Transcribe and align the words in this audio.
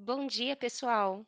Bom 0.00 0.28
dia, 0.28 0.54
pessoal. 0.54 1.26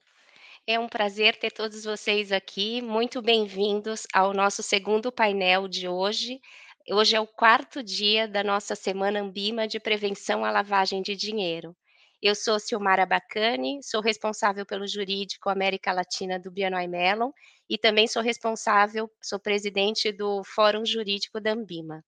É 0.64 0.78
um 0.78 0.88
prazer 0.88 1.36
ter 1.36 1.50
todos 1.50 1.82
vocês 1.82 2.30
aqui. 2.30 2.80
Muito 2.80 3.20
bem-vindos 3.20 4.06
ao 4.14 4.32
nosso 4.32 4.62
segundo 4.62 5.10
painel 5.10 5.66
de 5.66 5.88
hoje. 5.88 6.40
Hoje 6.88 7.16
é 7.16 7.20
o 7.20 7.26
quarto 7.26 7.82
dia 7.82 8.28
da 8.28 8.44
nossa 8.44 8.76
semana 8.76 9.20
Ambima 9.20 9.66
de 9.66 9.80
prevenção 9.80 10.44
à 10.44 10.52
lavagem 10.52 11.02
de 11.02 11.16
dinheiro. 11.16 11.76
Eu 12.22 12.36
sou 12.36 12.60
Silmara 12.60 13.04
Bacani, 13.04 13.82
sou 13.82 14.00
responsável 14.00 14.64
pelo 14.64 14.86
jurídico 14.86 15.50
América 15.50 15.92
Latina 15.92 16.38
do 16.38 16.48
BNY 16.52 16.86
Mellon 16.86 17.32
e 17.68 17.76
também 17.76 18.06
sou 18.06 18.22
responsável, 18.22 19.10
sou 19.20 19.40
presidente 19.40 20.12
do 20.12 20.44
Fórum 20.44 20.86
Jurídico 20.86 21.40
da 21.40 21.54
Ambima. 21.54 22.04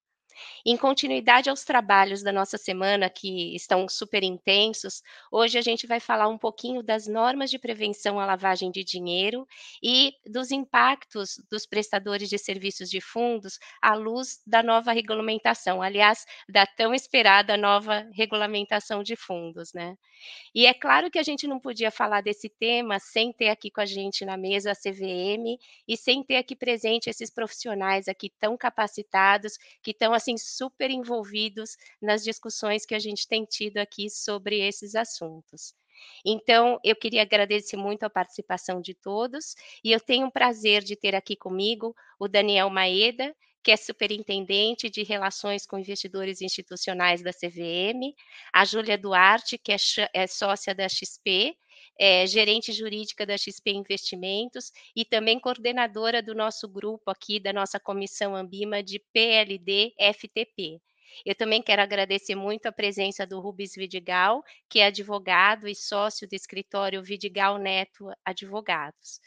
Em 0.64 0.76
continuidade 0.76 1.50
aos 1.50 1.64
trabalhos 1.64 2.22
da 2.22 2.32
nossa 2.32 2.58
semana, 2.58 3.08
que 3.10 3.54
estão 3.54 3.88
super 3.88 4.22
intensos, 4.22 5.02
hoje 5.30 5.58
a 5.58 5.62
gente 5.62 5.86
vai 5.86 6.00
falar 6.00 6.28
um 6.28 6.38
pouquinho 6.38 6.82
das 6.82 7.06
normas 7.06 7.50
de 7.50 7.58
prevenção 7.58 8.18
à 8.20 8.27
lavagem 8.27 8.70
de 8.70 8.84
dinheiro 8.84 9.46
e 9.82 10.12
dos 10.26 10.50
impactos 10.50 11.40
dos 11.50 11.66
prestadores 11.66 12.28
de 12.28 12.38
serviços 12.38 12.88
de 12.88 13.00
fundos 13.00 13.59
à 13.80 13.95
luz 13.95 14.40
da 14.46 14.62
nova 14.62 14.92
regulamentação, 14.92 15.82
aliás, 15.82 16.24
da 16.48 16.66
tão 16.66 16.95
esperada 16.95 17.56
nova 17.56 18.06
regulamentação 18.12 19.02
de 19.02 19.16
fundos, 19.16 19.73
né? 19.73 19.96
E 20.54 20.66
é 20.66 20.74
claro 20.74 21.10
que 21.10 21.18
a 21.18 21.23
gente 21.23 21.46
não 21.46 21.59
podia 21.59 21.90
falar 21.90 22.20
desse 22.23 22.48
tema 22.48 22.98
sem 22.98 23.32
ter 23.32 23.48
aqui 23.48 23.70
com 23.70 23.80
a 23.80 23.87
gente 23.87 24.24
na 24.24 24.37
mesa 24.37 24.73
a 24.73 24.74
CVM 24.74 25.59
e 25.88 25.96
sem 25.96 26.23
ter 26.23 26.37
aqui 26.37 26.54
presente 26.54 27.09
esses 27.10 27.30
profissionais 27.30 28.09
aqui 28.09 28.30
tão 28.38 28.56
capacitados, 28.56 29.59
que 29.82 29.90
estão 29.90 30.12
assim 30.12 30.31
super 30.36 30.91
envolvidos 30.91 31.77
nas 32.00 32.22
discussões 32.22 32.86
que 32.86 32.95
a 32.95 32.98
gente 32.98 33.27
tem 33.28 33.45
tido 33.45 33.78
aqui 33.78 34.09
sobre 34.10 34.60
esses 34.60 34.95
assuntos. 34.95 35.74
Então, 36.24 36.80
eu 36.82 36.96
queria 36.96 37.23
agradecer 37.23 37.77
muito 37.77 38.04
a 38.04 38.10
participação 38.10 38.80
de 38.80 38.95
todos 38.95 39.54
e 39.84 39.92
eu 39.92 40.01
tenho 40.01 40.26
o 40.26 40.32
prazer 40.32 40.82
de 40.82 40.96
ter 40.96 41.15
aqui 41.15 41.37
comigo 41.37 41.95
o 42.18 42.29
Daniel 42.29 42.70
Maeda, 42.70 43.34
que 43.62 43.70
é 43.70 43.76
superintendente 43.76 44.90
de 44.90 45.04
relações 45.04 45.65
com 45.65 45.79
investidores 45.79 46.42
institucionais 46.42 47.23
da 47.23 47.32
CVM, 47.32 48.12
a 48.52 48.64
Júlia 48.64 48.98
Duarte, 48.98 49.57
que 49.57 49.73
é, 49.73 49.76
é 50.12 50.26
sócia 50.26 50.74
da 50.74 50.88
XP, 50.88 51.57
é, 51.98 52.26
gerente 52.26 52.73
jurídica 52.73 53.24
da 53.26 53.37
XP 53.37 53.71
Investimentos 53.71 54.73
e 54.95 55.04
também 55.04 55.38
coordenadora 55.38 56.23
do 56.23 56.35
nosso 56.35 56.68
grupo 56.68 57.10
aqui, 57.10 57.40
da 57.40 57.52
nossa 57.52 57.79
comissão 57.79 58.35
Ambima 58.35 58.82
de 58.82 58.98
PLD 59.12 59.95
FTP. 59.98 60.80
Eu 61.26 61.35
também 61.35 61.63
quero 61.63 61.82
agradecer 61.82 62.35
muito 62.35 62.66
a 62.66 62.73
presença 62.73 63.26
do 63.26 63.38
Rubens 63.40 63.74
Vidigal, 63.76 64.43
que 64.69 64.81
é 64.81 64.87
advogado 64.87 65.69
e 65.69 65.75
sócio 65.75 66.26
do 66.26 66.34
escritório 66.34 67.03
Vidigal 67.03 67.59
Neto 67.59 68.10
Advogados. 68.25 69.20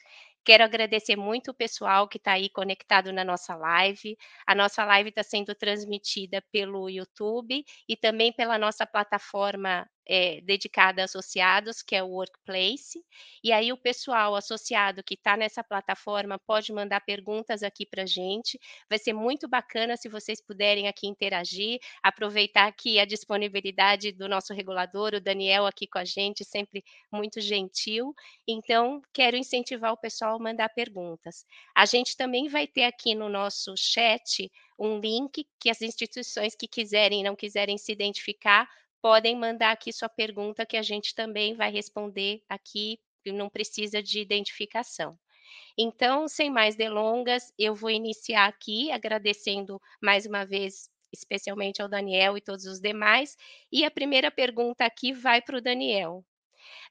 Quero 0.44 0.64
agradecer 0.64 1.16
muito 1.16 1.52
o 1.52 1.54
pessoal 1.56 2.08
que 2.08 2.18
está 2.18 2.34
aí 2.34 2.50
conectado 2.50 3.12
na 3.12 3.24
nossa 3.24 3.56
live. 3.56 4.16
A 4.46 4.54
nossa 4.54 4.86
live 4.86 5.10
está 5.10 5.24
sendo 5.24 5.56
transmitida 5.56 6.44
pelo 6.52 6.88
YouTube 6.88 7.64
e 7.90 7.98
também 7.98 8.32
pela 8.32 8.58
nossa 8.58 8.86
plataforma 8.86 9.90
é, 10.06 10.42
dedicada 10.42 11.02
a 11.02 11.06
associados, 11.06 11.82
que 11.82 11.96
é 11.96 12.04
o 12.04 12.08
Workplace. 12.08 13.04
E 13.44 13.52
aí 13.52 13.72
o 13.72 13.78
pessoal 13.78 14.36
associado 14.36 15.04
que 15.04 15.16
está 15.16 15.36
nessa 15.36 15.64
plataforma 15.64 16.40
pode 16.40 16.72
mandar 16.72 17.02
perguntas 17.02 17.64
aqui 17.64 17.86
para 17.86 18.04
a 18.04 18.06
gente. 18.06 18.60
Vai 18.90 19.00
ser 19.00 19.14
muito 19.14 19.48
bacana 19.48 19.98
se 19.98 20.10
vocês 20.10 20.42
puderem 20.42 20.88
aqui 20.88 21.08
interagir, 21.08 21.80
aproveitar 22.04 22.68
aqui 22.68 23.00
a 23.00 23.06
disponibilidade 23.06 24.12
do 24.12 24.28
nosso 24.28 24.54
regulador, 24.54 25.16
o 25.16 25.22
Daniel 25.22 25.66
aqui 25.66 25.88
com 25.88 26.00
a 26.00 26.06
gente, 26.06 26.44
sempre 26.44 26.84
muito 27.12 27.42
gentil. 27.42 28.14
Então, 28.48 29.02
quero 29.14 29.38
incentivar 29.38 29.94
o 29.94 29.98
pessoal 29.98 30.36
a 30.36 30.40
mandar 30.40 30.70
perguntas. 30.70 31.46
A 31.76 31.86
gente 31.86 32.16
também 32.16 32.48
vai 32.48 32.68
ter 32.68 32.84
aqui 32.84 33.16
no 33.16 33.30
nosso 33.30 33.74
chat 33.78 34.52
um 34.78 35.00
link 35.00 35.48
que 35.60 35.70
as 35.70 35.82
instituições 35.82 36.56
que 36.56 36.68
quiserem 36.68 37.22
e 37.22 37.24
não 37.24 37.36
quiserem 37.36 37.78
se 37.78 37.92
identificar 37.92 38.68
podem 39.06 39.36
mandar 39.38 39.70
aqui 39.70 39.94
sua 39.94 40.10
pergunta 40.10 40.66
que 40.66 40.76
a 40.76 40.82
gente 40.82 41.14
também 41.14 41.54
vai 41.54 41.70
responder 41.70 42.42
aqui, 42.50 42.98
não 43.28 43.48
precisa 43.48 44.02
de 44.02 44.20
identificação. 44.20 45.16
Então, 45.78 46.28
sem 46.28 46.50
mais 46.50 46.76
delongas, 46.76 47.54
eu 47.56 47.76
vou 47.76 47.92
iniciar 47.92 48.48
aqui 48.48 48.92
agradecendo 48.92 49.80
mais 50.02 50.26
uma 50.26 50.44
vez, 50.44 50.90
especialmente 51.14 51.84
ao 51.84 51.88
Daniel 51.88 52.36
e 52.36 52.42
todos 52.42 52.66
os 52.66 52.80
demais. 52.80 53.38
E 53.72 53.86
a 53.86 53.92
primeira 53.92 54.32
pergunta 54.32 54.84
aqui 54.84 55.14
vai 55.14 55.40
para 55.40 55.58
o 55.58 55.62
Daniel. 55.62 56.26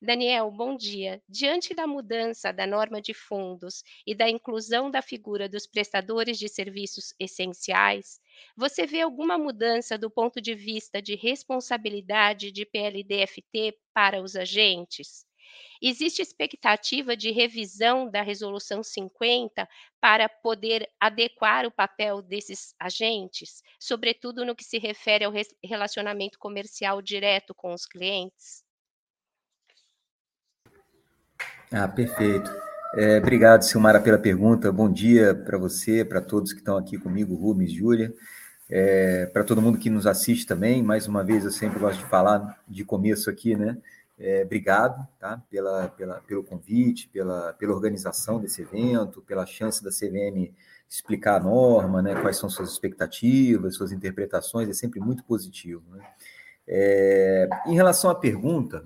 Daniel, 0.00 0.52
bom 0.52 0.76
dia. 0.76 1.20
Diante 1.28 1.74
da 1.74 1.84
mudança 1.84 2.52
da 2.52 2.64
norma 2.64 3.02
de 3.02 3.12
fundos 3.12 3.82
e 4.06 4.14
da 4.14 4.30
inclusão 4.30 4.88
da 4.88 5.02
figura 5.02 5.48
dos 5.48 5.66
prestadores 5.66 6.38
de 6.38 6.48
serviços 6.48 7.12
essenciais, 7.18 8.20
você 8.56 8.86
vê 8.86 9.00
alguma 9.00 9.38
mudança 9.38 9.98
do 9.98 10.10
ponto 10.10 10.40
de 10.40 10.54
vista 10.54 11.00
de 11.00 11.14
responsabilidade 11.14 12.50
de 12.52 12.64
PLDFT 12.64 13.78
para 13.92 14.22
os 14.22 14.36
agentes? 14.36 15.26
Existe 15.82 16.22
expectativa 16.22 17.16
de 17.16 17.30
revisão 17.30 18.10
da 18.10 18.22
Resolução 18.22 18.82
50 18.82 19.68
para 20.00 20.28
poder 20.28 20.88
adequar 20.98 21.66
o 21.66 21.70
papel 21.70 22.22
desses 22.22 22.74
agentes, 22.78 23.62
sobretudo 23.78 24.44
no 24.44 24.56
que 24.56 24.64
se 24.64 24.78
refere 24.78 25.24
ao 25.24 25.32
relacionamento 25.62 26.38
comercial 26.38 27.02
direto 27.02 27.54
com 27.54 27.72
os 27.74 27.86
clientes? 27.86 28.64
Ah, 31.72 31.88
perfeito. 31.88 32.50
É, 32.96 33.18
obrigado, 33.18 33.62
Silmara, 33.62 34.00
pela 34.00 34.18
pergunta. 34.18 34.70
Bom 34.70 34.90
dia 34.90 35.34
para 35.34 35.58
você, 35.58 36.04
para 36.04 36.20
todos 36.20 36.52
que 36.52 36.60
estão 36.60 36.76
aqui 36.76 36.96
comigo, 36.96 37.34
Rubens, 37.34 37.72
Júlia, 37.72 38.14
é, 38.70 39.26
para 39.26 39.42
todo 39.42 39.60
mundo 39.60 39.78
que 39.78 39.90
nos 39.90 40.06
assiste 40.06 40.46
também. 40.46 40.80
Mais 40.80 41.08
uma 41.08 41.24
vez, 41.24 41.44
eu 41.44 41.50
sempre 41.50 41.80
gosto 41.80 41.98
de 41.98 42.06
falar 42.06 42.62
de 42.68 42.84
começo 42.84 43.28
aqui, 43.28 43.56
né? 43.56 43.76
É, 44.16 44.42
obrigado 44.44 45.04
tá? 45.18 45.42
pela, 45.50 45.88
pela, 45.88 46.20
pelo 46.20 46.44
convite, 46.44 47.08
pela, 47.08 47.52
pela 47.54 47.74
organização 47.74 48.40
desse 48.40 48.62
evento, 48.62 49.20
pela 49.22 49.44
chance 49.44 49.82
da 49.82 49.90
CVM 49.90 50.54
explicar 50.88 51.36
a 51.36 51.40
norma, 51.40 52.00
né? 52.00 52.14
quais 52.20 52.36
são 52.36 52.48
suas 52.48 52.70
expectativas, 52.70 53.74
suas 53.74 53.90
interpretações, 53.90 54.68
é 54.68 54.72
sempre 54.72 55.00
muito 55.00 55.24
positivo. 55.24 55.82
Né? 55.90 56.04
É, 56.68 57.48
em 57.66 57.74
relação 57.74 58.08
à 58.08 58.14
pergunta, 58.14 58.84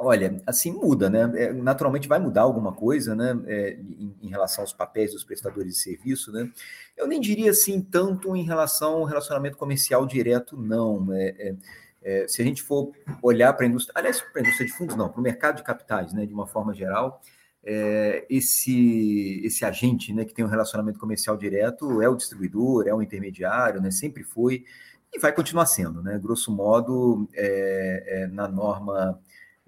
Olha, 0.00 0.40
assim 0.46 0.72
muda, 0.72 1.10
né? 1.10 1.30
É, 1.34 1.52
naturalmente 1.52 2.06
vai 2.06 2.20
mudar 2.20 2.42
alguma 2.42 2.72
coisa, 2.72 3.16
né? 3.16 3.36
É, 3.46 3.72
em, 3.72 4.14
em, 4.22 4.28
relação 4.28 4.62
aos 4.62 4.72
papéis 4.72 5.12
dos 5.12 5.24
prestadores 5.24 5.74
de 5.74 5.78
serviço, 5.80 6.30
né? 6.30 6.48
Eu 6.96 7.08
nem 7.08 7.20
diria 7.20 7.50
assim 7.50 7.80
tanto 7.80 8.36
em 8.36 8.44
relação 8.44 8.98
ao 8.98 9.04
relacionamento 9.04 9.56
comercial 9.56 10.06
direto, 10.06 10.56
não. 10.56 11.12
É, 11.12 11.28
é, 11.38 11.54
é 12.02 12.28
se 12.28 12.40
a 12.40 12.44
gente 12.44 12.62
for 12.62 12.92
olhar 13.20 13.52
para 13.54 13.66
a 13.66 13.68
indústria, 13.68 13.92
aliás, 13.96 14.20
para 14.20 14.40
a 14.40 14.44
indústria 14.44 14.66
de 14.68 14.72
fundos, 14.72 14.94
não, 14.94 15.08
para 15.08 15.18
o 15.18 15.22
mercado 15.22 15.56
de 15.56 15.64
capitais, 15.64 16.12
né? 16.12 16.24
De 16.26 16.32
uma 16.32 16.46
forma 16.46 16.72
geral, 16.72 17.20
é, 17.64 18.24
esse 18.30 19.40
esse 19.44 19.64
agente, 19.64 20.12
né? 20.14 20.24
Que 20.24 20.32
tem 20.32 20.44
um 20.44 20.48
relacionamento 20.48 21.00
comercial 21.00 21.36
direto 21.36 22.00
é 22.00 22.08
o 22.08 22.14
distribuidor, 22.14 22.86
é 22.86 22.94
o 22.94 23.02
intermediário, 23.02 23.80
né? 23.80 23.90
Sempre 23.90 24.22
foi 24.22 24.64
e 25.12 25.18
vai 25.18 25.32
continuar 25.32 25.66
sendo, 25.66 26.02
né? 26.02 26.18
Grosso 26.22 26.52
modo, 26.52 27.28
na 28.30 28.46
norma 28.46 29.18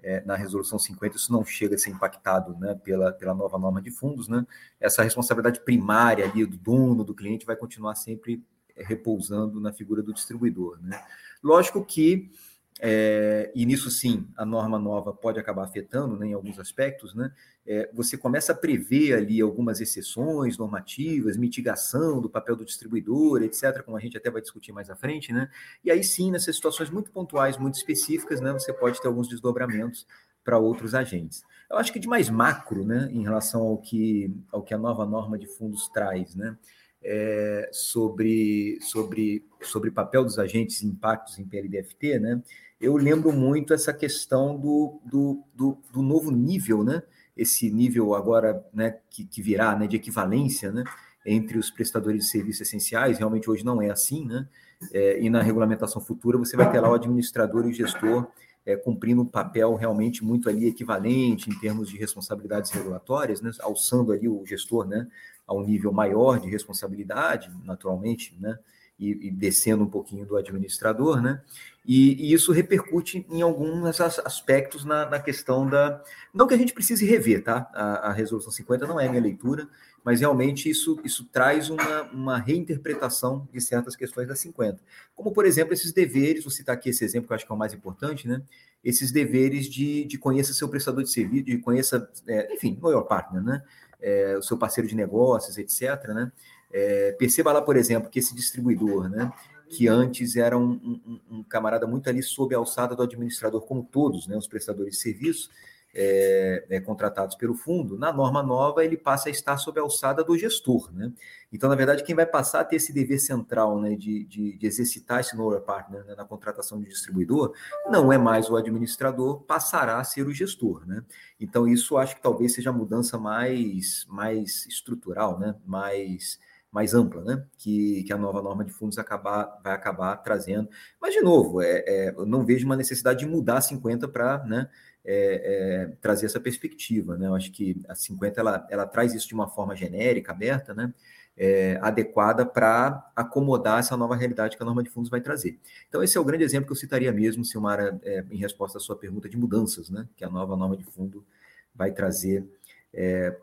é, 0.03 0.23
na 0.25 0.35
resolução 0.35 0.79
50, 0.79 1.15
isso 1.15 1.31
não 1.31 1.45
chega 1.45 1.75
a 1.75 1.77
ser 1.77 1.91
impactado 1.91 2.57
né, 2.57 2.75
pela, 2.83 3.11
pela 3.11 3.33
nova 3.33 3.57
norma 3.57 3.81
de 3.81 3.91
fundos, 3.91 4.27
né? 4.27 4.45
Essa 4.79 5.03
responsabilidade 5.03 5.61
primária 5.61 6.25
ali 6.25 6.45
do 6.45 6.57
dono, 6.57 7.03
do 7.03 7.13
cliente, 7.13 7.45
vai 7.45 7.55
continuar 7.55 7.95
sempre 7.95 8.43
repousando 8.75 9.59
na 9.59 9.71
figura 9.71 10.01
do 10.01 10.13
distribuidor. 10.13 10.79
Né? 10.81 11.01
Lógico 11.43 11.83
que 11.83 12.31
é, 12.79 13.51
e 13.53 13.65
nisso 13.65 13.91
sim 13.91 14.27
a 14.35 14.45
norma 14.45 14.79
nova 14.79 15.13
pode 15.13 15.39
acabar 15.39 15.63
afetando 15.65 16.17
né, 16.17 16.27
em 16.27 16.33
alguns 16.33 16.57
aspectos, 16.59 17.13
né? 17.13 17.31
É, 17.65 17.89
você 17.93 18.17
começa 18.17 18.53
a 18.53 18.55
prever 18.55 19.13
ali 19.13 19.39
algumas 19.39 19.79
exceções 19.79 20.57
normativas, 20.57 21.37
mitigação 21.37 22.19
do 22.19 22.29
papel 22.29 22.55
do 22.55 22.65
distribuidor, 22.65 23.43
etc., 23.43 23.83
como 23.83 23.95
a 23.95 23.99
gente 23.99 24.17
até 24.17 24.31
vai 24.31 24.41
discutir 24.41 24.71
mais 24.71 24.89
à 24.89 24.95
frente, 24.95 25.31
né? 25.31 25.47
E 25.83 25.91
aí 25.91 26.03
sim, 26.03 26.31
nessas 26.31 26.55
situações 26.55 26.89
muito 26.89 27.11
pontuais, 27.11 27.57
muito 27.57 27.75
específicas, 27.75 28.41
né, 28.41 28.51
você 28.51 28.73
pode 28.73 28.99
ter 28.99 29.07
alguns 29.07 29.27
desdobramentos 29.27 30.07
para 30.43 30.57
outros 30.57 30.95
agentes. 30.95 31.43
Eu 31.69 31.77
acho 31.77 31.93
que 31.93 31.99
de 31.99 32.07
mais 32.07 32.29
macro, 32.29 32.83
né, 32.83 33.07
em 33.11 33.21
relação 33.21 33.61
ao 33.61 33.77
que, 33.77 34.35
ao 34.51 34.63
que 34.63 34.73
a 34.73 34.77
nova 34.77 35.05
norma 35.05 35.37
de 35.37 35.45
fundos 35.45 35.87
traz, 35.89 36.35
né? 36.35 36.57
É, 37.03 37.67
sobre, 37.73 38.77
sobre, 38.79 39.43
sobre 39.61 39.89
papel 39.89 40.23
dos 40.23 40.37
agentes 40.37 40.83
e 40.83 40.85
impactos 40.85 41.39
em 41.39 41.45
PLDFT, 41.45 42.19
né? 42.19 42.43
eu 42.81 42.97
lembro 42.97 43.31
muito 43.31 43.73
essa 43.73 43.93
questão 43.93 44.57
do, 44.57 44.99
do, 45.05 45.43
do, 45.53 45.77
do 45.93 46.01
novo 46.01 46.31
nível, 46.31 46.83
né? 46.83 47.03
Esse 47.37 47.69
nível 47.69 48.15
agora, 48.15 48.65
né, 48.73 48.97
que, 49.09 49.23
que 49.23 49.41
virá, 49.41 49.75
né, 49.77 49.87
de 49.87 49.95
equivalência, 49.95 50.71
né, 50.71 50.83
entre 51.25 51.57
os 51.57 51.69
prestadores 51.69 52.25
de 52.25 52.29
serviços 52.29 52.61
essenciais. 52.61 53.19
Realmente 53.19 53.49
hoje 53.49 53.63
não 53.63 53.81
é 53.81 53.91
assim, 53.91 54.25
né? 54.25 54.47
É, 54.91 55.21
e 55.21 55.29
na 55.29 55.43
regulamentação 55.43 56.01
futura 56.01 56.39
você 56.39 56.57
vai 56.57 56.71
ter 56.71 56.79
lá 56.79 56.89
o 56.89 56.95
administrador 56.95 57.67
e 57.67 57.69
o 57.69 57.73
gestor 57.73 58.27
é, 58.65 58.75
cumprindo 58.75 59.21
um 59.21 59.27
papel 59.27 59.75
realmente 59.75 60.23
muito 60.23 60.49
ali 60.49 60.67
equivalente 60.67 61.51
em 61.51 61.59
termos 61.59 61.87
de 61.87 61.97
responsabilidades 61.97 62.71
regulatórias, 62.71 63.41
né, 63.41 63.51
alçando 63.61 64.11
ali 64.11 64.27
o 64.27 64.43
gestor 64.43 64.87
né, 64.87 65.07
a 65.47 65.53
um 65.53 65.63
nível 65.63 65.91
maior 65.91 66.39
de 66.39 66.49
responsabilidade, 66.49 67.51
naturalmente, 67.63 68.35
né, 68.39 68.57
e, 69.01 69.27
e 69.27 69.31
descendo 69.31 69.83
um 69.83 69.89
pouquinho 69.89 70.25
do 70.27 70.37
administrador, 70.37 71.19
né? 71.19 71.41
E, 71.83 72.29
e 72.29 72.33
isso 72.33 72.51
repercute 72.51 73.25
em 73.31 73.41
alguns 73.41 73.99
aspectos 73.99 74.85
na, 74.85 75.09
na, 75.09 75.19
questão 75.19 75.67
da. 75.67 76.03
Não 76.31 76.45
que 76.45 76.53
a 76.53 76.57
gente 76.57 76.71
precise 76.71 77.03
rever, 77.03 77.43
tá? 77.43 77.67
A, 77.73 78.09
a, 78.09 78.13
resolução 78.13 78.51
50 78.51 78.85
não 78.85 78.99
é 78.99 79.09
minha 79.09 79.21
leitura, 79.21 79.67
mas 80.03 80.19
realmente 80.19 80.69
isso, 80.69 80.99
isso 81.03 81.25
traz 81.31 81.71
uma, 81.71 82.03
uma 82.11 82.37
reinterpretação 82.37 83.47
de 83.51 83.59
certas 83.59 83.95
questões 83.95 84.27
da 84.27 84.35
50. 84.35 84.79
Como, 85.15 85.31
por 85.31 85.47
exemplo, 85.47 85.73
esses 85.73 85.91
deveres, 85.91 86.43
vou 86.43 86.51
citar 86.51 86.75
aqui 86.75 86.89
esse 86.89 87.03
exemplo 87.03 87.27
que 87.27 87.33
eu 87.33 87.35
acho 87.35 87.45
que 87.47 87.51
é 87.51 87.55
o 87.55 87.57
mais 87.57 87.73
importante, 87.73 88.27
né? 88.27 88.43
Esses 88.83 89.11
deveres 89.11 89.67
de, 89.67 90.05
de 90.05 90.19
seu 90.53 90.69
prestador 90.69 91.03
de 91.03 91.11
serviço, 91.11 91.45
de 91.45 91.57
conheça, 91.57 92.07
é, 92.27 92.53
enfim, 92.53 92.79
your 92.83 93.05
partner, 93.05 93.41
né? 93.41 93.63
É, 94.01 94.35
o 94.37 94.41
seu 94.41 94.57
parceiro 94.57 94.87
de 94.87 94.95
negócios, 94.95 95.57
etc. 95.57 96.07
Né? 96.09 96.31
É, 96.71 97.11
perceba 97.13 97.51
lá, 97.51 97.61
por 97.61 97.75
exemplo, 97.77 98.09
que 98.09 98.19
esse 98.19 98.33
distribuidor, 98.33 99.09
né, 99.09 99.31
que 99.69 99.87
antes 99.87 100.35
era 100.35 100.57
um, 100.57 100.99
um, 101.05 101.19
um, 101.29 101.43
camarada 101.43 101.85
muito 101.85 102.09
ali 102.09 102.23
sob 102.23 102.55
a 102.55 102.57
alçada 102.57 102.95
do 102.95 103.03
administrador, 103.03 103.61
como 103.61 103.83
todos 103.83 104.27
né, 104.27 104.35
os 104.35 104.47
prestadores 104.47 104.95
de 104.95 105.01
serviço 105.01 105.49
é, 105.93 106.65
é, 106.69 106.79
contratados 106.79 107.35
pelo 107.35 107.53
fundo, 107.53 107.97
na 107.97 108.13
norma 108.13 108.41
nova 108.41 108.83
ele 108.83 108.97
passa 108.97 109.29
a 109.29 109.31
estar 109.31 109.57
sob 109.57 109.79
a 109.79 109.83
alçada 109.83 110.23
do 110.23 110.37
gestor. 110.37 110.89
Né? 110.93 111.11
Então, 111.51 111.69
na 111.69 111.75
verdade, 111.75 112.03
quem 112.03 112.15
vai 112.15 112.25
passar 112.25 112.61
a 112.61 112.63
ter 112.63 112.77
esse 112.77 112.93
dever 112.93 113.19
central 113.19 113.79
né, 113.79 113.95
de, 113.95 114.23
de, 114.25 114.57
de 114.57 114.67
exercitar 114.67 115.19
esse 115.19 115.35
know 115.35 115.59
partner 115.61 116.05
né, 116.05 116.15
na 116.15 116.25
contratação 116.25 116.79
de 116.79 116.87
distribuidor 116.87 117.53
não 117.89 118.11
é 118.11 118.17
mais 118.17 118.49
o 118.49 118.55
administrador, 118.55 119.41
passará 119.41 119.99
a 119.99 120.03
ser 120.03 120.25
o 120.25 120.33
gestor. 120.33 120.85
Né? 120.87 121.03
Então, 121.39 121.67
isso 121.67 121.97
acho 121.97 122.15
que 122.15 122.21
talvez 122.21 122.53
seja 122.53 122.69
a 122.69 122.73
mudança 122.73 123.17
mais, 123.17 124.05
mais 124.09 124.65
estrutural, 124.67 125.39
né? 125.39 125.55
mais 125.65 126.39
mais 126.71 126.93
ampla, 126.93 127.21
né? 127.21 127.43
Que, 127.57 128.03
que 128.03 128.13
a 128.13 128.17
nova 128.17 128.41
norma 128.41 128.63
de 128.63 128.71
fundos 128.71 128.97
acabar, 128.97 129.59
vai 129.61 129.73
acabar 129.73 130.15
trazendo. 130.17 130.69
Mas, 131.01 131.13
de 131.13 131.21
novo, 131.21 131.61
é, 131.61 131.83
é, 131.85 132.09
eu 132.15 132.25
não 132.25 132.45
vejo 132.45 132.65
uma 132.65 132.77
necessidade 132.77 133.19
de 133.19 133.25
mudar 133.25 133.57
a 133.57 133.61
50 133.61 134.07
para 134.07 134.43
né, 134.45 134.69
é, 135.03 135.85
é, 135.85 135.95
trazer 136.01 136.25
essa 136.25 136.39
perspectiva. 136.39 137.17
Né? 137.17 137.27
Eu 137.27 137.35
acho 137.35 137.51
que 137.51 137.81
a 137.87 137.95
50 137.95 138.39
ela, 138.39 138.67
ela 138.69 138.85
traz 138.85 139.13
isso 139.13 139.27
de 139.27 139.33
uma 139.33 139.47
forma 139.47 139.75
genérica, 139.75 140.31
aberta, 140.31 140.73
né? 140.73 140.93
É, 141.37 141.79
adequada 141.81 142.45
para 142.45 143.09
acomodar 143.15 143.79
essa 143.79 143.95
nova 143.95 144.15
realidade 144.15 144.57
que 144.57 144.61
a 144.61 144.65
norma 144.65 144.83
de 144.83 144.89
fundos 144.89 145.09
vai 145.09 145.21
trazer. 145.21 145.57
Então, 145.87 146.03
esse 146.03 146.17
é 146.17 146.21
o 146.21 146.25
grande 146.25 146.43
exemplo 146.43 146.67
que 146.67 146.73
eu 146.73 146.77
citaria 146.77 147.11
mesmo, 147.11 147.43
Silmara, 147.45 147.99
é, 148.03 148.23
em 148.29 148.37
resposta 148.37 148.77
à 148.77 148.81
sua 148.81 148.97
pergunta 148.97 149.29
de 149.29 149.37
mudanças, 149.37 149.89
né? 149.89 150.07
Que 150.15 150.25
a 150.25 150.29
nova 150.29 150.57
norma 150.57 150.75
de 150.75 150.83
fundo 150.83 151.25
vai 151.73 151.91
trazer 151.93 152.45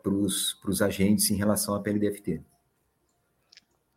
para 0.03 0.13
os 0.13 0.81
agentes 0.83 1.31
em 1.31 1.35
relação 1.35 1.73
à 1.73 1.79
PLDFT. 1.81 2.41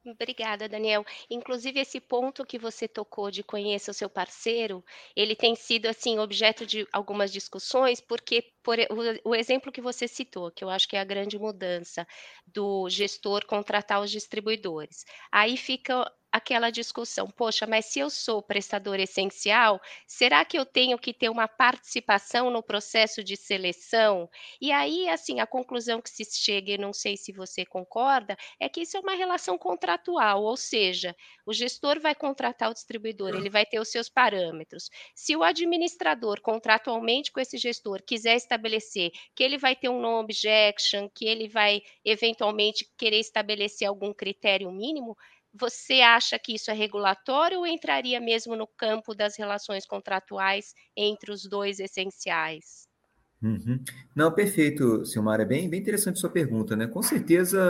Obrigada, 0.04 0.68
Daniel. 0.68 1.04
Inclusive, 1.30 1.78
esse 1.78 2.00
ponto 2.00 2.44
que 2.44 2.58
você 2.58 2.88
tocou 2.88 3.30
de 3.30 3.42
conheça 3.44 3.92
o 3.92 3.94
seu 3.94 4.10
parceiro, 4.10 4.84
ele 5.14 5.36
tem 5.36 5.54
sido, 5.54 5.86
assim, 5.86 6.18
objeto 6.18 6.66
de 6.66 6.86
algumas 6.92 7.32
discussões, 7.32 8.00
porque 8.00 8.50
por, 8.64 8.78
o, 9.24 9.32
exemplo 9.34 9.70
que 9.70 9.80
você 9.80 10.08
citou, 10.08 10.50
que 10.50 10.64
eu 10.64 10.68
acho 10.68 10.88
que 10.88 10.96
é 10.96 11.00
a 11.00 11.04
grande 11.04 11.38
mudança 11.38 12.04
do 12.44 12.88
gestor 12.90 13.46
contratar 13.46 14.00
os 14.00 14.10
distribuidores. 14.10 15.04
Aí 15.30 15.56
fica 15.56 16.10
aquela 16.32 16.70
discussão, 16.70 17.28
poxa, 17.28 17.66
mas 17.66 17.84
se 17.86 18.00
eu 18.00 18.08
sou 18.08 18.42
prestador 18.42 18.98
essencial, 18.98 19.80
será 20.06 20.44
que 20.44 20.58
eu 20.58 20.64
tenho 20.64 20.98
que 20.98 21.12
ter 21.12 21.28
uma 21.28 21.46
participação 21.46 22.50
no 22.50 22.62
processo 22.62 23.22
de 23.22 23.36
seleção? 23.36 24.28
E 24.60 24.72
aí, 24.72 25.08
assim, 25.10 25.40
a 25.40 25.46
conclusão 25.46 26.00
que 26.00 26.08
se 26.08 26.24
chega, 26.24 26.72
e 26.72 26.78
não 26.78 26.92
sei 26.92 27.16
se 27.18 27.32
você 27.32 27.66
concorda, 27.66 28.36
é 28.58 28.68
que 28.68 28.80
isso 28.80 28.96
é 28.96 29.00
uma 29.00 29.14
relação 29.14 29.58
contratual, 29.58 30.42
ou 30.42 30.56
seja, 30.56 31.14
o 31.44 31.52
gestor 31.52 32.00
vai 32.00 32.14
contratar 32.14 32.70
o 32.70 32.74
distribuidor, 32.74 33.34
ele 33.34 33.50
vai 33.50 33.66
ter 33.66 33.78
os 33.78 33.88
seus 33.88 34.08
parâmetros. 34.08 34.88
Se 35.14 35.36
o 35.36 35.42
administrador, 35.42 36.40
contratualmente 36.40 37.30
com 37.30 37.40
esse 37.40 37.58
gestor, 37.58 38.02
quiser 38.06 38.36
estabelecer 38.36 39.10
que 39.34 39.42
ele 39.42 39.58
vai 39.58 39.76
ter 39.76 39.90
um 39.90 40.00
no 40.00 40.18
objection, 40.20 41.10
que 41.14 41.26
ele 41.26 41.48
vai 41.48 41.82
eventualmente 42.04 42.88
querer 42.96 43.18
estabelecer 43.18 43.86
algum 43.86 44.14
critério 44.14 44.70
mínimo, 44.72 45.16
você 45.54 46.00
acha 46.00 46.38
que 46.38 46.54
isso 46.54 46.70
é 46.70 46.74
regulatório 46.74 47.58
ou 47.58 47.66
entraria 47.66 48.20
mesmo 48.20 48.56
no 48.56 48.66
campo 48.66 49.14
das 49.14 49.36
relações 49.36 49.86
contratuais 49.86 50.74
entre 50.96 51.30
os 51.30 51.42
dois 51.48 51.78
essenciais? 51.78 52.88
Uhum. 53.42 53.82
Não, 54.14 54.32
perfeito, 54.32 55.04
Silmar. 55.04 55.40
É 55.40 55.44
bem, 55.44 55.68
bem 55.68 55.80
interessante 55.80 56.20
sua 56.20 56.30
pergunta, 56.30 56.76
né? 56.76 56.86
Com 56.86 57.02
certeza, 57.02 57.60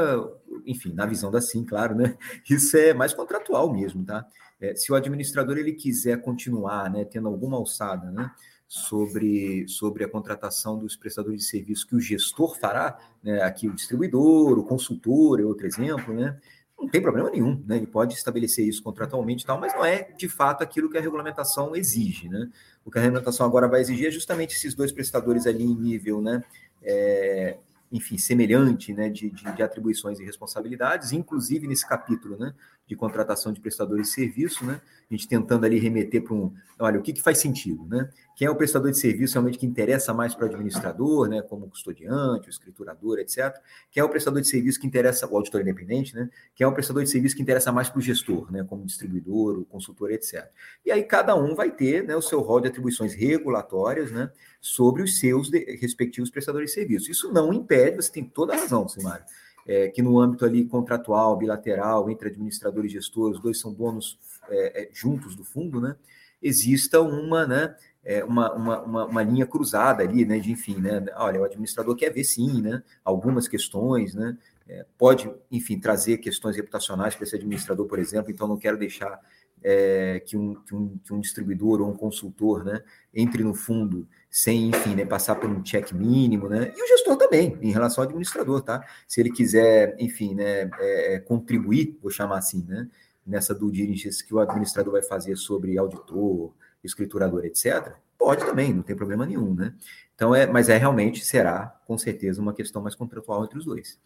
enfim, 0.67 0.93
na 0.93 1.07
visão 1.07 1.31
da 1.31 1.41
SIM, 1.41 1.65
claro, 1.65 1.95
né? 1.95 2.17
Isso 2.49 2.77
é 2.77 2.93
mais 2.93 3.15
contratual 3.15 3.73
mesmo, 3.73 4.05
tá? 4.05 4.27
É, 4.61 4.75
se 4.75 4.93
o 4.93 4.95
administrador 4.95 5.57
ele 5.57 5.73
quiser 5.73 6.21
continuar, 6.23 6.89
né, 6.89 7.05
tendo 7.05 7.27
alguma 7.27 7.57
alçada, 7.57 8.13
né, 8.13 8.31
sobre, 8.69 9.67
sobre 9.67 10.05
a 10.05 10.09
contratação 10.09 10.79
dos 10.79 10.95
prestadores 10.95 11.41
de 11.41 11.47
serviço 11.47 11.85
que 11.85 11.97
o 11.97 12.01
gestor 12.01 12.57
fará, 12.57 12.97
né, 13.21 13.43
aqui 13.43 13.67
o 13.67 13.75
distribuidor, 13.75 14.57
o 14.57 14.65
consultor 14.65 15.41
é 15.41 15.45
outro 15.45 15.67
exemplo, 15.67 16.15
né? 16.15 16.39
Não 16.83 16.89
tem 16.89 17.01
problema 17.01 17.31
nenhum, 17.31 17.63
né? 17.67 17.77
Ele 17.77 17.87
pode 17.87 18.15
estabelecer 18.15 18.67
isso 18.67 18.83
contratualmente 18.83 19.45
e 19.45 19.47
tal, 19.47 19.59
mas 19.59 19.73
não 19.73 19.85
é 19.85 20.11
de 20.17 20.29
fato 20.29 20.63
aquilo 20.63 20.91
que 20.91 20.99
a 20.99 21.01
regulamentação 21.01 21.77
exige, 21.77 22.29
né? 22.29 22.51
O 22.85 22.91
que 22.91 22.99
a 22.99 23.01
regulamentação 23.01 23.47
agora 23.47 23.69
vai 23.69 23.81
exigir 23.81 24.09
é 24.09 24.11
justamente 24.11 24.57
esses 24.57 24.75
dois 24.75 24.91
prestadores 24.91 25.47
ali 25.47 25.65
em 25.65 25.75
nível, 25.75 26.21
né? 26.21 26.43
É, 26.83 27.57
enfim, 27.93 28.17
semelhante, 28.17 28.95
né, 28.95 29.11
de, 29.11 29.29
de, 29.31 29.45
de, 29.53 29.63
atribuições 29.63 30.19
e 30.19 30.25
responsabilidades, 30.25 31.13
inclusive 31.13 31.67
nesse 31.67 31.87
capítulo, 31.87 32.39
né, 32.39 32.55
de 32.87 32.97
contratação 32.97 33.53
de 33.53 33.61
prestadores 33.61 34.09
de 34.09 34.15
serviço, 34.15 34.65
né, 34.65 34.81
a 35.11 35.15
gente 35.15 35.29
tentando 35.29 35.67
ali 35.67 35.79
remeter 35.79 36.25
para 36.25 36.33
um, 36.33 36.53
olha, 36.79 36.99
o 36.99 37.03
que, 37.03 37.13
que 37.13 37.23
faz 37.23 37.39
sentido, 37.39 37.85
né? 37.87 38.09
Quem 38.35 38.49
é 38.49 38.51
o 38.51 38.57
prestador 38.57 38.91
de 38.91 38.99
serviço 38.99 39.35
realmente 39.35 39.59
que 39.59 39.67
interessa 39.67 40.15
mais 40.15 40.35
para 40.35 40.47
o 40.47 40.49
administrador, 40.49 41.29
né, 41.29 41.43
como 41.43 41.69
custodiante, 41.69 42.49
o 42.49 42.51
escriturador, 42.51 43.19
etc. 43.19 43.55
Quem 43.91 44.01
é 44.01 44.05
o 44.05 44.09
prestador 44.09 44.41
de 44.41 44.49
serviço 44.49 44.81
que 44.81 44.87
interessa, 44.87 45.29
o 45.29 45.37
auditor 45.37 45.61
independente, 45.61 46.15
né? 46.15 46.31
Quem 46.55 46.65
é 46.65 46.69
o 46.69 46.73
prestador 46.73 47.03
de 47.03 47.11
serviço 47.11 47.37
que 47.37 47.43
interessa 47.43 47.71
mais 47.71 47.91
para 47.91 47.99
o 47.99 48.03
gestor, 48.03 48.51
né, 48.51 48.65
como 48.65 48.87
distribuidor, 48.87 49.59
o 49.59 49.65
consultor, 49.67 50.11
etc. 50.11 50.49
E 50.85 50.91
aí 50.91 51.03
cada 51.05 51.37
um 51.37 51.55
vai 51.55 51.71
ter, 51.71 52.05
né, 52.05 52.17
o 52.17 52.23
seu 52.23 52.41
rol 52.41 52.61
de 52.61 52.69
atribuições 52.69 53.13
regulatórias, 53.15 54.11
né, 54.11 54.31
sobre 54.63 55.03
os 55.03 55.19
seus 55.19 55.51
respectivos 55.51 56.31
prestadores 56.31 56.71
de 56.71 56.75
serviço. 56.75 57.11
Isso 57.11 57.33
não 57.33 57.53
impede, 57.53 57.97
você 57.97 58.13
tem 58.13 58.25
toda 58.25 58.55
a 58.55 58.57
razão, 58.57 58.89
Simário, 58.89 59.25
é, 59.67 59.89
que 59.89 60.01
no 60.01 60.21
âmbito 60.21 60.45
ali 60.45 60.65
contratual, 60.65 61.37
bilateral, 61.37 62.09
entre 62.09 62.29
administrador 62.29 62.85
e 62.87 62.89
gestor, 62.89 63.33
os 63.33 63.41
dois 63.41 63.59
são 63.59 63.75
donos 63.75 64.21
é, 64.49 64.85
é, 64.85 64.89
juntos 64.93 65.35
do 65.35 65.43
fundo, 65.43 65.81
né? 65.81 65.97
Exista 66.41 67.01
uma, 67.01 67.45
né? 67.45 67.75
É, 68.05 68.25
uma, 68.25 68.53
uma, 68.53 69.07
uma, 69.07 69.23
linha 69.23 69.47
cruzada 69.47 70.03
ali, 70.05 70.25
né? 70.25 70.39
De 70.39 70.53
enfim, 70.53 70.77
né? 70.77 71.05
Olha, 71.17 71.41
o 71.41 71.45
administrador 71.45 71.97
quer 71.97 72.11
ver 72.11 72.25
sim, 72.25 72.63
né? 72.63 72.85
Algumas 73.05 73.49
questões, 73.49 74.15
né? 74.15 74.39
É, 74.69 74.87
pode, 74.97 75.29
enfim, 75.51 75.79
trazer 75.79 76.19
questões 76.19 76.55
reputacionais 76.55 77.17
para 77.17 77.25
esse 77.25 77.35
administrador, 77.35 77.87
por 77.87 77.99
exemplo, 77.99 78.31
então 78.31 78.47
não 78.47 78.57
quero 78.57 78.79
deixar 78.79 79.21
é, 79.63 80.21
que, 80.25 80.37
um, 80.37 80.55
que, 80.55 80.75
um, 80.75 80.99
que 80.99 81.13
um 81.13 81.21
distribuidor 81.21 81.81
ou 81.81 81.89
um 81.89 81.97
consultor 81.97 82.65
né, 82.65 82.83
entre 83.15 83.43
no 83.43 83.55
fundo 83.55 84.07
sem, 84.33 84.71
enfim, 84.71 84.95
né, 84.95 85.05
passar 85.05 85.35
por 85.35 85.51
um 85.51 85.63
check 85.63 85.93
mínimo, 85.93 86.49
né? 86.49 86.73
E 86.75 86.83
o 86.83 86.89
gestor 86.89 87.19
também, 87.19 87.59
em 87.61 87.71
relação 87.71 88.03
ao 88.03 88.09
administrador, 88.09 88.63
tá? 88.63 88.83
Se 89.07 89.21
ele 89.21 89.31
quiser, 89.31 89.95
enfim, 89.99 90.35
né, 90.35 90.71
é, 90.79 91.15
é 91.17 91.21
contribuir, 91.21 91.99
vou 92.01 92.11
chamar 92.11 92.39
assim, 92.39 92.65
né, 92.67 92.89
nessa 93.27 93.55
due 93.55 93.71
diligence 93.71 94.25
que 94.25 94.35
o 94.35 94.41
administrador 94.41 94.91
vai 94.91 95.03
fazer 95.03 95.37
sobre 95.37 95.77
auditor, 95.77 96.55
escriturador, 96.83 97.45
etc., 97.45 97.93
pode 98.17 98.43
também, 98.47 98.73
não 98.73 98.83
tem 98.83 98.97
problema 98.97 99.27
nenhum, 99.27 99.55
né? 99.55 99.75
Então, 100.15 100.35
é, 100.35 100.47
mas 100.47 100.71
é 100.71 100.79
realmente, 100.79 101.23
será, 101.23 101.67
com 101.87 101.99
certeza, 101.99 102.41
uma 102.41 102.55
questão 102.55 102.81
mais 102.81 102.95
contratual 102.95 103.45
entre 103.45 103.59
os 103.59 103.67
dois. 103.67 104.01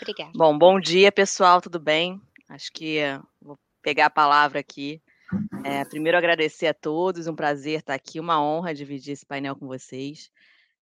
Obrigada. 0.00 0.32
Bom, 0.34 0.56
bom 0.56 0.80
dia, 0.80 1.12
pessoal, 1.12 1.60
tudo 1.60 1.78
bem? 1.78 2.18
Acho 2.48 2.72
que 2.72 3.00
vou 3.38 3.58
pegar 3.82 4.06
a 4.06 4.10
palavra 4.10 4.60
aqui. 4.60 5.02
É, 5.64 5.84
primeiro, 5.84 6.18
agradecer 6.18 6.66
a 6.66 6.74
todos, 6.74 7.26
um 7.26 7.34
prazer 7.34 7.80
estar 7.80 7.94
aqui, 7.94 8.20
uma 8.20 8.42
honra 8.42 8.74
dividir 8.74 9.12
esse 9.12 9.24
painel 9.24 9.56
com 9.56 9.66
vocês. 9.66 10.30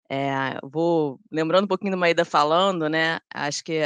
É, 0.08 0.58
vou 0.62 1.20
lembrando 1.30 1.64
um 1.64 1.68
pouquinho 1.68 1.92
do 1.92 1.98
Maída 1.98 2.24
falando, 2.24 2.88
né? 2.88 3.20
Acho 3.32 3.62
que 3.62 3.80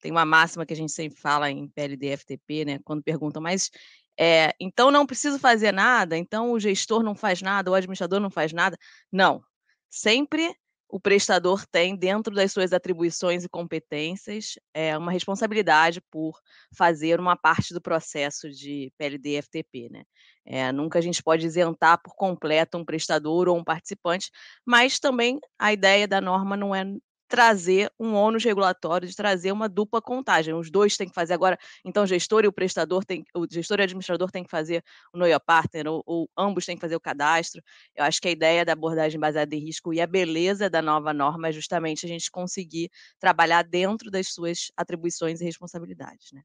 tem 0.00 0.10
uma 0.10 0.24
máxima 0.24 0.66
que 0.66 0.72
a 0.72 0.76
gente 0.76 0.92
sempre 0.92 1.20
fala 1.20 1.50
em 1.50 1.68
PLD 1.68 2.16
FTP, 2.16 2.64
né? 2.64 2.80
Quando 2.84 3.02
perguntam, 3.02 3.40
mas 3.40 3.70
é, 4.18 4.52
então 4.58 4.90
não 4.90 5.06
preciso 5.06 5.38
fazer 5.38 5.72
nada, 5.72 6.16
então 6.16 6.50
o 6.52 6.58
gestor 6.58 7.02
não 7.02 7.14
faz 7.14 7.40
nada, 7.40 7.70
o 7.70 7.74
administrador 7.74 8.18
não 8.18 8.30
faz 8.30 8.52
nada. 8.52 8.76
Não. 9.12 9.42
Sempre 9.88 10.54
o 10.88 10.98
prestador 10.98 11.66
tem, 11.66 11.94
dentro 11.94 12.34
das 12.34 12.50
suas 12.50 12.72
atribuições 12.72 13.44
e 13.44 13.48
competências, 13.48 14.54
é, 14.72 14.96
uma 14.96 15.12
responsabilidade 15.12 16.00
por 16.10 16.40
fazer 16.74 17.20
uma 17.20 17.36
parte 17.36 17.74
do 17.74 17.80
processo 17.80 18.50
de 18.50 18.90
PLD 18.96 19.42
FTP. 19.42 19.88
Né? 19.90 20.04
É, 20.46 20.72
nunca 20.72 20.98
a 20.98 21.02
gente 21.02 21.22
pode 21.22 21.44
isentar 21.44 22.00
por 22.02 22.14
completo 22.16 22.78
um 22.78 22.84
prestador 22.84 23.48
ou 23.48 23.58
um 23.58 23.64
participante, 23.64 24.30
mas 24.64 24.98
também 24.98 25.38
a 25.58 25.72
ideia 25.72 26.08
da 26.08 26.22
norma 26.22 26.56
não 26.56 26.74
é 26.74 26.84
trazer 27.28 27.92
um 28.00 28.14
ônus 28.14 28.42
regulatório, 28.42 29.06
de 29.06 29.14
trazer 29.14 29.52
uma 29.52 29.68
dupla 29.68 30.00
contagem. 30.00 30.54
Os 30.54 30.70
dois 30.70 30.96
têm 30.96 31.08
que 31.08 31.14
fazer 31.14 31.34
agora, 31.34 31.58
então 31.84 32.04
o 32.04 32.06
gestor 32.06 32.44
e 32.44 32.48
o 32.48 32.52
prestador 32.52 33.04
têm, 33.04 33.24
o 33.34 33.46
gestor 33.48 33.78
e 33.78 33.82
o 33.82 33.84
administrador 33.84 34.30
têm 34.30 34.42
que 34.42 34.50
fazer 34.50 34.82
o 35.12 35.26
your 35.26 35.40
partner, 35.40 35.86
ou, 35.86 36.02
ou, 36.06 36.30
ambos 36.36 36.64
têm 36.64 36.76
que 36.76 36.80
fazer 36.80 36.96
o 36.96 37.00
cadastro. 37.00 37.62
Eu 37.94 38.04
acho 38.04 38.20
que 38.20 38.28
a 38.28 38.30
ideia 38.30 38.64
da 38.64 38.72
abordagem 38.72 39.20
baseada 39.20 39.54
em 39.54 39.58
risco 39.58 39.92
e 39.92 40.00
a 40.00 40.06
beleza 40.06 40.70
da 40.70 40.80
nova 40.80 41.12
norma 41.12 41.48
é 41.48 41.52
justamente 41.52 42.06
a 42.06 42.08
gente 42.08 42.30
conseguir 42.30 42.90
trabalhar 43.20 43.62
dentro 43.62 44.10
das 44.10 44.28
suas 44.32 44.72
atribuições 44.76 45.40
e 45.40 45.44
responsabilidades, 45.44 46.32
né? 46.32 46.42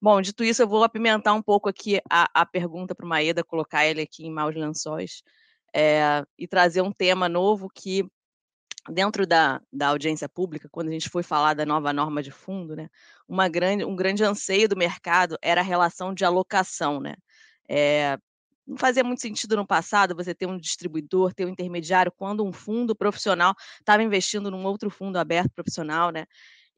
Bom, 0.00 0.20
dito 0.20 0.42
isso, 0.42 0.62
eu 0.62 0.68
vou 0.68 0.82
apimentar 0.82 1.32
um 1.32 1.42
pouco 1.42 1.68
aqui 1.68 2.00
a, 2.10 2.28
a 2.34 2.44
pergunta 2.44 2.92
para 2.92 3.06
o 3.06 3.08
Maeda, 3.08 3.44
colocar 3.44 3.86
ele 3.86 4.02
aqui 4.02 4.26
em 4.26 4.32
maus 4.32 4.52
lençóis, 4.52 5.22
é, 5.74 6.24
e 6.36 6.48
trazer 6.48 6.82
um 6.82 6.92
tema 6.92 7.28
novo 7.28 7.68
que 7.72 8.04
dentro 8.90 9.26
da, 9.26 9.60
da 9.72 9.88
audiência 9.88 10.28
pública, 10.28 10.68
quando 10.70 10.88
a 10.88 10.92
gente 10.92 11.08
foi 11.08 11.22
falar 11.22 11.54
da 11.54 11.64
nova 11.64 11.92
norma 11.92 12.22
de 12.22 12.30
fundo, 12.30 12.74
né, 12.74 12.88
uma 13.28 13.48
grande, 13.48 13.84
um 13.84 13.94
grande 13.94 14.24
anseio 14.24 14.68
do 14.68 14.76
mercado 14.76 15.38
era 15.40 15.60
a 15.60 15.64
relação 15.64 16.12
de 16.12 16.24
alocação. 16.24 17.00
Né? 17.00 17.14
É, 17.68 18.18
não 18.66 18.76
fazia 18.76 19.04
muito 19.04 19.20
sentido 19.20 19.56
no 19.56 19.66
passado 19.66 20.14
você 20.14 20.34
ter 20.34 20.46
um 20.46 20.58
distribuidor, 20.58 21.32
ter 21.32 21.44
um 21.44 21.48
intermediário, 21.48 22.12
quando 22.12 22.44
um 22.44 22.52
fundo 22.52 22.94
profissional 22.94 23.54
estava 23.78 24.02
investindo 24.02 24.50
num 24.50 24.64
outro 24.64 24.90
fundo 24.90 25.16
aberto 25.16 25.50
profissional, 25.54 26.10
né? 26.10 26.26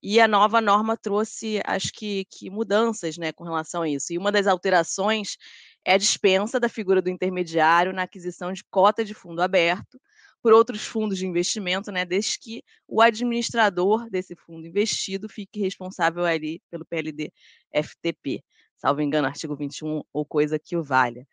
E 0.07 0.21
a 0.21 0.29
nova 0.29 0.61
norma 0.61 0.99
trouxe, 0.99 1.63
acho 1.65 1.91
que, 1.91 2.27
que 2.27 2.51
mudanças 2.51 3.17
né, 3.17 3.33
com 3.33 3.43
relação 3.43 3.81
a 3.81 3.89
isso. 3.89 4.13
E 4.13 4.19
uma 4.19 4.31
das 4.31 4.47
alterações 4.47 5.39
é 5.83 5.95
a 5.95 5.99
dispensa 5.99 6.61
da 6.61 6.69
figura 6.69 7.01
do 7.01 7.09
intermediário 7.09 7.91
na 7.91 8.03
aquisição 8.03 8.53
de 8.53 8.63
cota 8.65 9.03
de 9.03 9.15
fundo 9.15 9.41
aberto, 9.41 9.99
por 10.45 10.53
outros 10.53 10.85
fundos 10.85 11.17
de 11.17 11.27
investimento, 11.27 11.91
né, 11.91 12.05
desde 12.05 12.39
que 12.39 12.63
o 12.87 13.01
administrador 13.01 14.11
desse 14.11 14.37
fundo 14.37 14.67
investido 14.67 15.27
fique 15.27 15.59
responsável 15.59 16.23
ali 16.23 16.61
pelo 16.71 16.85
PLD 16.85 17.33
FTP, 17.73 18.45
salvo 18.77 19.01
engano, 19.01 19.27
artigo 19.27 19.57
21 19.57 20.03
ou 20.13 20.27
coisa 20.27 20.59
que 20.59 20.77
o 20.77 20.83
valha. 20.83 21.27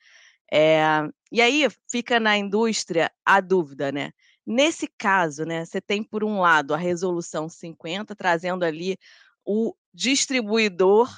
É, 0.50 0.82
e 1.30 1.42
aí 1.42 1.68
fica 1.92 2.22
na 2.22 2.38
indústria 2.38 3.12
a 3.26 3.42
dúvida, 3.42 3.92
né? 3.92 4.14
Nesse 4.48 4.88
caso, 4.98 5.44
né, 5.44 5.66
você 5.66 5.82
tem, 5.82 6.02
por 6.02 6.24
um 6.24 6.40
lado, 6.40 6.74
a 6.74 6.78
resolução 6.78 7.50
50, 7.50 8.16
trazendo 8.16 8.64
ali 8.64 8.98
o 9.44 9.76
distribuidor 9.94 11.10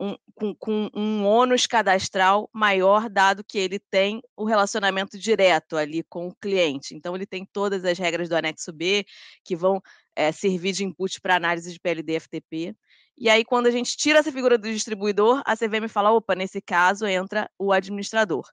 um, 0.00 0.16
com, 0.34 0.54
com, 0.54 0.90
um 0.94 1.24
ônus 1.24 1.66
cadastral 1.66 2.48
maior, 2.52 3.08
dado 3.08 3.44
que 3.44 3.58
ele 3.58 3.78
tem 3.78 4.20
o 4.36 4.44
relacionamento 4.44 5.18
direto 5.18 5.76
ali 5.76 6.02
com 6.02 6.28
o 6.28 6.34
cliente. 6.34 6.94
Então, 6.94 7.14
ele 7.14 7.26
tem 7.26 7.46
todas 7.52 7.84
as 7.84 7.98
regras 7.98 8.28
do 8.28 8.36
anexo 8.36 8.72
B 8.72 9.04
que 9.44 9.54
vão 9.54 9.80
é, 10.16 10.32
servir 10.32 10.72
de 10.72 10.84
input 10.84 11.20
para 11.20 11.36
análise 11.36 11.72
de 11.72 11.80
PLD-FTP. 11.80 12.74
E 13.16 13.30
aí, 13.30 13.44
quando 13.44 13.66
a 13.66 13.70
gente 13.70 13.96
tira 13.96 14.18
essa 14.18 14.32
figura 14.32 14.58
do 14.58 14.68
distribuidor, 14.68 15.40
a 15.46 15.56
CVM 15.56 15.88
fala: 15.88 16.10
opa, 16.10 16.34
nesse 16.34 16.60
caso 16.60 17.06
entra 17.06 17.48
o 17.56 17.72
administrador. 17.72 18.44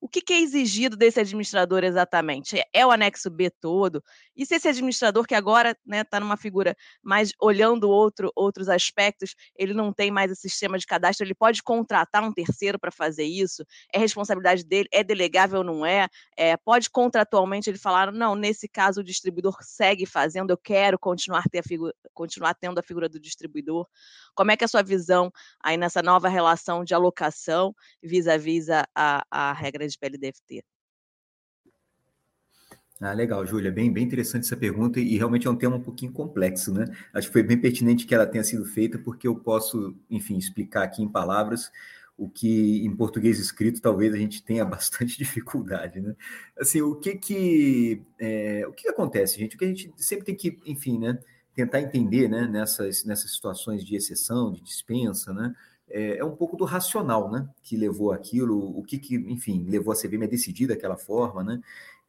O 0.00 0.08
que, 0.08 0.20
que 0.20 0.32
é 0.32 0.40
exigido 0.40 0.96
desse 0.96 1.20
administrador 1.20 1.84
exatamente? 1.84 2.58
É, 2.58 2.64
é 2.72 2.86
o 2.86 2.90
anexo 2.90 3.30
B 3.30 3.50
todo? 3.50 4.02
E 4.40 4.46
se 4.46 4.54
esse 4.54 4.66
administrador, 4.66 5.26
que 5.26 5.34
agora 5.34 5.72
está 5.72 5.82
né, 5.84 6.02
tá 6.02 6.18
numa 6.18 6.34
figura 6.34 6.74
mais 7.02 7.30
olhando 7.38 7.90
outro, 7.90 8.32
outros 8.34 8.70
aspectos, 8.70 9.34
ele 9.54 9.74
não 9.74 9.92
tem 9.92 10.10
mais 10.10 10.32
esse 10.32 10.48
sistema 10.48 10.78
de 10.78 10.86
cadastro, 10.86 11.26
ele 11.26 11.34
pode 11.34 11.62
contratar 11.62 12.24
um 12.24 12.32
terceiro 12.32 12.78
para 12.78 12.90
fazer 12.90 13.24
isso? 13.24 13.66
É 13.92 13.98
responsabilidade 13.98 14.64
dele? 14.64 14.88
É 14.90 15.04
delegável 15.04 15.58
ou 15.58 15.64
não 15.64 15.84
é? 15.84 16.08
é? 16.38 16.56
Pode 16.56 16.88
contratualmente 16.88 17.68
ele 17.68 17.76
falar: 17.76 18.10
não, 18.10 18.34
nesse 18.34 18.66
caso 18.66 19.02
o 19.02 19.04
distribuidor 19.04 19.58
segue 19.60 20.06
fazendo, 20.06 20.52
eu 20.52 20.56
quero 20.56 20.98
continuar, 20.98 21.42
ter 21.50 21.62
figura, 21.62 21.92
continuar 22.14 22.54
tendo 22.54 22.78
a 22.78 22.82
figura 22.82 23.10
do 23.10 23.20
distribuidor. 23.20 23.86
Como 24.34 24.50
é 24.50 24.56
que 24.56 24.64
é 24.64 24.66
a 24.66 24.68
sua 24.68 24.82
visão 24.82 25.30
aí 25.62 25.76
nessa 25.76 26.00
nova 26.02 26.30
relação 26.30 26.82
de 26.82 26.94
alocação 26.94 27.74
vis-à-vis 28.02 28.70
-a, 28.70 28.86
a, 28.94 29.22
a 29.30 29.52
regra 29.52 29.86
de 29.86 29.98
PLDFT? 29.98 30.64
Ah, 33.00 33.14
legal, 33.14 33.46
Júlia, 33.46 33.72
bem, 33.72 33.90
bem 33.90 34.04
interessante 34.04 34.44
essa 34.44 34.56
pergunta 34.56 35.00
e 35.00 35.16
realmente 35.16 35.46
é 35.46 35.50
um 35.50 35.56
tema 35.56 35.76
um 35.76 35.82
pouquinho 35.82 36.12
complexo, 36.12 36.72
né? 36.72 36.84
Acho 37.14 37.28
que 37.28 37.32
foi 37.32 37.42
bem 37.42 37.58
pertinente 37.58 38.06
que 38.06 38.14
ela 38.14 38.26
tenha 38.26 38.44
sido 38.44 38.64
feita, 38.66 38.98
porque 38.98 39.26
eu 39.26 39.34
posso, 39.34 39.96
enfim, 40.10 40.36
explicar 40.36 40.82
aqui 40.82 41.02
em 41.02 41.08
palavras 41.08 41.70
o 42.18 42.28
que 42.28 42.84
em 42.84 42.94
português 42.94 43.38
escrito 43.38 43.80
talvez 43.80 44.12
a 44.12 44.18
gente 44.18 44.42
tenha 44.44 44.64
bastante 44.66 45.16
dificuldade, 45.16 45.98
né? 46.00 46.14
Assim, 46.58 46.82
o 46.82 46.94
que 46.96 47.16
que, 47.16 48.02
é, 48.18 48.66
o 48.66 48.72
que, 48.72 48.82
que 48.82 48.90
acontece, 48.90 49.38
gente? 49.38 49.56
O 49.56 49.58
que 49.58 49.64
a 49.64 49.68
gente 49.68 49.92
sempre 49.96 50.26
tem 50.26 50.36
que, 50.36 50.58
enfim, 50.66 50.98
né? 50.98 51.18
tentar 51.54 51.80
entender 51.80 52.28
né, 52.28 52.46
nessas, 52.46 53.04
nessas 53.04 53.32
situações 53.32 53.84
de 53.84 53.96
exceção, 53.96 54.52
de 54.52 54.60
dispensa, 54.60 55.32
né, 55.32 55.54
é, 55.88 56.18
é, 56.18 56.24
um 56.24 56.36
pouco 56.36 56.56
do 56.56 56.64
racional 56.64 57.30
né, 57.30 57.48
que 57.62 57.76
levou 57.76 58.12
aquilo, 58.12 58.78
o 58.78 58.82
que, 58.82 58.98
que 58.98 59.16
enfim, 59.16 59.66
levou 59.68 59.92
a 59.92 59.96
CVM 59.96 60.24
a 60.24 60.28
decidir 60.28 60.68
daquela 60.68 60.96
forma. 60.96 61.42
Né, 61.42 61.60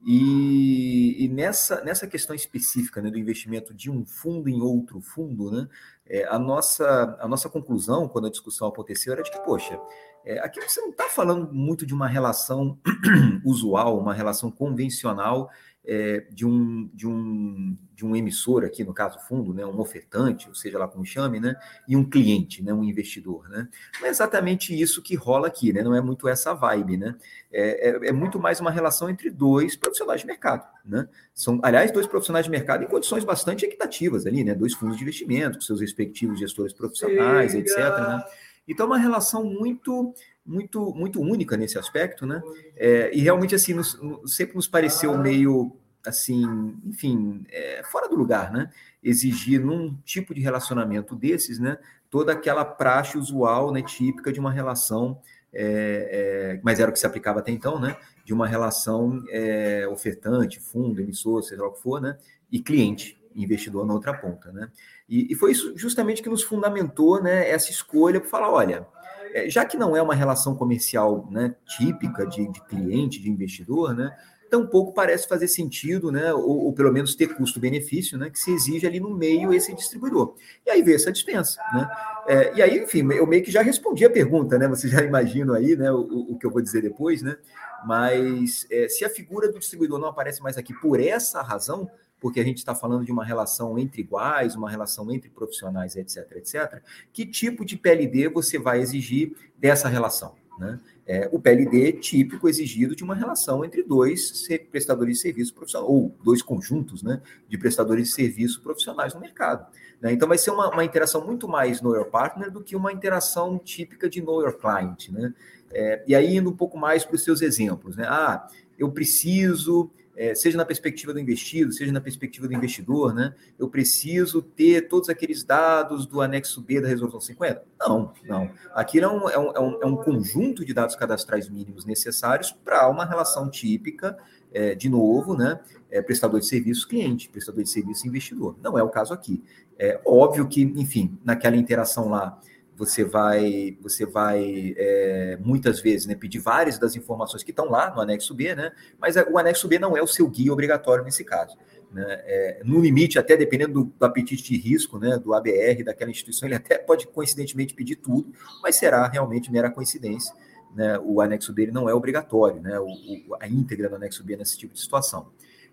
e, 0.05 1.25
e 1.25 1.27
nessa, 1.27 1.83
nessa 1.83 2.07
questão 2.07 2.35
específica 2.35 3.01
né, 3.01 3.11
do 3.11 3.19
investimento 3.19 3.73
de 3.73 3.89
um 3.91 4.05
fundo 4.05 4.49
em 4.49 4.61
outro 4.61 4.99
fundo, 4.99 5.51
né, 5.51 5.67
é, 6.07 6.25
a, 6.25 6.39
nossa, 6.39 7.17
a 7.19 7.27
nossa 7.27 7.49
conclusão, 7.49 8.07
quando 8.07 8.27
a 8.27 8.31
discussão 8.31 8.67
aconteceu, 8.67 9.13
era 9.13 9.21
de 9.21 9.29
que, 9.29 9.39
poxa, 9.39 9.79
é, 10.25 10.39
aqui 10.39 10.59
você 10.61 10.81
não 10.81 10.89
está 10.89 11.05
falando 11.05 11.53
muito 11.53 11.85
de 11.85 11.93
uma 11.93 12.07
relação 12.07 12.77
usual, 13.45 13.99
uma 13.99 14.13
relação 14.13 14.51
convencional 14.51 15.49
é, 15.85 16.25
de, 16.31 16.45
um, 16.45 16.89
de, 16.93 17.07
um, 17.07 17.75
de 17.95 18.05
um 18.05 18.15
emissor, 18.15 18.63
aqui 18.63 18.83
no 18.83 18.93
caso 18.93 19.19
fundo, 19.27 19.53
né, 19.53 19.65
um 19.65 19.79
ofertante, 19.79 20.47
ou 20.47 20.53
seja 20.53 20.77
lá 20.77 20.87
como 20.87 21.03
chame, 21.03 21.39
né, 21.39 21.55
e 21.87 21.95
um 21.95 22.07
cliente, 22.07 22.63
né, 22.63 22.73
um 22.73 22.83
investidor. 22.83 23.49
Né? 23.49 23.67
Não 23.99 24.07
é 24.07 24.09
exatamente 24.09 24.79
isso 24.79 25.01
que 25.01 25.15
rola 25.15 25.47
aqui, 25.47 25.73
né, 25.73 25.81
não 25.81 25.95
é 25.95 26.01
muito 26.01 26.27
essa 26.27 26.53
vibe. 26.53 26.97
Né? 26.97 27.15
É, 27.51 27.89
é, 27.89 28.09
é 28.09 28.11
muito 28.11 28.39
mais 28.39 28.59
uma 28.59 28.71
relação 28.71 29.09
entre 29.09 29.29
dois 29.29 29.75
profissionais 29.75 30.21
de 30.21 30.27
mercado. 30.27 30.67
Né? 30.85 31.07
São, 31.33 31.59
aliás, 31.63 31.91
dois 31.91 32.05
profissionais 32.05 32.45
de 32.45 32.51
mercado 32.51 32.83
em 32.83 32.87
condições 32.87 33.23
bastante 33.23 33.65
equitativas 33.65 34.25
ali, 34.25 34.43
né? 34.43 34.53
dois 34.53 34.73
fundos 34.73 34.97
de 34.97 35.03
investimento, 35.03 35.57
com 35.57 35.61
seus 35.61 35.81
respectivos 35.81 36.39
gestores 36.39 36.73
profissionais, 36.73 37.55
etc. 37.55 37.77
Né? 37.77 38.23
Então, 38.67 38.85
é 38.85 38.89
uma 38.89 38.97
relação 38.97 39.43
muito 39.43 40.13
muito 40.45 40.93
muito 40.95 41.21
única 41.21 41.55
nesse 41.55 41.77
aspecto, 41.77 42.25
né? 42.25 42.41
É, 42.75 43.15
e 43.15 43.21
realmente 43.21 43.53
assim 43.53 43.73
nos, 43.73 43.99
sempre 44.25 44.55
nos 44.55 44.67
pareceu 44.67 45.17
meio 45.17 45.77
assim, 46.05 46.75
enfim, 46.85 47.45
é, 47.49 47.83
fora 47.83 48.09
do 48.09 48.15
lugar, 48.15 48.51
né? 48.51 48.69
Exigir 49.03 49.63
num 49.63 49.95
tipo 50.03 50.33
de 50.33 50.41
relacionamento 50.41 51.15
desses, 51.15 51.59
né? 51.59 51.77
Toda 52.09 52.33
aquela 52.33 52.65
praxe 52.65 53.17
usual, 53.17 53.71
né? 53.71 53.81
Típica 53.81 54.31
de 54.31 54.39
uma 54.39 54.51
relação, 54.51 55.19
é, 55.53 56.55
é 56.57 56.61
mas 56.63 56.79
era 56.79 56.89
o 56.89 56.93
que 56.93 56.99
se 56.99 57.05
aplicava 57.05 57.39
até 57.39 57.51
então, 57.51 57.79
né? 57.79 57.95
De 58.25 58.33
uma 58.33 58.47
relação 58.47 59.23
é, 59.29 59.87
ofertante, 59.87 60.59
fundo, 60.59 61.01
emissor, 61.01 61.43
seja 61.43 61.61
lá 61.61 61.67
o 61.67 61.73
que 61.73 61.81
for, 61.81 62.01
né? 62.01 62.17
E 62.51 62.59
cliente, 62.59 63.21
investidor 63.35 63.85
na 63.85 63.93
outra 63.93 64.13
ponta, 64.13 64.51
né? 64.51 64.69
E, 65.11 65.33
e 65.33 65.35
foi 65.35 65.51
isso 65.51 65.77
justamente 65.77 66.23
que 66.23 66.29
nos 66.29 66.41
fundamentou, 66.41 67.21
né? 67.21 67.49
Essa 67.49 67.69
escolha 67.69 68.19
para 68.19 68.29
falar, 68.29 68.49
olha 68.49 68.87
é, 69.33 69.49
já 69.49 69.65
que 69.65 69.77
não 69.77 69.95
é 69.95 70.01
uma 70.01 70.15
relação 70.15 70.55
comercial 70.55 71.27
né, 71.31 71.55
típica 71.65 72.25
de, 72.25 72.47
de 72.51 72.61
cliente, 72.65 73.21
de 73.21 73.29
investidor, 73.29 73.95
né, 73.95 74.15
tampouco 74.49 74.93
parece 74.93 75.27
fazer 75.27 75.47
sentido, 75.47 76.11
né, 76.11 76.33
ou, 76.33 76.65
ou 76.65 76.73
pelo 76.73 76.91
menos 76.91 77.15
ter 77.15 77.27
custo-benefício, 77.27 78.17
né, 78.17 78.29
que 78.29 78.37
se 78.37 78.51
exige 78.51 78.85
ali 78.85 78.99
no 78.99 79.15
meio 79.15 79.53
esse 79.53 79.73
distribuidor. 79.73 80.35
E 80.65 80.69
aí 80.69 80.81
vê 80.81 80.95
essa 80.95 81.11
dispensa. 81.11 81.61
Né? 81.73 81.89
É, 82.27 82.55
e 82.55 82.61
aí, 82.61 82.83
enfim, 82.83 83.09
eu 83.13 83.25
meio 83.25 83.43
que 83.43 83.51
já 83.51 83.61
respondi 83.61 84.03
a 84.03 84.09
pergunta, 84.09 84.57
né, 84.57 84.67
vocês 84.67 84.91
já 84.91 85.01
imaginam 85.03 85.53
aí 85.53 85.75
né, 85.75 85.91
o, 85.91 86.31
o 86.31 86.37
que 86.37 86.45
eu 86.45 86.51
vou 86.51 86.61
dizer 86.61 86.81
depois, 86.81 87.21
né, 87.21 87.37
mas 87.85 88.67
é, 88.69 88.89
se 88.89 89.05
a 89.05 89.09
figura 89.09 89.49
do 89.49 89.59
distribuidor 89.59 89.99
não 89.99 90.09
aparece 90.09 90.41
mais 90.41 90.57
aqui 90.57 90.73
por 90.73 90.99
essa 90.99 91.41
razão, 91.41 91.89
porque 92.21 92.39
a 92.39 92.43
gente 92.43 92.59
está 92.59 92.75
falando 92.75 93.03
de 93.03 93.11
uma 93.11 93.25
relação 93.25 93.77
entre 93.79 94.01
iguais, 94.01 94.55
uma 94.55 94.69
relação 94.69 95.11
entre 95.11 95.27
profissionais, 95.29 95.95
etc, 95.95 96.31
etc. 96.35 96.81
Que 97.11 97.25
tipo 97.25 97.65
de 97.65 97.75
PLD 97.75 98.29
você 98.29 98.59
vai 98.59 98.79
exigir 98.79 99.35
dessa 99.57 99.89
relação? 99.89 100.35
Né? 100.59 100.79
É, 101.07 101.27
o 101.31 101.39
PLD 101.39 101.93
típico 101.93 102.47
exigido 102.47 102.95
de 102.95 103.03
uma 103.03 103.15
relação 103.15 103.65
entre 103.65 103.81
dois 103.81 104.47
prestadores 104.69 105.15
de 105.15 105.21
serviço 105.23 105.53
profissional, 105.55 105.89
ou 105.89 106.15
dois 106.23 106.43
conjuntos 106.43 107.01
né, 107.01 107.19
de 107.49 107.57
prestadores 107.57 108.09
de 108.09 108.13
serviço 108.13 108.61
profissionais 108.61 109.15
no 109.15 109.19
mercado. 109.19 109.65
Né? 109.99 110.13
Então, 110.13 110.27
vai 110.27 110.37
ser 110.37 110.51
uma, 110.51 110.69
uma, 110.69 110.85
interação 110.85 111.25
muito 111.25 111.47
mais 111.47 111.81
know 111.81 111.95
your 111.95 112.05
partner 112.05 112.51
do 112.51 112.61
que 112.61 112.75
uma 112.75 112.93
interação 112.93 113.57
típica 113.57 114.07
de 114.07 114.21
know 114.21 114.41
your 114.41 114.53
client. 114.53 115.09
Né? 115.09 115.33
É, 115.71 116.03
e 116.05 116.13
aí, 116.13 116.37
indo 116.37 116.51
um 116.51 116.55
pouco 116.55 116.77
mais 116.77 117.03
para 117.03 117.15
os 117.15 117.23
seus 117.23 117.41
exemplos. 117.41 117.95
Né? 117.95 118.05
Ah, 118.07 118.47
eu 118.77 118.91
preciso 118.91 119.89
é, 120.15 120.35
seja 120.35 120.57
na 120.57 120.65
perspectiva 120.65 121.13
do 121.13 121.19
investido, 121.19 121.71
seja 121.71 121.91
na 121.91 122.01
perspectiva 122.01 122.47
do 122.47 122.53
investidor, 122.53 123.13
né? 123.13 123.33
Eu 123.57 123.69
preciso 123.69 124.41
ter 124.41 124.87
todos 124.87 125.09
aqueles 125.09 125.43
dados 125.43 126.05
do 126.05 126.21
anexo 126.21 126.61
B 126.61 126.81
da 126.81 126.87
resolução 126.87 127.19
50? 127.19 127.63
Não, 127.79 128.13
não. 128.25 128.51
Aqui 128.73 128.99
é 128.99 129.07
um, 129.07 129.29
é 129.29 129.39
um, 129.39 129.81
é 129.81 129.85
um 129.85 129.95
conjunto 129.95 130.65
de 130.65 130.73
dados 130.73 130.95
cadastrais 130.95 131.49
mínimos 131.49 131.85
necessários 131.85 132.51
para 132.51 132.89
uma 132.89 133.05
relação 133.05 133.49
típica, 133.49 134.17
é, 134.53 134.75
de 134.75 134.89
novo, 134.89 135.35
né? 135.35 135.59
É, 135.89 136.01
prestador 136.01 136.39
de 136.39 136.45
serviço 136.45 136.87
cliente, 136.87 137.29
prestador 137.29 137.63
de 137.63 137.69
serviço 137.69 138.07
investidor. 138.07 138.55
Não 138.61 138.77
é 138.77 138.83
o 138.83 138.89
caso 138.89 139.13
aqui. 139.13 139.43
É 139.77 139.99
óbvio 140.05 140.47
que, 140.47 140.61
enfim, 140.61 141.17
naquela 141.23 141.55
interação 141.55 142.09
lá 142.09 142.39
você 142.81 143.03
vai, 143.03 143.77
você 143.79 144.07
vai 144.07 144.73
é, 144.75 145.37
muitas 145.39 145.79
vezes 145.79 146.07
né, 146.07 146.15
pedir 146.15 146.39
várias 146.39 146.79
das 146.79 146.95
informações 146.95 147.43
que 147.43 147.51
estão 147.51 147.69
lá 147.69 147.93
no 147.93 148.01
anexo 148.01 148.33
B, 148.33 148.55
né? 148.55 148.71
Mas 148.99 149.15
o 149.15 149.37
anexo 149.37 149.67
B 149.67 149.77
não 149.77 149.95
é 149.95 150.01
o 150.01 150.07
seu 150.07 150.27
guia 150.27 150.51
obrigatório 150.51 151.03
nesse 151.03 151.23
caso. 151.23 151.55
Né? 151.91 152.03
É, 152.07 152.61
no 152.65 152.81
limite, 152.81 153.19
até 153.19 153.37
dependendo 153.37 153.83
do, 153.83 153.93
do, 153.99 154.03
apetite 154.03 154.43
de 154.43 154.57
risco, 154.57 154.97
né, 154.97 155.15
do 155.19 155.31
ABR, 155.35 155.83
daquela 155.83 156.09
instituição, 156.09 156.47
ele 156.47 156.55
até 156.55 156.79
pode 156.79 157.05
coincidentemente 157.05 157.75
pedir 157.75 157.97
tudo, 157.97 158.33
mas 158.63 158.77
será 158.77 159.07
realmente 159.07 159.51
mera 159.51 159.69
coincidência. 159.69 160.33
Né? 160.73 160.97
O 161.03 161.21
anexo 161.21 161.53
B 161.53 161.67
não 161.67 161.87
é 161.87 161.93
obrigatório, 161.93 162.59
né? 162.61 162.79
O, 162.79 162.87
o, 162.87 163.35
a 163.39 163.47
íntegra 163.47 163.89
do 163.89 163.95
anexo 163.95 164.23
B 164.23 164.35
nesse 164.35 164.57
tipo 164.57 164.73
de 164.73 164.79
situação. 164.79 165.27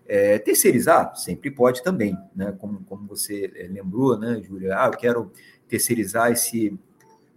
É, 0.07 0.39
terceirizar 0.39 1.17
sempre 1.17 1.51
pode 1.51 1.83
também, 1.83 2.15
né? 2.37 2.55
Como, 2.59 2.85
como 2.85 3.07
você 3.07 3.51
é, 3.55 3.67
lembrou, 3.67 4.19
né, 4.19 4.43
Júlia? 4.43 4.77
Ah, 4.77 4.89
eu 4.89 4.99
quero 4.99 5.33
terceirizar 5.69 6.33
esse, 6.33 6.79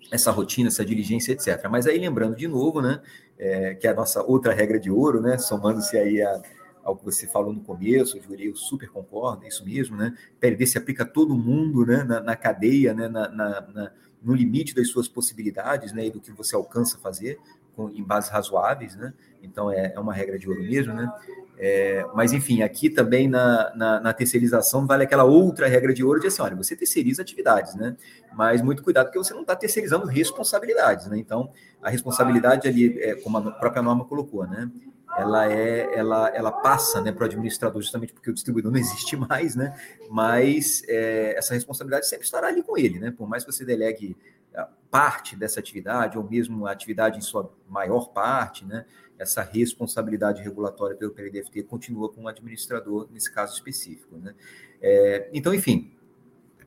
essa 0.10 0.32
rotina, 0.32 0.70
essa 0.70 0.84
diligência, 0.84 1.34
etc. 1.34 1.68
Mas 1.70 1.88
aí 1.88 1.98
lembrando 1.98 2.36
de 2.36 2.48
novo, 2.48 2.82
né, 2.82 3.02
é, 3.38 3.76
que 3.76 3.88
a 3.88 3.94
nossa 3.94 4.24
outra 4.24 4.54
regra 4.54 4.80
de 4.80 4.90
ouro, 4.90 5.22
né, 5.22 5.38
somando-se 5.38 5.98
aí 5.98 6.22
a, 6.22 6.42
ao 6.84 6.96
que 6.96 7.06
você 7.06 7.28
falou 7.28 7.54
no 7.54 7.62
começo, 7.62 8.20
Júlio, 8.22 8.50
eu 8.50 8.56
super 8.56 8.90
concordo, 8.90 9.46
é 9.46 9.48
isso 9.48 9.64
mesmo, 9.64 9.96
né? 9.96 10.16
PLD 10.40 10.66
se 10.66 10.78
aplica 10.78 11.04
a 11.04 11.06
todo 11.06 11.38
mundo, 11.38 11.86
né, 11.86 12.04
na, 12.04 12.20
na 12.22 12.36
cadeia, 12.36 12.94
né, 12.94 13.08
na, 13.08 13.30
na, 13.30 13.92
no 14.22 14.34
limite 14.34 14.74
das 14.76 14.90
suas 14.90 15.08
possibilidades, 15.08 15.94
né, 15.94 16.08
e 16.08 16.12
do 16.12 16.20
que 16.20 16.32
você 16.32 16.56
alcança 16.56 16.98
fazer 17.00 17.40
com, 17.76 17.90
em 17.90 18.04
bases 18.04 18.30
razoáveis, 18.30 18.96
né? 18.96 19.14
Então 19.42 19.72
é, 19.72 19.94
é 19.96 20.00
uma 20.00 20.14
regra 20.14 20.38
de 20.38 20.48
ouro 20.48 20.62
mesmo, 20.62 20.94
né? 20.94 21.12
É, 21.64 22.04
mas, 22.16 22.34
enfim, 22.34 22.64
aqui 22.64 22.90
também 22.90 23.28
na, 23.28 23.72
na, 23.76 24.00
na, 24.00 24.14
terceirização 24.14 24.88
vale 24.88 25.04
aquela 25.04 25.24
outra 25.24 25.68
regra 25.68 25.94
de 25.94 26.04
ouro 26.04 26.20
de 26.20 26.26
assim, 26.26 26.42
olha, 26.42 26.56
você 26.56 26.76
terceiriza 26.76 27.22
atividades, 27.22 27.76
né? 27.76 27.96
Mas 28.34 28.64
muito 28.64 28.82
cuidado 28.82 29.06
porque 29.06 29.20
você 29.20 29.32
não 29.32 29.42
está 29.42 29.56
terceirizando 29.56 30.08
responsabilidades, 30.08 31.06
né? 31.06 31.20
Então, 31.20 31.52
a 31.80 31.92
responsabilidade 31.92 32.68
ali, 32.68 33.00
é, 33.00 33.14
como 33.14 33.38
a 33.38 33.52
própria 33.52 33.84
norma 33.84 34.04
colocou, 34.06 34.48
né? 34.48 34.72
Ela 35.16 35.54
é, 35.54 35.94
ela, 35.94 36.30
ela 36.30 36.52
passa 36.52 37.00
né, 37.00 37.12
para 37.12 37.24
o 37.24 37.26
administrador 37.28 37.80
justamente 37.80 38.12
porque 38.12 38.32
o 38.32 38.34
distribuidor 38.34 38.72
não 38.74 38.80
existe 38.80 39.16
mais, 39.16 39.56
né? 39.56 39.80
Mas 40.10 40.82
é, 40.88 41.38
essa 41.38 41.54
responsabilidade 41.54 42.08
sempre 42.08 42.26
estará 42.26 42.48
ali 42.48 42.64
com 42.64 42.76
ele, 42.76 42.98
né? 42.98 43.14
Por 43.16 43.30
mais 43.30 43.46
que 43.46 43.52
você 43.52 43.64
delegue 43.64 44.18
parte 44.92 45.36
dessa 45.36 45.60
atividade, 45.60 46.18
ou 46.18 46.30
mesmo 46.30 46.68
a 46.68 46.72
atividade 46.72 47.18
em 47.18 47.22
sua 47.22 47.52
maior 47.68 48.10
parte, 48.10 48.66
né? 48.66 48.86
essa 49.18 49.44
responsabilidade 49.44 50.42
regulatória 50.42 50.96
pelo 50.96 51.12
PLDFT 51.12 51.64
continua 51.64 52.10
com 52.10 52.24
o 52.24 52.28
administrador 52.28 53.08
nesse 53.12 53.32
caso 53.32 53.54
específico. 53.54 54.18
Né? 54.18 54.34
É, 54.82 55.30
então, 55.32 55.54
enfim, 55.54 55.92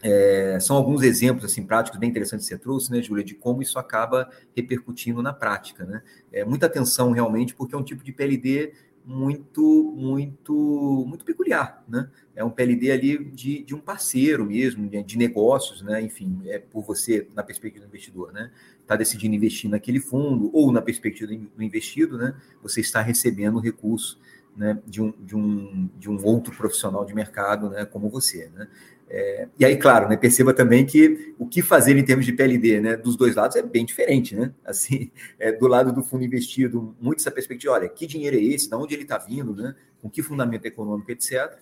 é, 0.01 0.59
são 0.61 0.77
alguns 0.77 1.03
exemplos 1.03 1.45
assim 1.45 1.67
práticos 1.67 1.99
bem 1.99 2.11
interessantes 2.11 2.47
que 2.47 2.55
você 2.55 2.61
trouxe, 2.61 2.93
né, 2.93 3.03
Júlia, 3.03 3.25
de 3.25 3.35
como 3.35 3.61
isso 3.61 3.79
acaba 3.79 4.31
repercutindo 4.55 5.21
na 5.21 5.33
prática. 5.33 5.85
Né? 5.85 6.03
É, 6.33 6.45
muita 6.45 6.67
atenção 6.67 7.11
realmente, 7.11 7.55
porque 7.55 7.75
é 7.75 7.79
um 7.79 7.83
tipo 7.83 8.05
de 8.05 8.13
PLD 8.13 8.73
muito, 9.05 9.95
muito, 9.97 11.05
muito 11.07 11.25
peculiar, 11.25 11.85
né? 11.87 12.09
É 12.35 12.43
um 12.43 12.51
PLD 12.51 12.91
ali 12.91 13.25
de, 13.25 13.63
de 13.63 13.75
um 13.75 13.79
parceiro 13.79 14.47
mesmo, 14.47 14.89
de, 14.89 15.03
de, 15.03 15.19
negócios, 15.19 15.83
né? 15.83 16.01
Enfim, 16.01 16.41
é 16.47 16.59
por 16.59 16.83
você, 16.83 17.29
na 17.35 17.43
perspectiva 17.43 17.85
do 17.85 17.89
investidor, 17.89 18.33
né? 18.33 18.51
Está 18.81 18.97
decidindo 18.97 19.35
investir 19.35 19.71
naquele 19.71 20.01
fundo, 20.01 20.51
ou 20.55 20.73
na 20.73 20.81
perspectiva 20.81 21.33
do 21.33 21.63
investido, 21.63 22.17
né? 22.17 22.35
Você 22.63 22.81
está 22.81 23.03
recebendo 23.03 23.59
recurso 23.59 24.19
né, 24.57 24.79
de, 24.87 25.03
um, 25.03 25.13
de, 25.19 25.37
um, 25.37 25.91
de 25.99 26.09
um 26.09 26.25
outro 26.25 26.55
profissional 26.55 27.05
de 27.05 27.15
mercado 27.15 27.71
né, 27.71 27.85
como 27.85 28.09
você. 28.09 28.51
Né? 28.55 28.69
É, 29.09 29.49
e 29.59 29.65
aí, 29.65 29.77
claro, 29.77 30.09
né, 30.09 30.17
perceba 30.17 30.53
também 30.53 30.85
que 30.85 31.35
o 31.39 31.47
que 31.47 31.63
fazer 31.63 31.97
em 31.97 32.05
termos 32.05 32.25
de 32.25 32.33
PLD 32.33 32.81
né, 32.81 32.97
dos 32.97 33.17
dois 33.17 33.35
lados 33.35 33.57
é 33.57 33.63
bem 33.63 33.85
diferente. 33.85 34.35
Né? 34.35 34.53
Assim, 34.65 35.11
é, 35.39 35.53
do 35.53 35.67
lado 35.67 35.93
do 35.93 36.03
fundo 36.03 36.25
investido, 36.25 36.97
muito 37.01 37.21
essa 37.21 37.31
perspectiva, 37.31 37.75
olha, 37.75 37.89
que 37.89 38.07
dinheiro 38.07 38.37
é 38.37 38.43
esse, 38.43 38.69
de 38.69 38.75
onde 38.75 38.95
ele 38.95 39.03
está 39.03 39.19
vindo, 39.19 39.55
né, 39.55 39.75
com 40.01 40.11
que 40.11 40.23
fundamento 40.23 40.67
econômico, 40.67 41.11
etc. 41.11 41.59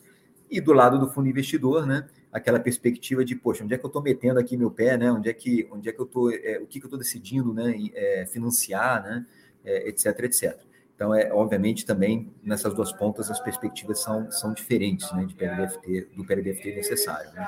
E 0.50 0.60
do 0.60 0.72
lado 0.72 0.98
do 0.98 1.08
fundo 1.10 1.28
investidor, 1.28 1.86
né, 1.86 2.08
aquela 2.30 2.58
perspectiva 2.58 3.24
de, 3.24 3.34
poxa, 3.34 3.64
onde 3.64 3.74
é 3.74 3.78
que 3.78 3.84
eu 3.84 3.88
estou 3.88 4.02
metendo 4.02 4.38
aqui 4.38 4.56
meu 4.56 4.70
pé, 4.70 4.96
né, 4.96 5.10
onde 5.10 5.28
é 5.28 5.32
que, 5.32 5.68
onde 5.70 5.88
é 5.88 5.92
que 5.92 6.00
eu 6.00 6.04
estou, 6.06 6.30
é, 6.30 6.58
o 6.62 6.66
que, 6.66 6.78
que 6.78 6.86
eu 6.86 6.88
estou 6.88 6.98
decidindo 6.98 7.52
né, 7.52 7.74
é, 7.94 8.26
financiar, 8.26 9.02
né, 9.02 9.26
é, 9.64 9.88
etc, 9.88 10.06
etc. 10.20 10.58
Então, 11.02 11.12
é, 11.12 11.32
obviamente, 11.32 11.84
também 11.84 12.32
nessas 12.44 12.72
duas 12.74 12.92
pontas 12.92 13.28
as 13.28 13.40
perspectivas 13.40 14.00
são, 14.00 14.30
são 14.30 14.54
diferentes 14.54 15.10
né, 15.10 15.24
de 15.24 15.34
PLDFT, 15.34 16.02
do 16.14 16.24
PLDFT 16.24 16.76
necessário. 16.76 17.32
Né? 17.32 17.44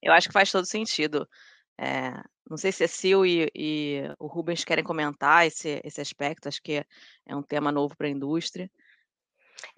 Eu 0.00 0.12
acho 0.12 0.28
que 0.28 0.32
faz 0.32 0.52
todo 0.52 0.64
sentido. 0.64 1.28
É, 1.76 2.12
não 2.48 2.56
sei 2.56 2.70
se 2.70 2.84
a 2.84 2.86
Sil 2.86 3.26
e, 3.26 3.50
e, 3.52 4.02
o 4.16 4.28
Rubens 4.28 4.64
querem 4.64 4.84
comentar 4.84 5.44
esse, 5.44 5.80
esse 5.82 6.00
aspecto, 6.00 6.48
acho 6.48 6.62
que 6.62 6.86
é 7.26 7.34
um 7.34 7.42
tema 7.42 7.72
novo 7.72 7.96
para 7.96 8.06
a 8.06 8.10
indústria. 8.10 8.70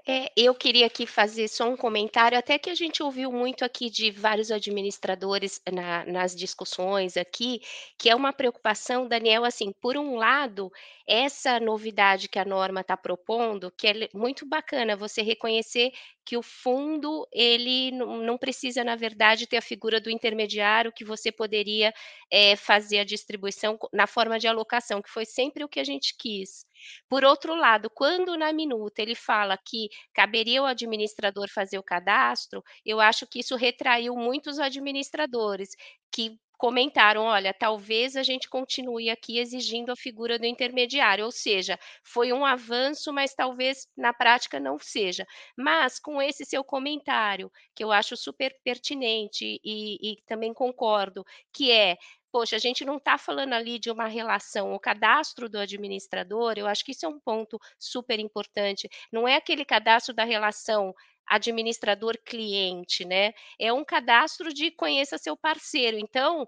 É, 0.08 0.30
eu 0.36 0.54
queria 0.54 0.86
aqui 0.86 1.04
fazer 1.06 1.48
só 1.48 1.68
um 1.68 1.76
comentário, 1.76 2.38
até 2.38 2.58
que 2.58 2.70
a 2.70 2.74
gente 2.74 3.02
ouviu 3.02 3.32
muito 3.32 3.64
aqui 3.64 3.90
de 3.90 4.10
vários 4.10 4.50
administradores 4.52 5.60
na, 5.72 6.04
nas 6.06 6.34
discussões 6.34 7.16
aqui, 7.16 7.60
que 7.98 8.08
é 8.08 8.14
uma 8.14 8.32
preocupação, 8.32 9.08
Daniel, 9.08 9.44
assim, 9.44 9.72
por 9.80 9.96
um 9.96 10.14
lado, 10.14 10.70
essa 11.06 11.58
novidade 11.58 12.28
que 12.28 12.38
a 12.38 12.44
norma 12.44 12.80
está 12.82 12.96
propondo, 12.96 13.70
que 13.76 13.86
é 13.88 14.08
muito 14.14 14.46
bacana 14.46 14.96
você 14.96 15.22
reconhecer 15.22 15.90
que 16.24 16.36
o 16.36 16.42
fundo, 16.42 17.26
ele 17.32 17.90
não 17.92 18.38
precisa, 18.38 18.82
na 18.84 18.96
verdade, 18.96 19.46
ter 19.46 19.56
a 19.56 19.62
figura 19.62 20.00
do 20.00 20.10
intermediário 20.10 20.92
que 20.92 21.04
você 21.04 21.30
poderia 21.32 21.92
é, 22.30 22.54
fazer 22.56 22.98
a 23.00 23.04
distribuição 23.04 23.78
na 23.92 24.06
forma 24.06 24.38
de 24.38 24.46
alocação, 24.48 25.02
que 25.02 25.10
foi 25.10 25.24
sempre 25.24 25.64
o 25.64 25.68
que 25.68 25.80
a 25.80 25.84
gente 25.84 26.14
quis. 26.18 26.64
Por 27.08 27.24
outro 27.24 27.54
lado, 27.54 27.90
quando 27.90 28.36
na 28.36 28.52
minuta 28.52 29.02
ele 29.02 29.14
fala 29.14 29.56
que 29.58 29.88
caberia 30.14 30.60
ao 30.60 30.66
administrador 30.66 31.48
fazer 31.52 31.78
o 31.78 31.82
cadastro, 31.82 32.62
eu 32.84 33.00
acho 33.00 33.26
que 33.26 33.40
isso 33.40 33.56
retraiu 33.56 34.14
muitos 34.16 34.58
administradores 34.58 35.70
que 36.12 36.38
comentaram: 36.58 37.24
olha, 37.24 37.52
talvez 37.52 38.16
a 38.16 38.22
gente 38.22 38.48
continue 38.48 39.10
aqui 39.10 39.38
exigindo 39.38 39.90
a 39.92 39.96
figura 39.96 40.38
do 40.38 40.46
intermediário, 40.46 41.24
ou 41.24 41.30
seja, 41.30 41.78
foi 42.02 42.32
um 42.32 42.44
avanço, 42.44 43.12
mas 43.12 43.34
talvez 43.34 43.86
na 43.96 44.12
prática 44.14 44.58
não 44.58 44.78
seja. 44.78 45.26
Mas 45.56 45.98
com 45.98 46.20
esse 46.22 46.44
seu 46.44 46.64
comentário, 46.64 47.50
que 47.74 47.84
eu 47.84 47.92
acho 47.92 48.16
super 48.16 48.54
pertinente 48.64 49.60
e, 49.64 50.12
e 50.12 50.16
também 50.26 50.52
concordo, 50.54 51.24
que 51.52 51.70
é 51.70 51.96
poxa, 52.36 52.54
a 52.56 52.58
gente 52.58 52.84
não 52.84 52.98
está 52.98 53.16
falando 53.16 53.54
ali 53.54 53.78
de 53.78 53.90
uma 53.90 54.06
relação, 54.06 54.74
o 54.74 54.78
cadastro 54.78 55.48
do 55.48 55.58
administrador, 55.58 56.52
eu 56.58 56.66
acho 56.66 56.84
que 56.84 56.92
isso 56.92 57.06
é 57.06 57.08
um 57.08 57.18
ponto 57.18 57.58
super 57.78 58.20
importante. 58.20 58.90
Não 59.10 59.26
é 59.26 59.36
aquele 59.36 59.64
cadastro 59.64 60.14
da 60.14 60.22
relação 60.22 60.92
administrador-cliente, 61.26 63.06
né? 63.06 63.32
É 63.58 63.72
um 63.72 63.82
cadastro 63.82 64.52
de 64.52 64.70
conheça 64.70 65.16
seu 65.16 65.34
parceiro. 65.34 65.96
Então, 65.98 66.46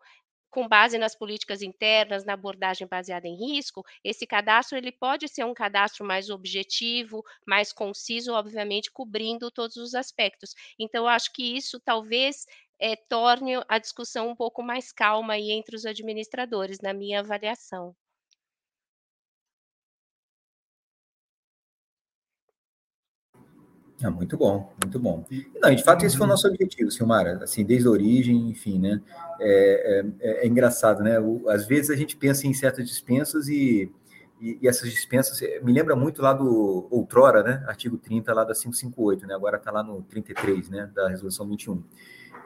com 0.50 0.68
base 0.68 0.98
nas 0.98 1.14
políticas 1.16 1.62
internas, 1.62 2.22
na 2.22 2.34
abordagem 2.34 2.86
baseada 2.86 3.26
em 3.26 3.36
risco, 3.54 3.82
esse 4.04 4.26
cadastro 4.26 4.76
ele 4.76 4.92
pode 4.92 5.26
ser 5.26 5.44
um 5.44 5.54
cadastro 5.54 6.04
mais 6.04 6.28
objetivo, 6.28 7.24
mais 7.46 7.72
conciso, 7.72 8.34
obviamente 8.34 8.90
cobrindo 8.92 9.50
todos 9.50 9.76
os 9.78 9.94
aspectos. 9.94 10.54
Então, 10.78 11.04
eu 11.04 11.08
acho 11.08 11.32
que 11.32 11.56
isso 11.56 11.80
talvez 11.80 12.44
é, 12.80 12.96
torne 12.96 13.62
a 13.68 13.78
discussão 13.78 14.28
um 14.28 14.36
pouco 14.36 14.62
mais 14.62 14.92
calma 14.92 15.34
aí 15.34 15.50
entre 15.50 15.76
os 15.76 15.84
administradores, 15.84 16.78
na 16.80 16.92
minha 16.92 17.20
avaliação. 17.20 17.94
É 24.00 24.08
muito 24.08 24.36
bom, 24.36 24.72
muito 24.80 24.98
bom. 25.00 25.24
Não, 25.60 25.74
de 25.74 25.82
fato, 25.82 26.06
esse 26.06 26.16
foi 26.16 26.24
o 26.24 26.30
nosso 26.30 26.46
objetivo, 26.46 26.88
Silmara, 26.88 27.42
assim, 27.42 27.64
desde 27.64 27.88
a 27.88 27.90
origem, 27.90 28.48
enfim, 28.48 28.78
né? 28.78 29.00
É, 29.40 30.04
é, 30.20 30.44
é 30.44 30.46
engraçado, 30.46 31.02
né? 31.02 31.18
O, 31.18 31.48
às 31.48 31.66
vezes 31.66 31.90
a 31.90 31.96
gente 31.96 32.16
pensa 32.16 32.46
em 32.46 32.54
certas 32.54 32.86
dispensas 32.86 33.48
e, 33.48 33.90
e, 34.40 34.56
e, 34.62 34.68
essas 34.68 34.88
dispensas, 34.88 35.42
eh, 35.42 35.60
me 35.64 35.72
lembra 35.72 35.96
muito 35.96 36.22
lá 36.22 36.32
do 36.32 36.86
outrora, 36.92 37.42
né? 37.42 37.64
Artigo 37.66 37.98
30 37.98 38.32
lá 38.32 38.44
da 38.44 38.54
558, 38.54 39.26
né? 39.26 39.34
Agora 39.34 39.56
está 39.56 39.72
lá 39.72 39.82
no 39.82 40.00
33, 40.02 40.68
né? 40.68 40.88
Da 40.94 41.08
resolução 41.08 41.48
21. 41.48 41.82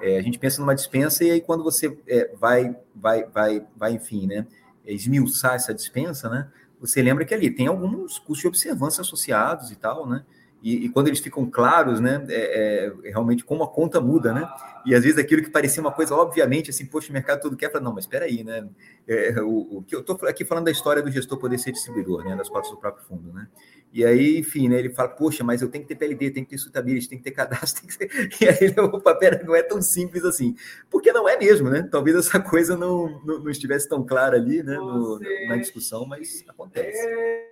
É, 0.01 0.19
a 0.19 0.23
gente 0.23 0.39
pensa 0.39 0.61
numa 0.61 0.75
dispensa 0.75 1.25
e 1.25 1.31
aí 1.31 1.41
quando 1.41 1.63
você 1.63 1.97
é, 2.09 2.31
vai, 2.39 2.77
vai, 2.95 3.25
vai, 3.25 3.67
vai, 3.77 3.93
enfim, 3.93 4.27
né? 4.27 4.47
Esmiuçar 4.85 5.55
essa 5.55 5.73
dispensa, 5.73 6.29
né? 6.29 6.49
você 6.83 7.01
lembra 7.01 7.25
que 7.25 7.33
ali 7.33 7.49
tem 7.49 7.69
alguns 7.69 8.19
custos 8.19 8.41
de 8.41 8.49
observância 8.49 9.03
associados 9.03 9.71
e 9.71 9.77
tal, 9.77 10.05
né? 10.05 10.25
E, 10.63 10.85
e, 10.85 10.89
quando 10.89 11.09
eles 11.09 11.19
ficam 11.19 11.45
claros, 11.45 11.99
né, 11.99 12.25
é, 12.29 12.93
é, 13.05 13.11
realmente 13.11 13.45
como 13.45 13.65
a 13.65 13.69
conta 13.69 14.01
muda, 14.01 14.33
né? 14.33 14.49
E 14.87 14.95
às 14.95 15.03
vezes 15.03 15.19
aquilo 15.19 15.43
que 15.43 15.51
parecia 15.51 15.81
uma 15.81 15.91
coisa, 15.91 16.15
obviamente, 16.15 16.71
assim, 16.71 16.87
poxa, 16.87 17.11
o 17.11 17.13
mercado 17.13 17.41
todo 17.41 17.57
quer, 17.57 17.71
fala, 17.71 17.83
não, 17.83 17.93
mas 17.93 18.05
espera 18.05 18.27
aí, 18.27 18.45
né? 18.45 18.69
É, 19.07 19.41
o, 19.43 19.79
o, 19.79 19.83
que 19.83 19.97
eu 19.97 20.01
estou 20.01 20.17
aqui 20.29 20.45
falando 20.45 20.67
da 20.67 20.71
história 20.71 21.03
do 21.03 21.11
gestor 21.11 21.37
poder 21.37 21.59
ser 21.59 21.73
distribuidor, 21.73 22.25
né, 22.25 22.37
das 22.37 22.49
cotas 22.49 22.71
do 22.71 22.77
próprio 22.77 23.05
fundo, 23.05 23.33
né? 23.33 23.49
E 23.93 24.05
aí, 24.05 24.39
enfim, 24.39 24.69
né, 24.69 24.79
ele 24.79 24.91
fala, 24.91 25.09
poxa, 25.09 25.43
mas 25.43 25.63
eu 25.63 25.69
tenho 25.69 25.83
que 25.83 25.89
ter 25.89 25.97
PLD, 25.97 26.31
tem 26.31 26.45
que 26.45 26.51
ter 26.51 26.59
suitability, 26.59 27.09
tem 27.09 27.19
que 27.19 27.25
ter 27.25 27.33
cadastro, 27.33 27.83
tem 27.87 27.91
que 27.91 27.99
ter... 27.99 28.31
E 28.41 28.49
aí, 28.49 28.75
opa, 28.79 29.17
pera, 29.17 29.43
não 29.45 29.57
é 29.57 29.63
tão 29.63 29.83
simples 29.83 30.25
assim. 30.25 30.55
Porque 30.89 31.13
não 31.13 31.29
é 31.29 31.37
mesmo, 31.37 31.69
né? 31.69 31.89
Talvez 31.91 32.17
essa 32.17 32.39
coisa 32.39 32.77
não, 32.77 33.21
não, 33.25 33.41
não 33.41 33.51
estivesse 33.51 33.89
tão 33.89 34.07
clara 34.07 34.37
ali, 34.37 34.63
né, 34.63 34.77
no, 34.77 35.19
na 35.49 35.57
discussão, 35.57 36.07
mas 36.07 36.45
acontece. 36.49 37.52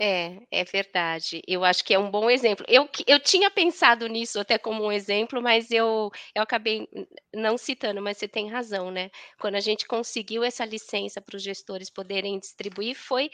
É, 0.00 0.38
é 0.52 0.62
verdade. 0.64 1.42
Eu 1.46 1.64
acho 1.64 1.84
que 1.84 1.92
é 1.92 1.98
um 1.98 2.08
bom 2.10 2.30
exemplo. 2.30 2.64
Eu, 2.68 2.88
eu 3.06 3.18
tinha 3.18 3.50
pensado 3.50 4.06
nisso 4.06 4.38
até 4.38 4.56
como 4.56 4.84
um 4.84 4.92
exemplo, 4.92 5.42
mas 5.42 5.72
eu, 5.72 6.08
eu 6.36 6.42
acabei 6.42 6.88
não 7.34 7.58
citando, 7.58 8.00
mas 8.00 8.16
você 8.16 8.28
tem 8.28 8.48
razão, 8.48 8.92
né? 8.92 9.10
Quando 9.40 9.56
a 9.56 9.60
gente 9.60 9.88
conseguiu 9.88 10.44
essa 10.44 10.64
licença 10.64 11.20
para 11.20 11.36
os 11.36 11.42
gestores 11.42 11.90
poderem 11.90 12.38
distribuir, 12.38 12.94
foi, 12.96 13.28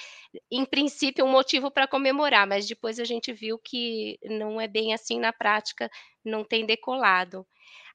em 0.50 0.64
princípio, 0.64 1.24
um 1.26 1.30
motivo 1.30 1.70
para 1.70 1.86
comemorar, 1.86 2.46
mas 2.46 2.66
depois 2.66 2.98
a 2.98 3.04
gente 3.04 3.30
viu 3.30 3.58
que 3.58 4.18
não 4.24 4.58
é 4.58 4.66
bem 4.66 4.94
assim 4.94 5.18
na 5.20 5.34
prática, 5.34 5.90
não 6.24 6.42
tem 6.44 6.64
decolado. 6.64 7.46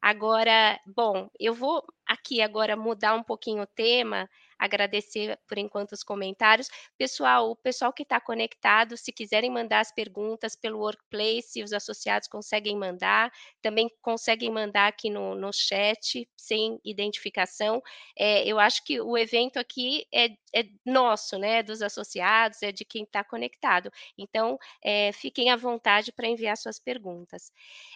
Agora, 0.02 0.80
bom, 0.86 1.30
eu 1.40 1.54
vou 1.54 1.84
aqui 2.08 2.42
agora 2.42 2.76
mudar 2.76 3.16
um 3.16 3.24
pouquinho 3.24 3.64
o 3.64 3.68
tema 3.68 4.30
agradecer 4.60 5.40
por 5.48 5.58
enquanto 5.58 5.94
os 5.94 6.04
comentários. 6.04 6.68
Pessoal, 6.98 7.50
o 7.50 7.56
pessoal 7.56 7.94
que 7.94 8.04
está 8.04 8.20
conectado, 8.20 8.98
se 8.98 9.12
quiserem 9.12 9.50
mandar 9.50 9.80
as 9.80 9.92
perguntas 9.92 10.56
pelo 10.56 10.80
Workplace, 10.80 11.64
os 11.64 11.72
associados 11.72 12.28
conseguem 12.28 12.78
mandar, 12.78 13.32
também 13.62 13.90
conseguem 14.02 14.52
mandar 14.52 14.88
aqui 14.88 15.10
no, 15.10 15.34
no 15.34 15.52
chat, 15.54 16.28
sem 16.38 16.80
identificação. 16.84 17.82
É, 18.18 18.46
eu 18.46 18.60
acho 18.60 18.84
que 18.84 19.00
o 19.00 19.18
evento 19.18 19.58
aqui 19.58 20.06
é, 20.14 20.28
é 20.54 20.64
nosso, 20.86 21.38
né, 21.38 21.64
dos 21.64 21.82
associados, 21.82 22.62
é 22.62 22.72
de 22.72 22.86
quem 22.86 23.04
está 23.04 23.24
conectado. 23.24 23.92
Então, 24.18 24.58
é, 24.84 25.12
fiquem 25.12 25.50
à 25.50 25.56
vontade 25.56 26.12
para 26.12 26.28
enviar 26.28 26.58
suas 26.58 26.80
perguntas. 26.80 27.52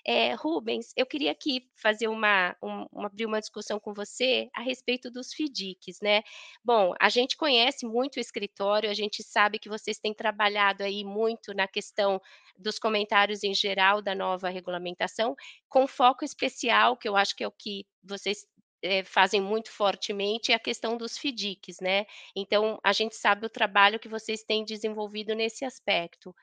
É, 0.05 0.33
Rubens, 0.33 0.93
eu 0.95 1.05
queria 1.05 1.31
aqui 1.31 1.67
fazer 1.75 2.07
uma, 2.07 2.55
um, 2.61 3.05
abrir 3.05 3.25
uma 3.25 3.39
discussão 3.39 3.79
com 3.79 3.93
você 3.93 4.49
a 4.53 4.61
respeito 4.61 5.09
dos 5.09 5.33
FDICs, 5.33 5.99
né? 6.01 6.23
Bom, 6.63 6.93
a 6.99 7.09
gente 7.09 7.37
conhece 7.37 7.85
muito 7.85 8.17
o 8.17 8.19
escritório, 8.19 8.89
a 8.89 8.93
gente 8.93 9.23
sabe 9.23 9.59
que 9.59 9.69
vocês 9.69 9.97
têm 9.99 10.13
trabalhado 10.13 10.83
aí 10.83 11.03
muito 11.03 11.53
na 11.53 11.67
questão 11.67 12.21
dos 12.57 12.77
comentários 12.79 13.43
em 13.43 13.53
geral 13.53 14.01
da 14.01 14.13
nova 14.13 14.49
regulamentação, 14.49 15.35
com 15.67 15.87
foco 15.87 16.23
especial, 16.23 16.95
que 16.97 17.07
eu 17.07 17.15
acho 17.15 17.35
que 17.35 17.43
é 17.43 17.47
o 17.47 17.51
que 17.51 17.85
vocês 18.03 18.45
é, 18.83 19.03
fazem 19.03 19.41
muito 19.41 19.71
fortemente 19.71 20.51
é 20.51 20.55
a 20.55 20.59
questão 20.59 20.97
dos 20.97 21.17
FDICs, 21.17 21.79
né? 21.81 22.05
Então, 22.35 22.79
a 22.83 22.93
gente 22.93 23.15
sabe 23.15 23.45
o 23.45 23.49
trabalho 23.49 23.99
que 23.99 24.09
vocês 24.09 24.43
têm 24.43 24.65
desenvolvido 24.65 25.33
nesse 25.33 25.65
aspecto. 25.65 26.35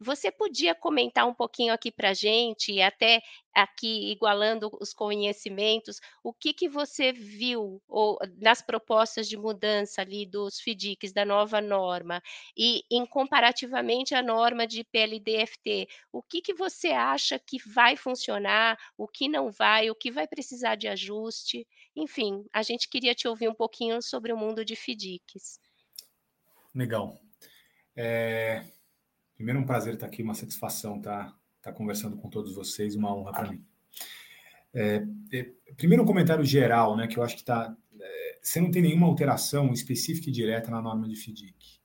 Você 0.00 0.30
podia 0.30 0.74
comentar 0.74 1.26
um 1.26 1.34
pouquinho 1.34 1.72
aqui 1.74 1.90
para 1.90 2.10
a 2.10 2.14
gente, 2.14 2.72
e 2.72 2.80
até 2.80 3.20
aqui 3.62 4.10
igualando 4.10 4.70
os 4.80 4.92
conhecimentos, 4.92 6.00
o 6.22 6.32
que, 6.32 6.52
que 6.52 6.68
você 6.68 7.12
viu 7.12 7.82
ou, 7.88 8.18
nas 8.36 8.62
propostas 8.62 9.28
de 9.28 9.36
mudança 9.36 10.00
ali 10.00 10.24
dos 10.24 10.60
FDICs, 10.60 11.12
da 11.12 11.24
nova 11.24 11.60
norma, 11.60 12.22
e 12.56 12.82
em 12.90 13.04
comparativamente 13.04 14.14
à 14.14 14.22
norma 14.22 14.66
de 14.66 14.84
PLDFT, 14.84 15.88
o 16.12 16.22
que, 16.22 16.40
que 16.40 16.54
você 16.54 16.88
acha 16.88 17.38
que 17.38 17.58
vai 17.68 17.96
funcionar, 17.96 18.78
o 18.96 19.08
que 19.08 19.28
não 19.28 19.50
vai, 19.50 19.90
o 19.90 19.94
que 19.94 20.10
vai 20.10 20.26
precisar 20.26 20.76
de 20.76 20.88
ajuste? 20.88 21.66
Enfim, 21.96 22.44
a 22.52 22.62
gente 22.62 22.88
queria 22.88 23.14
te 23.14 23.26
ouvir 23.26 23.48
um 23.48 23.54
pouquinho 23.54 24.00
sobre 24.00 24.32
o 24.32 24.36
mundo 24.36 24.64
de 24.64 24.76
FDICs. 24.76 25.60
Legal. 26.74 27.18
É... 27.96 28.64
Primeiro, 29.34 29.60
um 29.60 29.66
prazer 29.66 29.94
estar 29.94 30.06
aqui, 30.06 30.22
uma 30.22 30.34
satisfação 30.34 30.96
estar, 30.96 31.32
estar 31.58 31.72
conversando 31.72 32.16
com 32.16 32.28
todos 32.28 32.54
vocês, 32.54 32.94
uma 32.94 33.14
honra 33.14 33.32
para 33.32 33.52
mim. 33.52 33.64
É, 34.74 35.04
é, 35.32 35.52
primeiro, 35.76 36.02
um 36.02 36.06
comentário 36.06 36.44
geral, 36.44 36.96
né, 36.96 37.06
que 37.06 37.18
eu 37.18 37.22
acho 37.22 37.34
que 37.34 37.42
está. 37.42 37.74
É, 38.00 38.38
você 38.40 38.60
não 38.60 38.70
tem 38.70 38.82
nenhuma 38.82 39.06
alteração 39.06 39.72
específica 39.72 40.28
e 40.28 40.32
direta 40.32 40.70
na 40.70 40.80
norma 40.80 41.08
de 41.08 41.16
FDIC. 41.16 41.78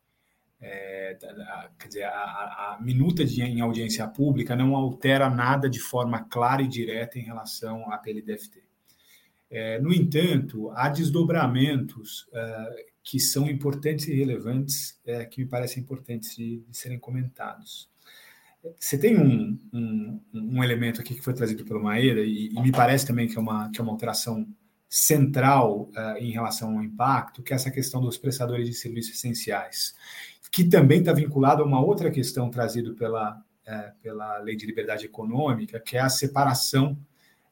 É, 0.61 1.17
a, 1.21 1.69
quer 1.77 1.87
dizer, 1.87 2.03
a, 2.03 2.13
a, 2.13 2.79
minuta 2.81 3.25
de, 3.25 3.41
em 3.41 3.59
audiência 3.59 4.07
pública 4.07 4.55
não 4.55 4.75
altera 4.75 5.29
nada 5.29 5.69
de 5.69 5.79
forma 5.79 6.23
clara 6.23 6.61
e 6.61 6.67
direta 6.67 7.19
em 7.19 7.23
relação 7.23 7.91
à 7.91 7.97
PLDFT. 7.97 8.63
É, 9.49 9.79
no 9.79 9.93
entanto, 9.93 10.71
há 10.71 10.87
desdobramentos 10.87 12.27
é, 12.33 12.85
que 13.03 13.19
são 13.19 13.49
importantes 13.49 14.07
e 14.07 14.13
relevantes, 14.15 14.99
é, 15.05 15.25
que 15.25 15.43
me 15.43 15.47
parecem 15.47 15.83
importantes 15.83 16.35
de, 16.35 16.61
de 16.61 16.77
serem 16.77 16.97
comentados. 16.97 17.91
Você 18.79 18.97
tem 18.97 19.17
um, 19.17 19.59
um, 19.73 20.19
um, 20.33 20.63
elemento 20.63 21.01
aqui 21.01 21.15
que 21.15 21.21
foi 21.21 21.33
trazido 21.33 21.65
pelo 21.65 21.83
Maeda, 21.83 22.21
e, 22.21 22.47
e, 22.47 22.61
me 22.61 22.71
parece 22.71 23.05
também 23.05 23.27
que 23.27 23.37
é 23.37 23.41
uma, 23.41 23.69
que 23.69 23.79
é 23.79 23.83
uma 23.83 23.91
alteração 23.91 24.47
central 24.89 25.89
uh, 25.89 26.17
em 26.17 26.31
relação 26.31 26.77
ao 26.77 26.83
impacto, 26.83 27.43
que 27.43 27.51
é 27.51 27.55
essa 27.55 27.69
questão 27.69 27.99
dos 27.99 28.17
prestadores 28.17 28.67
de 28.67 28.73
serviços 28.73 29.15
essenciais, 29.15 29.93
que 30.51 30.63
também 30.63 30.99
está 30.99 31.11
vinculado 31.11 31.61
a 31.61 31.65
uma 31.65 31.83
outra 31.83 32.09
questão 32.09 32.49
trazida 32.49 32.93
pela, 32.93 33.37
uh, 33.67 34.01
pela 34.01 34.37
Lei 34.37 34.55
de 34.55 34.65
Liberdade 34.65 35.05
Econômica, 35.05 35.79
que 35.79 35.97
é 35.97 35.99
a 35.99 36.09
separação 36.09 36.97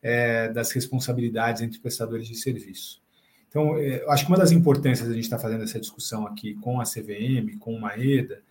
é, 0.02 0.50
das 0.50 0.72
responsabilidades 0.72 1.62
entre 1.62 1.80
prestadores 1.80 2.28
de 2.28 2.36
serviço. 2.36 3.02
Então, 3.48 3.76
acho 4.08 4.26
que 4.26 4.32
uma 4.32 4.38
das 4.38 4.52
importâncias 4.52 5.08
da 5.08 5.14
gente 5.14 5.26
estar 5.26 5.38
fazendo 5.38 5.64
essa 5.64 5.80
discussão 5.80 6.26
aqui 6.26 6.56
com 6.56 6.80
a 6.80 6.86
CVM, 6.86 7.58
com 7.60 7.76
o 7.76 7.82
Maeda, 7.82 8.42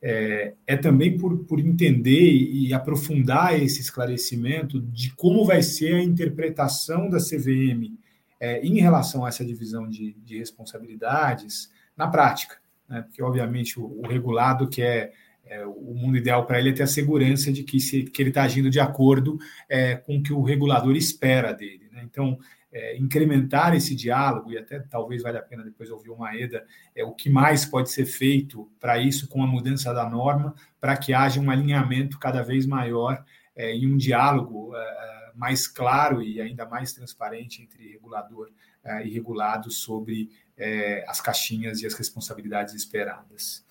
é, 0.00 0.54
é, 0.66 0.76
também 0.76 1.18
por, 1.18 1.44
por 1.44 1.58
entender 1.58 2.30
e 2.30 2.72
aprofundar 2.72 3.60
esse 3.60 3.80
esclarecimento 3.80 4.80
de 4.80 5.12
como 5.14 5.44
vai 5.44 5.62
ser 5.62 5.94
a 5.94 6.02
interpretação 6.02 7.08
da 7.08 7.18
CVM 7.18 7.98
é, 8.40 8.64
em 8.64 8.78
relação 8.80 9.24
a 9.24 9.28
essa 9.28 9.44
divisão 9.44 9.88
de, 9.88 10.14
de 10.24 10.38
responsabilidades 10.38 11.70
na 11.96 12.06
prática. 12.06 12.56
Né? 12.88 13.02
Porque, 13.02 13.22
obviamente, 13.22 13.78
o, 13.78 14.00
o 14.00 14.06
regulado 14.06 14.68
quer 14.68 15.12
é, 15.44 15.64
o 15.66 15.94
mundo 15.94 16.16
ideal 16.16 16.46
para 16.46 16.58
ele 16.58 16.70
é 16.70 16.72
ter 16.72 16.82
a 16.82 16.86
segurança 16.86 17.52
de 17.52 17.64
que, 17.64 17.80
se, 17.80 18.04
que 18.04 18.22
ele 18.22 18.28
está 18.28 18.42
agindo 18.42 18.70
de 18.70 18.78
acordo 18.78 19.38
é, 19.68 19.96
com 19.96 20.18
o 20.18 20.22
que 20.22 20.32
o 20.32 20.42
regulador 20.42 20.94
espera 20.94 21.52
dele. 21.52 21.88
Né? 21.90 22.02
Então, 22.04 22.38
é, 22.72 22.96
incrementar 22.96 23.74
esse 23.74 23.94
diálogo, 23.94 24.52
e 24.52 24.58
até 24.58 24.80
talvez 24.80 25.22
valha 25.22 25.38
a 25.38 25.42
pena 25.42 25.64
depois 25.64 25.90
ouvir 25.90 26.10
o 26.10 26.18
Maeda, 26.18 26.64
é, 26.94 27.04
o 27.04 27.12
que 27.12 27.30
mais 27.30 27.64
pode 27.64 27.90
ser 27.90 28.04
feito 28.04 28.70
para 28.78 28.98
isso 28.98 29.28
com 29.28 29.42
a 29.42 29.46
mudança 29.46 29.92
da 29.92 30.08
norma, 30.08 30.54
para 30.80 30.96
que 30.96 31.12
haja 31.12 31.40
um 31.40 31.50
alinhamento 31.50 32.18
cada 32.18 32.42
vez 32.42 32.66
maior 32.66 33.24
é, 33.56 33.74
e 33.76 33.86
um 33.86 33.96
diálogo 33.96 34.74
é, 34.76 35.32
mais 35.34 35.66
claro 35.66 36.22
e 36.22 36.40
ainda 36.40 36.66
mais 36.66 36.92
transparente 36.92 37.62
entre 37.62 37.92
regulador 37.92 38.50
é, 38.84 39.06
e 39.06 39.10
regulado 39.10 39.70
sobre 39.70 40.30
é, 40.56 41.04
as 41.08 41.20
caixinhas 41.20 41.80
e 41.80 41.86
as 41.86 41.94
responsabilidades 41.94 42.74
esperadas. 42.74 43.64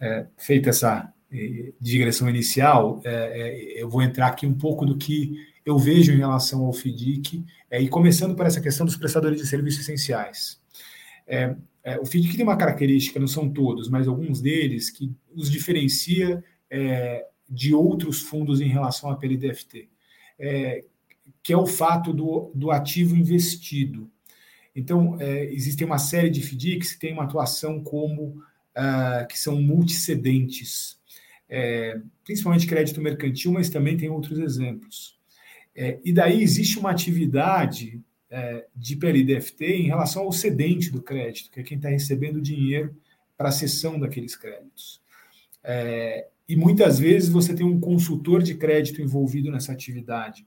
É, 0.00 0.26
feita 0.36 0.70
essa 0.70 1.12
digressão 1.78 2.26
inicial, 2.26 3.02
eu 3.04 3.86
vou 3.86 4.00
entrar 4.00 4.28
aqui 4.28 4.46
um 4.46 4.54
pouco 4.54 4.86
do 4.86 4.96
que 4.96 5.46
eu 5.68 5.78
vejo 5.78 6.12
em 6.12 6.16
relação 6.16 6.64
ao 6.64 6.72
FDIC, 6.72 7.44
é, 7.70 7.80
e 7.80 7.88
começando 7.88 8.34
por 8.34 8.46
essa 8.46 8.60
questão 8.60 8.86
dos 8.86 8.96
prestadores 8.96 9.40
de 9.40 9.46
serviços 9.46 9.80
essenciais. 9.80 10.60
É, 11.26 11.54
o 12.00 12.06
FDIC 12.06 12.36
tem 12.36 12.44
uma 12.44 12.56
característica, 12.56 13.20
não 13.20 13.26
são 13.26 13.48
todos, 13.48 13.88
mas 13.88 14.08
alguns 14.08 14.40
deles, 14.40 14.90
que 14.90 15.14
os 15.34 15.50
diferencia 15.50 16.42
de 17.48 17.72
outros 17.74 18.20
fundos 18.20 18.60
em 18.60 18.68
relação 18.68 19.10
à 19.10 19.16
PLDFT, 19.16 19.88
que 21.42 21.52
é 21.52 21.56
o 21.56 21.66
fato 21.66 22.12
do, 22.12 22.50
do 22.54 22.70
ativo 22.70 23.16
investido. 23.16 24.10
Então, 24.76 25.18
existem 25.50 25.86
uma 25.86 25.98
série 25.98 26.28
de 26.28 26.42
FDICs 26.42 26.92
que 26.92 26.98
têm 26.98 27.14
uma 27.14 27.24
atuação 27.24 27.82
como 27.82 28.42
uh, 28.78 29.26
que 29.28 29.38
são 29.38 29.60
multicedentes, 29.60 30.98
é, 31.48 31.98
principalmente 32.24 32.66
crédito 32.66 33.00
mercantil, 33.00 33.52
mas 33.52 33.70
também 33.70 33.96
tem 33.96 34.08
outros 34.08 34.38
exemplos. 34.38 35.17
É, 35.74 35.98
e 36.04 36.12
daí 36.12 36.42
existe 36.42 36.78
uma 36.78 36.90
atividade 36.90 38.00
é, 38.30 38.66
de 38.74 38.96
PLDFT 38.96 39.64
em 39.64 39.86
relação 39.86 40.24
ao 40.24 40.32
cedente 40.32 40.90
do 40.90 41.02
crédito, 41.02 41.50
que 41.50 41.60
é 41.60 41.62
quem 41.62 41.76
está 41.76 41.88
recebendo 41.88 42.40
dinheiro 42.40 42.94
para 43.36 43.48
a 43.48 43.52
cessão 43.52 43.98
daqueles 43.98 44.36
créditos. 44.36 45.00
É, 45.62 46.28
e 46.48 46.56
muitas 46.56 46.98
vezes 46.98 47.28
você 47.28 47.54
tem 47.54 47.64
um 47.64 47.78
consultor 47.78 48.42
de 48.42 48.54
crédito 48.54 49.02
envolvido 49.02 49.50
nessa 49.50 49.72
atividade. 49.72 50.46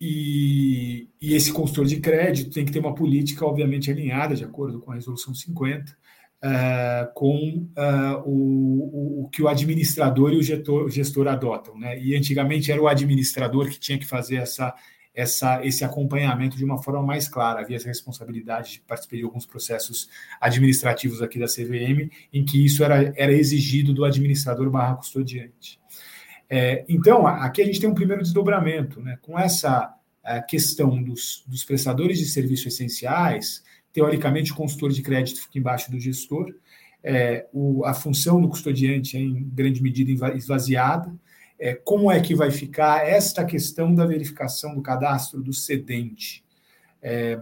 e, 0.00 1.08
e, 1.20 1.34
esse 1.34 1.52
consultor 1.52 1.86
de 1.86 2.00
crédito 2.00 2.50
tem 2.50 2.64
que 2.64 2.72
ter 2.72 2.80
uma 2.80 2.94
política, 2.94 3.46
obviamente, 3.46 3.90
alinhada, 3.90 4.34
de 4.34 4.44
acordo 4.44 4.80
com 4.80 4.90
a 4.92 4.96
Resolução 4.96 5.34
50, 5.34 5.96
uh, 6.42 7.12
com 7.14 7.66
uh, 7.76 8.22
o, 8.24 9.24
o, 9.24 9.28
que 9.28 9.42
o 9.42 9.48
administrador 9.48 10.32
e 10.32 10.36
o 10.36 10.42
gestor, 10.42 10.84
o 10.84 10.90
gestor 10.90 11.28
adotam. 11.28 11.78
Né? 11.78 11.98
E 12.00 12.16
antigamente 12.16 12.70
era 12.70 12.80
o 12.80 12.88
administrador 12.88 13.68
que 13.68 13.78
tinha 13.78 13.98
que 13.98 14.06
fazer 14.06 14.36
essa, 14.36 14.74
essa, 15.14 15.64
esse 15.64 15.84
acompanhamento 15.84 16.56
de 16.56 16.64
uma 16.64 16.82
forma 16.82 17.02
mais 17.02 17.28
clara. 17.28 17.60
Havia 17.60 17.76
essa 17.76 17.88
responsabilidade 17.88 18.72
de 18.72 18.80
participar 18.80 19.16
de 19.16 19.22
alguns 19.22 19.46
processos 19.46 20.08
administrativos 20.40 21.22
aqui 21.22 21.38
da 21.38 21.46
CVM, 21.46 22.10
em 22.32 22.44
que 22.44 22.64
isso 22.64 22.84
era, 22.84 23.12
era 23.16 23.32
exigido 23.32 23.92
do 23.92 24.04
administrador 24.04 24.70
barra 24.70 24.96
custodiante. 24.96 25.80
É, 26.48 26.84
então, 26.88 27.26
aqui 27.26 27.62
a 27.62 27.64
gente 27.64 27.80
tem 27.80 27.88
um 27.88 27.94
primeiro 27.94 28.22
desdobramento, 28.22 29.00
né? 29.00 29.18
com 29.22 29.38
essa 29.38 29.94
questão 30.48 31.02
dos, 31.02 31.44
dos 31.46 31.64
prestadores 31.64 32.18
de 32.18 32.24
serviços 32.24 32.72
essenciais, 32.72 33.62
teoricamente 33.94 34.52
o 34.52 34.56
consultor 34.56 34.90
de 34.90 35.00
crédito 35.00 35.40
fica 35.40 35.58
embaixo 35.58 35.90
do 35.90 35.98
gestor, 35.98 36.52
é, 37.02 37.46
o, 37.52 37.84
a 37.84 37.94
função 37.94 38.40
do 38.40 38.48
custodiante 38.48 39.16
é 39.16 39.20
em 39.20 39.44
grande 39.44 39.80
medida 39.80 40.34
esvaziada, 40.34 41.14
é, 41.58 41.74
como 41.74 42.10
é 42.10 42.20
que 42.20 42.34
vai 42.34 42.50
ficar 42.50 43.06
esta 43.06 43.44
questão 43.44 43.94
da 43.94 44.04
verificação 44.04 44.74
do 44.74 44.82
cadastro 44.82 45.40
do 45.40 45.52
cedente. 45.52 46.44
É, 47.00 47.40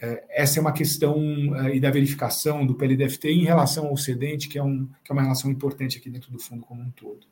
é, 0.00 0.24
essa 0.30 0.58
é 0.58 0.60
uma 0.60 0.72
questão 0.72 1.16
é, 1.56 1.76
e 1.76 1.80
da 1.80 1.90
verificação 1.90 2.66
do 2.66 2.74
PLDFT 2.74 3.30
em 3.30 3.44
relação 3.44 3.86
ao 3.86 3.96
cedente, 3.96 4.48
que 4.48 4.58
é, 4.58 4.62
um, 4.62 4.86
que 5.04 5.10
é 5.10 5.12
uma 5.12 5.22
relação 5.22 5.50
importante 5.50 5.96
aqui 5.98 6.10
dentro 6.10 6.32
do 6.32 6.40
fundo 6.40 6.62
como 6.62 6.82
um 6.82 6.90
todo. 6.90 7.26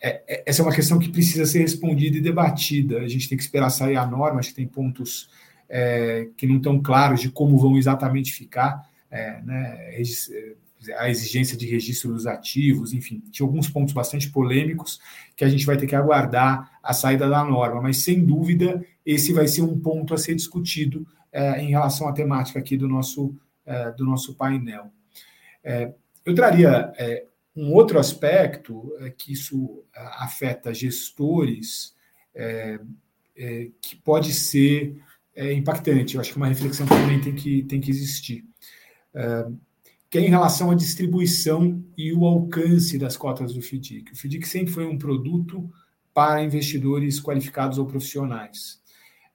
É, 0.00 0.42
essa 0.46 0.62
é 0.62 0.64
uma 0.64 0.74
questão 0.74 0.98
que 0.98 1.08
precisa 1.08 1.44
ser 1.44 1.58
respondida 1.58 2.16
e 2.16 2.20
debatida. 2.20 3.00
A 3.00 3.08
gente 3.08 3.28
tem 3.28 3.36
que 3.36 3.44
esperar 3.44 3.70
sair 3.70 3.96
a 3.96 4.06
norma, 4.06 4.38
acho 4.38 4.50
que 4.50 4.54
tem 4.54 4.66
pontos 4.66 5.28
é, 5.70 6.28
que 6.36 6.46
não 6.46 6.56
estão 6.56 6.82
claros 6.82 7.20
de 7.20 7.30
como 7.30 7.56
vão 7.56 7.78
exatamente 7.78 8.32
ficar. 8.32 8.90
É, 9.10 9.40
né, 9.42 9.96
a 10.98 11.10
exigência 11.10 11.56
de 11.56 11.66
registro 11.66 12.12
dos 12.12 12.26
ativos, 12.26 12.92
enfim, 12.92 13.22
tinha 13.30 13.46
alguns 13.46 13.68
pontos 13.68 13.92
bastante 13.92 14.30
polêmicos 14.30 14.98
que 15.36 15.44
a 15.44 15.48
gente 15.48 15.66
vai 15.66 15.76
ter 15.76 15.86
que 15.86 15.94
aguardar 15.94 16.78
a 16.82 16.94
saída 16.94 17.28
da 17.28 17.44
norma, 17.44 17.82
mas 17.82 17.98
sem 17.98 18.24
dúvida 18.24 18.84
esse 19.04 19.32
vai 19.32 19.46
ser 19.46 19.62
um 19.62 19.78
ponto 19.78 20.14
a 20.14 20.18
ser 20.18 20.34
discutido 20.34 21.06
é, 21.30 21.62
em 21.62 21.70
relação 21.70 22.08
à 22.08 22.12
temática 22.12 22.58
aqui 22.58 22.76
do 22.76 22.88
nosso, 22.88 23.36
é, 23.66 23.92
do 23.92 24.04
nosso 24.04 24.34
painel. 24.34 24.90
É, 25.62 25.92
eu 26.24 26.34
traria 26.34 26.92
é, 26.96 27.26
um 27.54 27.72
outro 27.72 27.98
aspecto 27.98 28.94
é 29.00 29.10
que 29.10 29.32
isso 29.32 29.84
afeta 29.94 30.72
gestores 30.72 31.94
é, 32.34 32.78
que 33.82 33.96
pode 33.96 34.32
ser 34.32 34.96
impactante, 35.52 36.14
eu 36.14 36.20
acho 36.20 36.32
que 36.32 36.36
uma 36.36 36.48
reflexão 36.48 36.86
também 36.86 37.20
tem 37.20 37.34
que, 37.34 37.62
tem 37.64 37.80
que 37.80 37.90
existir 37.90 38.44
que 40.10 40.18
é 40.18 40.22
em 40.22 40.28
relação 40.28 40.72
à 40.72 40.74
distribuição 40.74 41.80
e 41.96 42.12
o 42.12 42.26
alcance 42.26 42.98
das 42.98 43.16
cotas 43.16 43.54
do 43.54 43.62
FDIC. 43.62 44.12
O 44.12 44.16
FDIC 44.16 44.46
sempre 44.46 44.72
foi 44.72 44.84
um 44.84 44.98
produto 44.98 45.70
para 46.12 46.42
investidores 46.42 47.20
qualificados 47.20 47.78
ou 47.78 47.86
profissionais. 47.86 48.80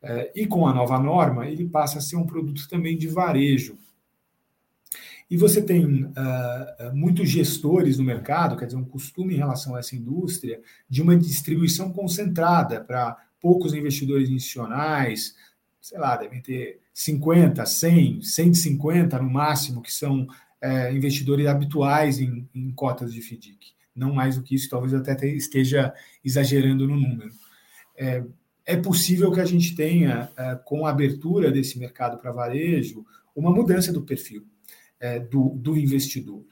É, 0.02 0.34
e 0.36 0.46
com 0.46 0.68
a 0.68 0.74
nova 0.74 1.00
norma, 1.00 1.48
ele 1.48 1.70
passa 1.70 2.00
a 2.00 2.02
ser 2.02 2.18
um 2.18 2.26
produto 2.26 2.68
também 2.68 2.98
de 2.98 3.08
varejo. 3.08 3.78
E 5.32 5.38
você 5.38 5.62
tem 5.62 6.04
uh, 6.04 6.14
muitos 6.94 7.30
gestores 7.30 7.98
no 7.98 8.04
mercado, 8.04 8.58
quer 8.58 8.66
dizer, 8.66 8.78
um 8.78 8.86
costume 8.86 9.34
em 9.34 9.38
relação 9.38 9.76
a 9.76 9.80
essa 9.80 9.96
indústria, 9.96 10.62
de 10.88 11.02
uma 11.02 11.16
distribuição 11.16 11.92
concentrada 11.92 12.82
para 12.82 13.18
poucos 13.42 13.74
investidores 13.74 14.30
institucionais, 14.30 15.34
sei 15.86 16.00
lá, 16.00 16.18
devem 16.18 16.42
ter 16.42 16.80
50, 16.92 17.64
100, 17.64 18.24
150 18.24 19.20
no 19.20 19.30
máximo, 19.30 19.84
que 19.84 19.94
são 19.94 20.28
é, 20.60 20.92
investidores 20.92 21.46
habituais 21.46 22.20
em, 22.20 22.50
em, 22.56 22.72
cotas 22.72 23.14
de 23.14 23.22
FDIC. 23.22 23.74
Não 23.96 24.12
mais 24.12 24.36
do 24.36 24.42
que 24.42 24.56
isso, 24.56 24.68
talvez 24.68 24.96
até 24.96 25.28
esteja 25.28 25.94
exagerando 26.24 26.88
no 26.88 26.96
número. 26.96 27.30
É, 27.96 28.24
é 28.66 28.76
possível 28.76 29.32
que 29.32 29.40
a 29.40 29.46
gente 29.46 29.76
tenha, 29.76 30.28
é, 30.36 30.56
com 30.56 30.88
a 30.88 30.90
abertura 30.90 31.52
desse 31.52 31.78
mercado 31.78 32.18
para 32.18 32.32
varejo, 32.32 33.06
uma 33.36 33.52
mudança 33.52 33.94
do 33.94 34.02
perfil 34.02 34.44
é, 35.00 35.20
do, 35.20 35.50
do, 35.50 35.78
investidor. 35.78 36.44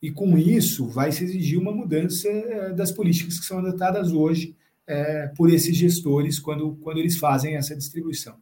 E 0.00 0.10
com 0.10 0.38
isso, 0.38 0.88
vai 0.88 1.12
se 1.12 1.24
exigir 1.24 1.58
uma 1.58 1.72
mudança 1.72 2.26
é, 2.26 2.72
das 2.72 2.90
políticas 2.90 3.38
que 3.38 3.44
são 3.44 3.58
adotadas 3.58 4.12
hoje 4.12 4.56
por 5.36 5.52
esses 5.52 5.76
gestores 5.76 6.38
quando, 6.38 6.74
quando 6.76 6.96
eles 6.96 7.18
fazem 7.18 7.56
essa 7.56 7.76
distribuição. 7.76 8.34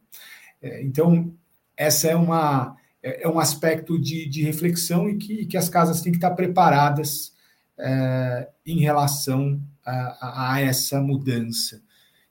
Então, 0.61 1.33
essa 1.75 2.07
é 2.07 2.15
uma 2.15 2.75
é, 3.01 3.23
é 3.23 3.27
um 3.27 3.39
aspecto 3.39 3.99
de, 3.99 4.27
de 4.27 4.43
reflexão 4.43 5.09
e 5.09 5.17
que, 5.17 5.45
que 5.45 5.57
as 5.57 5.69
casas 5.69 6.01
têm 6.01 6.11
que 6.11 6.17
estar 6.17 6.31
preparadas 6.31 7.33
é, 7.77 8.49
em 8.65 8.79
relação 8.79 9.61
a, 9.85 10.53
a, 10.53 10.61
essa 10.61 10.99
mudança. 10.99 11.81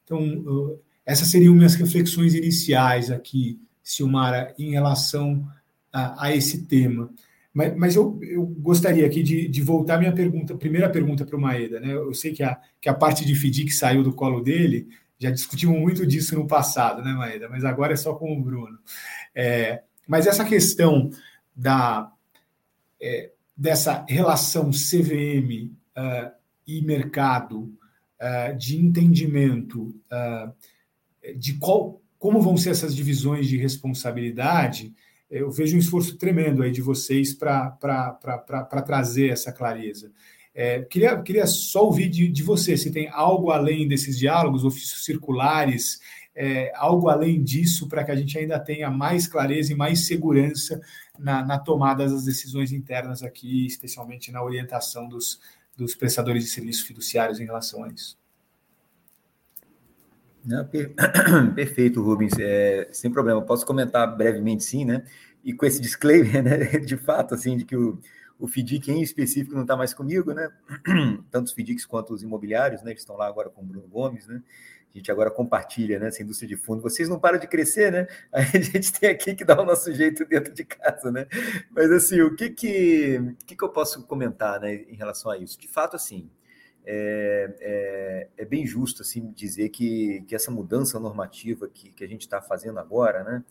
Então, 0.05 0.79
essas 1.05 1.29
seriam 1.29 1.55
minhas 1.55 1.75
reflexões 1.75 2.35
iniciais 2.35 3.11
aqui, 3.11 3.61
Silmara, 3.83 4.55
em 4.59 4.73
relação 4.73 5.47
a, 5.93 6.27
a 6.27 6.37
esse 6.37 6.67
tema. 6.67 7.11
Mas, 7.55 7.77
mas 7.77 7.97
eu, 7.97 8.19
eu, 8.23 8.45
gostaria 8.45 9.07
aqui 9.07 9.23
de, 9.23 9.49
de 9.49 9.63
voltar 9.63 9.99
minha 9.99 10.13
pergunta, 10.13 10.55
primeira 10.57 10.91
pergunta 10.91 11.25
para 11.25 11.37
o 11.37 11.41
Maeda. 11.41 11.81
Né? 11.81 11.95
Eu 11.95 12.13
sei 12.13 12.33
que 12.33 12.43
a, 12.43 12.61
que 12.81 12.89
a 12.89 12.95
parte 12.95 13.25
de 13.25 13.35
FDIC 13.35 13.71
saiu 13.71 14.03
do 14.03 14.13
colo 14.13 14.43
dele, 14.43 14.89
já 15.19 15.31
discutimos 15.31 15.79
muito 15.79 16.07
disso 16.07 16.35
no 16.35 16.47
passado, 16.47 17.03
né, 17.03 17.13
Maeda? 17.13 17.49
Mas 17.49 17.65
agora 17.65 17.93
é 17.95 17.97
só 17.97 18.15
com 18.15 18.37
o 18.37 18.43
Bruno. 18.43 18.79
É, 19.35 19.83
mas 20.07 20.27
essa 20.27 20.45
questão 20.45 21.11
da, 21.55 22.11
é, 23.01 23.31
dessa 23.57 24.05
relação 24.09 24.71
CVM 24.71 25.71
uh, 25.71 25.73
ah, 25.97 26.33
e 26.67 26.83
mercado, 26.83 27.73
uh, 28.21 28.57
de 28.57 28.77
entendimento 28.77 29.95
uh, 30.13 30.53
de 31.37 31.55
qual, 31.55 32.01
como 32.19 32.43
vão 32.43 32.57
ser 32.57 32.71
essas 32.71 32.95
divisões 32.95 33.49
de 33.49 33.57
responsabilidade, 33.57 34.95
eu 35.31 35.51
vejo 35.51 35.77
um 35.77 35.81
esforço 35.81 36.17
tremendo 36.17 36.63
aí 36.63 36.71
de 36.71 36.83
vocês 36.83 37.35
para 37.35 37.77
trazer 38.87 39.31
essa 39.31 39.51
clareza. 39.51 40.13
É, 40.59 40.81
queria, 40.81 41.21
queria 41.21 41.47
só 41.47 41.85
ouvir 41.85 42.09
de, 42.09 42.27
de 42.29 42.43
você 42.43 42.79
se 42.79 42.91
tem 42.91 43.11
algo 43.13 43.51
além 43.51 43.87
desses 43.87 44.19
diálogos, 44.19 44.65
ofícios 44.65 45.05
circulares, 45.05 46.01
é, 46.35 46.73
algo 46.75 47.11
além 47.11 47.45
disso 47.45 47.87
para 47.91 48.03
que 48.03 48.11
a 48.11 48.17
gente 48.17 48.39
ainda 48.39 48.59
tenha 48.59 48.91
mais 48.91 49.27
clareza 49.27 49.75
e 49.75 49.77
mais 49.77 50.07
segurança 50.07 50.81
na, 51.19 51.45
na, 51.45 51.59
tomada 51.59 52.09
das 52.09 52.25
decisões 52.25 52.73
internas 52.73 53.23
aqui, 53.23 53.67
especialmente 53.67 54.33
na 54.33 54.43
orientação 54.43 55.07
dos, 55.07 55.39
dos 55.77 55.95
prestadores 55.95 56.45
de 56.45 56.51
serviços 56.51 56.87
fiduciários 56.87 57.39
em 57.39 57.45
relação 57.45 57.85
a 57.85 57.89
isso. 57.89 58.19
Não, 60.43 60.65
per... 60.65 60.95
Perfeito, 61.55 62.03
Rubens. 62.03 62.33
É, 62.39 62.89
sem 62.93 63.11
problema. 63.11 63.43
Posso 63.43 63.67
comentar 63.67 64.17
brevemente, 64.17 64.65
sim, 64.65 64.87
né? 64.87 65.05
E 65.45 65.53
com 65.53 65.67
esse 65.67 65.83
disclaimer, 65.83 66.41
né? 66.43 66.79
De 66.79 66.97
fato, 66.97 67.35
assim, 67.35 67.59
de 67.59 67.67
que 67.67 67.77
o, 67.77 67.99
o 68.39 68.47
FDIC 68.47 68.91
em 68.91 69.03
específico 69.03 69.55
não 69.55 69.63
está 69.63 69.77
mais 69.77 69.95
comigo, 69.95 70.33
né? 70.33 70.51
Tanto 71.31 71.47
os 71.47 71.53
FDICs 71.53 71.87
quanto 71.87 72.13
os 72.13 72.23
imobiliários, 72.23 72.83
né? 72.83 72.91
Eles 72.91 73.03
estão 73.03 73.17
lá 73.17 73.27
agora 73.27 73.49
com 73.49 73.63
o 73.63 73.65
Bruno 73.65 73.89
Gomes, 73.89 74.27
né? 74.27 74.43
a 74.97 74.99
gente 74.99 75.13
agora 75.13 75.31
compartilha 75.31 75.99
né, 75.99 76.09
essa 76.09 76.23
indústria 76.23 76.49
de 76.49 76.57
fundo. 76.57 76.81
Vocês 76.81 77.07
não 77.07 77.21
param 77.21 77.39
de 77.39 77.47
crescer, 77.47 77.93
né? 77.93 78.07
A 78.33 78.41
gente 78.41 78.93
tem 78.99 79.11
aqui 79.11 79.35
que 79.35 79.45
dar 79.45 79.61
o 79.61 79.65
nosso 79.65 79.93
jeito 79.93 80.25
dentro 80.25 80.55
de 80.55 80.65
casa, 80.65 81.13
né? 81.13 81.27
Mas 81.71 81.91
assim, 81.91 82.23
o 82.23 82.35
que 82.35 82.49
que, 82.49 83.19
o 83.19 83.45
que, 83.45 83.55
que 83.55 83.63
eu 83.63 83.69
posso 83.69 84.07
comentar 84.07 84.59
né, 84.59 84.75
em 84.75 84.95
relação 84.95 85.31
a 85.31 85.37
isso? 85.37 85.61
De 85.61 85.69
fato, 85.69 85.97
assim, 85.97 86.31
é, 86.87 87.55
é, 87.61 88.29
é 88.39 88.45
bem 88.47 88.67
justo 88.67 89.03
assim 89.03 89.31
dizer 89.33 89.69
que, 89.69 90.25
que 90.27 90.35
essa 90.35 90.51
mudança 90.51 90.99
normativa 90.99 91.69
que, 91.69 91.91
que 91.91 92.03
a 92.03 92.09
gente 92.09 92.23
está 92.23 92.41
fazendo 92.41 92.79
agora, 92.79 93.23
né? 93.23 93.45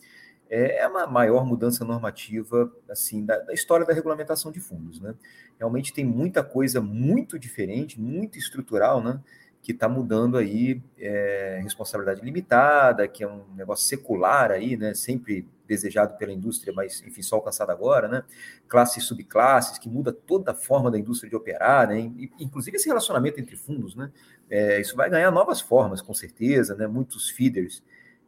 É, 0.50 0.80
é 0.80 0.88
uma 0.88 1.08
maior 1.08 1.46
mudança 1.46 1.84
normativa 1.84 2.72
assim 2.90 3.26
da, 3.26 3.38
da, 3.40 3.54
história 3.54 3.86
da 3.86 3.94
regulamentação 3.94 4.52
de 4.52 4.60
fundos, 4.60 5.00
né? 5.00 5.16
Realmente 5.58 5.94
tem 5.94 6.06
muita 6.06 6.44
coisa 6.44 6.82
muito 6.82 7.40
diferente, 7.40 8.00
muito 8.00 8.38
estrutural, 8.38 9.02
né? 9.04 9.20
que 9.66 9.72
está 9.72 9.90
mudando 9.90 10.38
aí 10.38 10.80
é, 10.96 11.60
responsabilidade 11.64 12.22
limitada, 12.22 13.08
que 13.08 13.24
é 13.24 13.28
um 13.28 13.42
negócio 13.56 13.88
secular 13.88 14.52
aí, 14.52 14.78
né? 14.78 14.94
Sempre 14.94 15.50
desejado 15.68 16.16
pela 16.20 16.32
indústria, 16.32 16.72
mas 16.72 17.02
enfim, 17.02 17.24
só 17.24 17.38
alcançado 17.38 17.72
agora, 17.72 18.08
né? 18.08 18.24
Classes 18.68 19.04
e 19.04 19.08
subclasses, 19.08 19.80
que 19.80 19.90
muda 19.90 20.14
toda 20.14 20.52
a 20.52 20.54
forma 20.54 20.92
da 20.92 21.00
indústria 21.00 21.32
de 21.32 21.36
operar, 21.36 21.88
né? 21.88 22.12
Inclusive 22.40 22.78
esse 22.78 22.88
relacionamento 22.88 23.40
entre 23.40 23.56
fundos, 23.56 23.96
né? 23.96 24.12
É, 24.52 24.80
isso 24.80 24.96
vai 24.96 25.10
ganhar 25.10 25.32
novas 25.32 25.62
formas, 25.62 26.00
com 26.00 26.14
certeza, 26.14 26.76
né? 26.76 26.86
Muitos 26.86 27.32
feeders, 27.32 27.82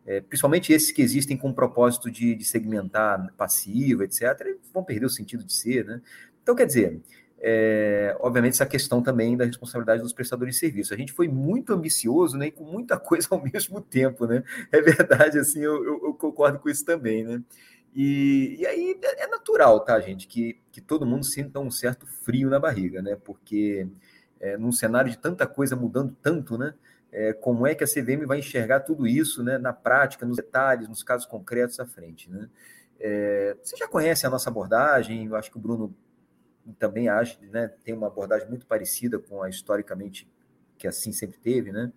é, 0.07 0.21
principalmente 0.21 0.71
esses 0.71 0.91
que 0.91 1.01
existem 1.01 1.35
com 1.35 1.49
o 1.49 1.53
propósito 1.53 2.09
de, 2.09 2.33
de 2.33 2.45
segmentar 2.45 3.31
passivo, 3.35 4.03
etc., 4.03 4.57
vão 4.73 4.83
perder 4.83 5.05
o 5.05 5.09
sentido 5.09 5.43
de 5.43 5.51
ser, 5.51 5.85
né? 5.85 6.01
Então, 6.41 6.55
quer 6.55 6.65
dizer, 6.65 7.01
é, 7.39 8.15
obviamente, 8.21 8.53
essa 8.53 8.65
questão 8.65 9.03
também 9.03 9.35
da 9.35 9.43
responsabilidade 9.43 10.01
dos 10.01 10.13
prestadores 10.13 10.55
de 10.55 10.59
serviço. 10.61 10.93
A 10.93 10.97
gente 10.97 11.11
foi 11.11 11.27
muito 11.27 11.73
ambicioso, 11.73 12.37
né, 12.37 12.47
e 12.47 12.51
com 12.51 12.63
muita 12.63 12.97
coisa 12.97 13.27
ao 13.29 13.43
mesmo 13.43 13.81
tempo, 13.81 14.25
né? 14.25 14.43
É 14.71 14.81
verdade, 14.81 15.37
assim, 15.37 15.59
eu, 15.59 15.83
eu, 15.83 16.01
eu 16.05 16.13
concordo 16.13 16.57
com 16.57 16.69
isso 16.69 16.85
também, 16.85 17.25
né? 17.25 17.43
E, 17.93 18.55
e 18.59 18.65
aí 18.65 18.97
é, 19.03 19.23
é 19.23 19.27
natural, 19.27 19.81
tá, 19.81 19.99
gente, 19.99 20.25
que, 20.25 20.57
que 20.71 20.79
todo 20.79 21.05
mundo 21.05 21.25
sinta 21.25 21.59
um 21.59 21.69
certo 21.69 22.07
frio 22.07 22.49
na 22.49 22.59
barriga, 22.59 23.01
né? 23.01 23.17
Porque 23.23 23.87
é, 24.39 24.57
num 24.57 24.71
cenário 24.71 25.11
de 25.11 25.17
tanta 25.17 25.45
coisa 25.45 25.75
mudando 25.75 26.15
tanto, 26.21 26.57
né? 26.57 26.73
É, 27.11 27.33
como 27.33 27.65
é 27.65 27.73
que 27.73 27.83
a 27.83 27.87
CVM 27.87 28.25
vai 28.25 28.39
enxergar 28.39 28.81
tudo 28.81 29.07
isso, 29.07 29.43
né? 29.43 29.57
Na 29.57 29.73
prática, 29.73 30.25
nos 30.25 30.37
detalhes, 30.37 30.87
nos 30.87 31.03
casos 31.03 31.25
concretos 31.25 31.79
à 31.79 31.85
frente, 31.85 32.29
né? 32.29 32.49
É, 32.99 33.55
você 33.61 33.77
já 33.77 33.87
conhece 33.87 34.25
a 34.25 34.29
nossa 34.29 34.49
abordagem, 34.49 35.25
eu 35.27 35.35
acho 35.35 35.51
que 35.51 35.57
o 35.57 35.61
Bruno 35.61 35.95
também 36.79 37.07
age, 37.07 37.37
né, 37.51 37.67
tem 37.83 37.93
uma 37.93 38.07
abordagem 38.07 38.47
muito 38.49 38.65
parecida 38.65 39.19
com 39.19 39.41
a 39.41 39.49
historicamente 39.49 40.29
que 40.77 40.87
assim 40.87 41.11
sempre 41.11 41.39
teve, 41.39 41.71
né? 41.71 41.91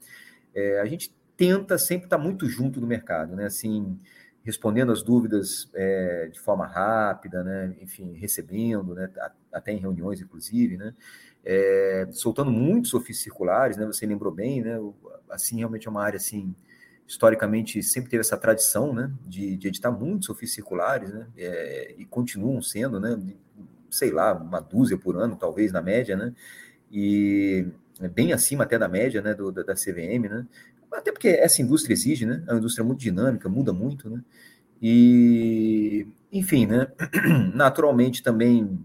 É, 0.55 0.81
a 0.81 0.87
gente 0.87 1.15
tenta 1.37 1.77
sempre 1.79 2.07
estar 2.07 2.19
muito 2.19 2.47
junto 2.47 2.81
do 2.81 2.87
mercado, 2.87 3.37
né? 3.37 3.47
Assim, 3.47 3.99
respondendo 4.43 4.91
as 4.93 5.03
dúvidas 5.03 5.71
é, 5.75 6.29
de 6.33 6.41
forma 6.41 6.67
rápida, 6.67 7.45
né? 7.45 7.77
Enfim, 7.81 8.15
recebendo, 8.15 8.95
né? 8.95 9.11
Até 9.53 9.73
em 9.73 9.79
reuniões, 9.79 10.21
inclusive, 10.21 10.77
né? 10.77 10.95
É, 11.45 12.07
soltando 12.13 12.51
muitos 12.51 12.93
ofícios 12.95 13.23
circulares, 13.23 13.77
né? 13.77 13.87
Você 13.87 14.07
lembrou 14.07 14.33
bem, 14.33 14.63
né? 14.63 14.79
Assim, 15.31 15.59
realmente 15.59 15.89
é 15.89 15.91
uma 15.91 16.03
área 16.03 16.17
assim 16.17 16.55
historicamente 17.07 17.83
sempre 17.83 18.09
teve 18.09 18.21
essa 18.21 18.37
tradição, 18.37 18.93
né? 18.93 19.11
De, 19.27 19.57
de 19.57 19.69
editar 19.69 19.91
muitos 19.91 20.29
ofícios 20.29 20.55
circulares, 20.55 21.13
né? 21.13 21.27
É, 21.37 21.95
e 21.99 22.05
continuam 22.05 22.63
sendo, 22.63 23.01
né? 23.01 23.17
sei 23.91 24.11
lá, 24.11 24.33
uma 24.33 24.61
dúzia 24.61 24.97
por 24.97 25.17
ano, 25.17 25.37
talvez, 25.37 25.73
na 25.73 25.83
média, 25.83 26.17
né? 26.17 26.33
E 26.91 27.67
bem 28.15 28.33
acima 28.33 28.65
até 28.65 28.79
da 28.79 28.89
média, 28.89 29.21
né, 29.21 29.35
do, 29.35 29.53
da, 29.53 29.63
da 29.63 29.75
CVM, 29.75 30.29
né? 30.29 30.47
Até 30.93 31.13
porque 31.13 31.29
essa 31.29 31.61
indústria 31.63 31.93
exige, 31.93 32.25
né? 32.27 32.43
É 32.47 32.53
uma 32.53 32.59
indústria 32.59 32.85
muito 32.85 33.01
dinâmica, 33.01 33.49
muda 33.49 33.73
muito, 33.73 34.09
né? 34.09 34.23
E, 34.81 36.07
enfim, 36.33 36.67
né? 36.67 36.89
Naturalmente 37.55 38.23
também, 38.23 38.79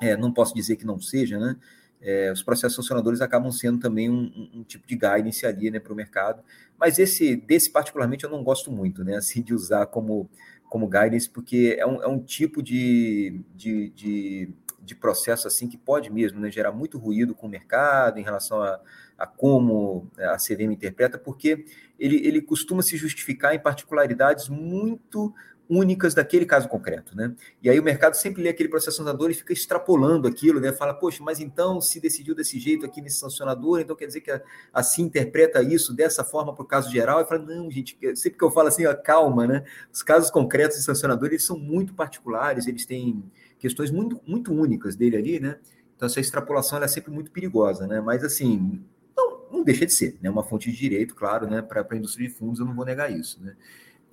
é, 0.00 0.16
não 0.16 0.32
posso 0.32 0.54
dizer 0.54 0.76
que 0.76 0.86
não 0.86 0.98
seja, 0.98 1.38
né? 1.38 1.56
É, 2.00 2.30
os 2.30 2.42
processos 2.42 2.76
sancionadores 2.76 3.22
acabam 3.22 3.50
sendo 3.50 3.78
também 3.80 4.10
um, 4.10 4.50
um, 4.54 4.62
tipo 4.62 4.86
de 4.86 4.94
guidance 4.94 5.46
ali, 5.46 5.70
né, 5.70 5.80
para 5.80 5.92
o 5.92 5.96
mercado. 5.96 6.42
Mas 6.78 6.98
esse, 6.98 7.34
desse 7.34 7.70
particularmente, 7.70 8.24
eu 8.24 8.30
não 8.30 8.44
gosto 8.44 8.70
muito, 8.70 9.02
né? 9.02 9.16
Assim, 9.18 9.42
de 9.42 9.54
usar 9.54 9.86
como 9.86 10.28
como 10.74 10.88
guidance, 10.88 11.30
porque 11.30 11.76
é 11.78 11.86
um, 11.86 12.02
é 12.02 12.08
um 12.08 12.18
tipo 12.18 12.60
de, 12.60 13.40
de, 13.54 13.90
de, 13.90 14.48
de, 14.80 14.94
processo 14.96 15.46
assim 15.46 15.68
que 15.68 15.76
pode 15.76 16.10
mesmo 16.10 16.40
né, 16.40 16.50
gerar 16.50 16.72
muito 16.72 16.98
ruído 16.98 17.32
com 17.32 17.46
o 17.46 17.48
mercado 17.48 18.18
em 18.18 18.24
relação 18.24 18.60
a, 18.60 18.80
a 19.16 19.24
como 19.24 20.10
a 20.18 20.36
CVM 20.36 20.72
interpreta, 20.72 21.16
porque 21.16 21.64
ele, 21.96 22.16
ele 22.26 22.42
costuma 22.42 22.82
se 22.82 22.96
justificar 22.96 23.54
em 23.54 23.60
particularidades 23.60 24.48
muito 24.48 25.32
únicas 25.68 26.14
daquele 26.14 26.44
caso 26.44 26.68
concreto, 26.68 27.16
né? 27.16 27.34
E 27.62 27.70
aí 27.70 27.78
o 27.80 27.82
mercado 27.82 28.14
sempre 28.14 28.42
lê 28.42 28.50
aquele 28.50 28.68
processo 28.68 28.98
sancionador 28.98 29.30
e 29.30 29.34
fica 29.34 29.52
extrapolando 29.52 30.28
aquilo, 30.28 30.60
né? 30.60 30.72
Fala, 30.72 30.92
poxa, 30.92 31.22
mas 31.22 31.40
então 31.40 31.80
se 31.80 32.00
decidiu 32.00 32.34
desse 32.34 32.58
jeito 32.58 32.84
aqui 32.84 33.00
nesse 33.00 33.18
sancionador, 33.18 33.80
então 33.80 33.96
quer 33.96 34.06
dizer 34.06 34.20
que 34.20 34.30
assim 34.72 35.02
interpreta 35.02 35.62
isso 35.62 35.94
dessa 35.94 36.22
forma 36.22 36.54
para 36.54 36.62
o 36.62 36.66
caso 36.66 36.90
geral? 36.90 37.20
E 37.20 37.24
fala, 37.24 37.40
não, 37.40 37.70
gente, 37.70 37.98
sempre 38.14 38.38
que 38.38 38.44
eu 38.44 38.50
falo 38.50 38.68
assim, 38.68 38.84
ó, 38.86 38.94
calma, 38.94 39.46
né? 39.46 39.64
Os 39.92 40.02
casos 40.02 40.30
concretos 40.30 40.78
de 40.78 40.84
sancionador, 40.84 41.28
eles 41.28 41.44
são 41.44 41.58
muito 41.58 41.94
particulares, 41.94 42.66
eles 42.66 42.84
têm 42.84 43.24
questões 43.58 43.90
muito, 43.90 44.20
muito 44.26 44.52
únicas 44.52 44.94
dele 44.96 45.16
ali, 45.16 45.40
né? 45.40 45.56
Então 45.96 46.06
essa 46.06 46.20
extrapolação 46.20 46.82
é 46.82 46.88
sempre 46.88 47.10
muito 47.10 47.30
perigosa, 47.30 47.86
né? 47.86 48.00
Mas 48.00 48.22
assim, 48.22 48.82
não, 49.16 49.40
não 49.50 49.64
deixa 49.64 49.86
de 49.86 49.94
ser, 49.94 50.18
né? 50.20 50.28
Uma 50.28 50.42
fonte 50.42 50.70
de 50.70 50.76
direito, 50.76 51.14
claro, 51.14 51.48
né? 51.48 51.62
Para 51.62 51.86
a 51.88 51.96
indústria 51.96 52.28
de 52.28 52.34
fundos, 52.34 52.60
eu 52.60 52.66
não 52.66 52.74
vou 52.74 52.84
negar 52.84 53.10
isso, 53.10 53.42
né? 53.42 53.56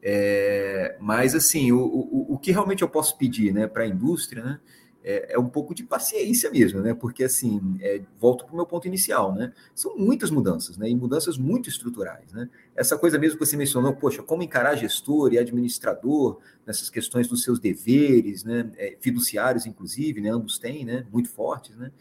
É, 0.03 0.97
mas, 0.99 1.35
assim, 1.35 1.71
o, 1.71 1.79
o, 1.79 2.33
o 2.33 2.37
que 2.37 2.51
realmente 2.51 2.81
eu 2.81 2.89
posso 2.89 3.17
pedir 3.17 3.53
né, 3.53 3.67
para 3.67 3.83
a 3.83 3.87
indústria 3.87 4.43
né, 4.43 4.59
é, 5.03 5.33
é, 5.33 5.39
um 5.39 5.49
pouco 5.49 5.73
de 5.73 5.83
paciência 5.83 6.49
mesmo, 6.51 6.79
né? 6.79 6.93
Porque, 6.93 7.23
assim, 7.23 7.77
é, 7.81 8.01
volto 8.19 8.45
para 8.45 8.53
o 8.53 8.55
meu 8.55 8.65
ponto 8.65 8.87
inicial, 8.87 9.33
né? 9.33 9.51
São 9.73 9.97
muitas 9.97 10.29
mudanças, 10.29 10.77
né? 10.77 10.89
E 10.89 10.95
mudanças 10.95 11.37
muito 11.37 11.69
estruturais, 11.69 12.31
né? 12.31 12.47
Essa 12.75 12.97
coisa 12.97 13.17
mesmo 13.17 13.39
que 13.39 13.45
você 13.45 13.57
mencionou, 13.57 13.95
poxa, 13.95 14.21
como 14.21 14.43
encarar 14.43 14.75
gestor 14.75 15.33
e 15.33 15.39
administrador 15.39 16.39
nessas 16.65 16.89
questões 16.89 17.27
dos 17.27 17.43
seus 17.43 17.59
deveres, 17.59 18.43
né? 18.43 18.71
É, 18.77 18.95
fiduciários, 19.01 19.65
inclusive, 19.65 20.21
né? 20.21 20.29
Ambos 20.29 20.59
têm, 20.59 20.85
né? 20.85 21.05
Muito 21.11 21.29
fortes, 21.29 21.75
né? 21.75 21.91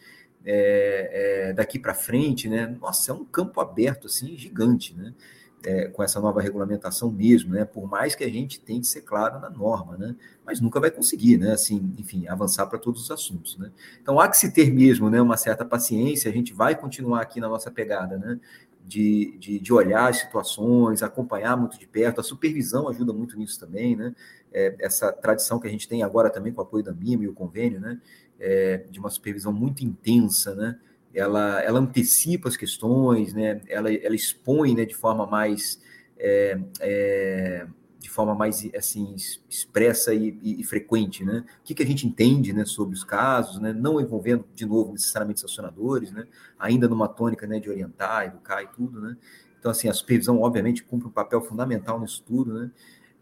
É, 0.45 1.49
é, 1.49 1.53
daqui 1.55 1.79
para 1.79 1.95
frente, 1.95 2.49
né? 2.49 2.67
Nossa, 2.81 3.13
é 3.13 3.15
um 3.15 3.25
campo 3.25 3.61
aberto, 3.61 4.09
assim, 4.09 4.37
gigante, 4.37 4.95
né? 4.95 5.15
É, 5.65 5.89
com 5.89 6.03
essa 6.03 6.21
nova 6.21 6.41
regulamentação 6.41 7.11
mesmo, 7.11 7.55
né? 7.55 7.65
Por 7.65 7.89
mais 7.89 8.15
que 8.15 8.25
a 8.25 8.29
gente 8.29 8.61
tente 8.61 8.87
ser 8.87 9.03
claro 9.03 9.39
na 9.41 9.51
norma, 9.51 9.97
né? 9.97 10.17
Mas 10.45 10.61
nunca 10.61 10.81
vai 10.81 10.91
conseguir, 10.91 11.37
né? 11.37 11.53
Assim, 11.53 11.95
enfim, 11.99 12.27
avançar 12.29 12.67
para 12.67 12.79
todos 12.79 13.03
os 13.03 13.11
assuntos, 13.11 13.59
né? 13.59 13.71
Então 14.03 14.19
há 14.19 14.29
que 14.29 14.37
se 14.37 14.53
ter 14.53 14.73
mesmo, 14.73 15.11
né? 15.11 15.21
Uma 15.21 15.37
certa 15.37 15.65
paciência. 15.65 16.31
A 16.31 16.35
gente 16.35 16.53
vai 16.53 16.75
continuar 16.75 17.21
aqui 17.21 17.41
na 17.41 17.49
nossa 17.49 17.71
pegada, 17.71 18.17
né? 18.17 18.41
De, 18.87 19.37
de, 19.39 19.59
de 19.59 19.73
olhar 19.73 20.09
as 20.09 20.19
situações, 20.19 21.03
acompanhar 21.03 21.57
muito 21.57 21.79
de 21.79 21.87
perto. 21.87 22.21
A 22.21 22.25
supervisão 22.25 22.89
ajuda 22.89 23.13
muito 23.13 23.37
nisso 23.39 23.61
também, 23.61 23.95
né? 23.95 24.15
É, 24.53 24.75
essa 24.81 25.13
tradição 25.13 25.61
que 25.61 25.69
a 25.69 25.71
gente 25.71 25.87
tem 25.87 26.03
agora 26.03 26.31
também 26.31 26.53
com 26.53 26.61
o 26.61 26.65
apoio 26.65 26.83
da 26.83 26.93
MIMA 26.93 27.25
e 27.25 27.29
o 27.29 27.35
convênio, 27.35 27.81
né? 27.81 28.01
É, 28.39 28.79
de 28.91 28.99
uma 28.99 29.11
supervisão 29.11 29.53
muito 29.53 29.85
intensa, 29.85 30.55
né? 30.55 30.79
Ela, 31.15 31.61
ela 31.63 31.81
antecipa 31.81 32.49
as 32.49 32.57
questões, 32.57 33.33
né? 33.33 33.61
ela, 33.69 33.93
ela 33.93 34.15
expõe 34.15 34.75
né, 34.75 34.85
de 34.85 34.95
forma 34.95 35.27
mais 35.27 35.81
é, 36.19 36.61
é, 36.81 37.67
de 37.99 38.09
forma 38.09 38.35
mais 38.35 38.69
assim 38.77 39.15
expressa 39.49 40.15
e, 40.15 40.39
e, 40.43 40.61
e, 40.61 40.65
frequente, 40.65 41.25
né? 41.25 41.45
O 41.61 41.65
que, 41.65 41.75
que 41.75 41.83
a 41.83 41.87
gente 41.87 42.07
entende, 42.07 42.53
né, 42.53 42.65
sobre 42.65 42.95
os 42.95 43.05
casos, 43.05 43.61
né? 43.61 43.73
Não 43.73 44.01
envolvendo 44.01 44.45
de 44.55 44.65
novo 44.67 44.93
necessariamente 44.93 45.41
sancionadores, 45.41 46.11
né? 46.11 46.27
Ainda 46.59 46.89
numa 46.89 47.09
tônica, 47.09 47.47
né, 47.47 47.61
de 47.61 47.69
orientar, 47.69 48.27
educar 48.27 48.63
e 48.63 48.67
tudo, 48.69 49.01
né? 49.01 49.17
Então 49.59 49.71
assim 49.71 49.89
a 49.89 49.95
supervisão 49.95 50.41
obviamente 50.41 50.83
cumpre 50.83 51.09
um 51.09 51.13
papel 51.13 51.43
fundamental 51.43 52.01
nisso 52.01 52.23
tudo, 52.27 52.55
né? 52.55 52.71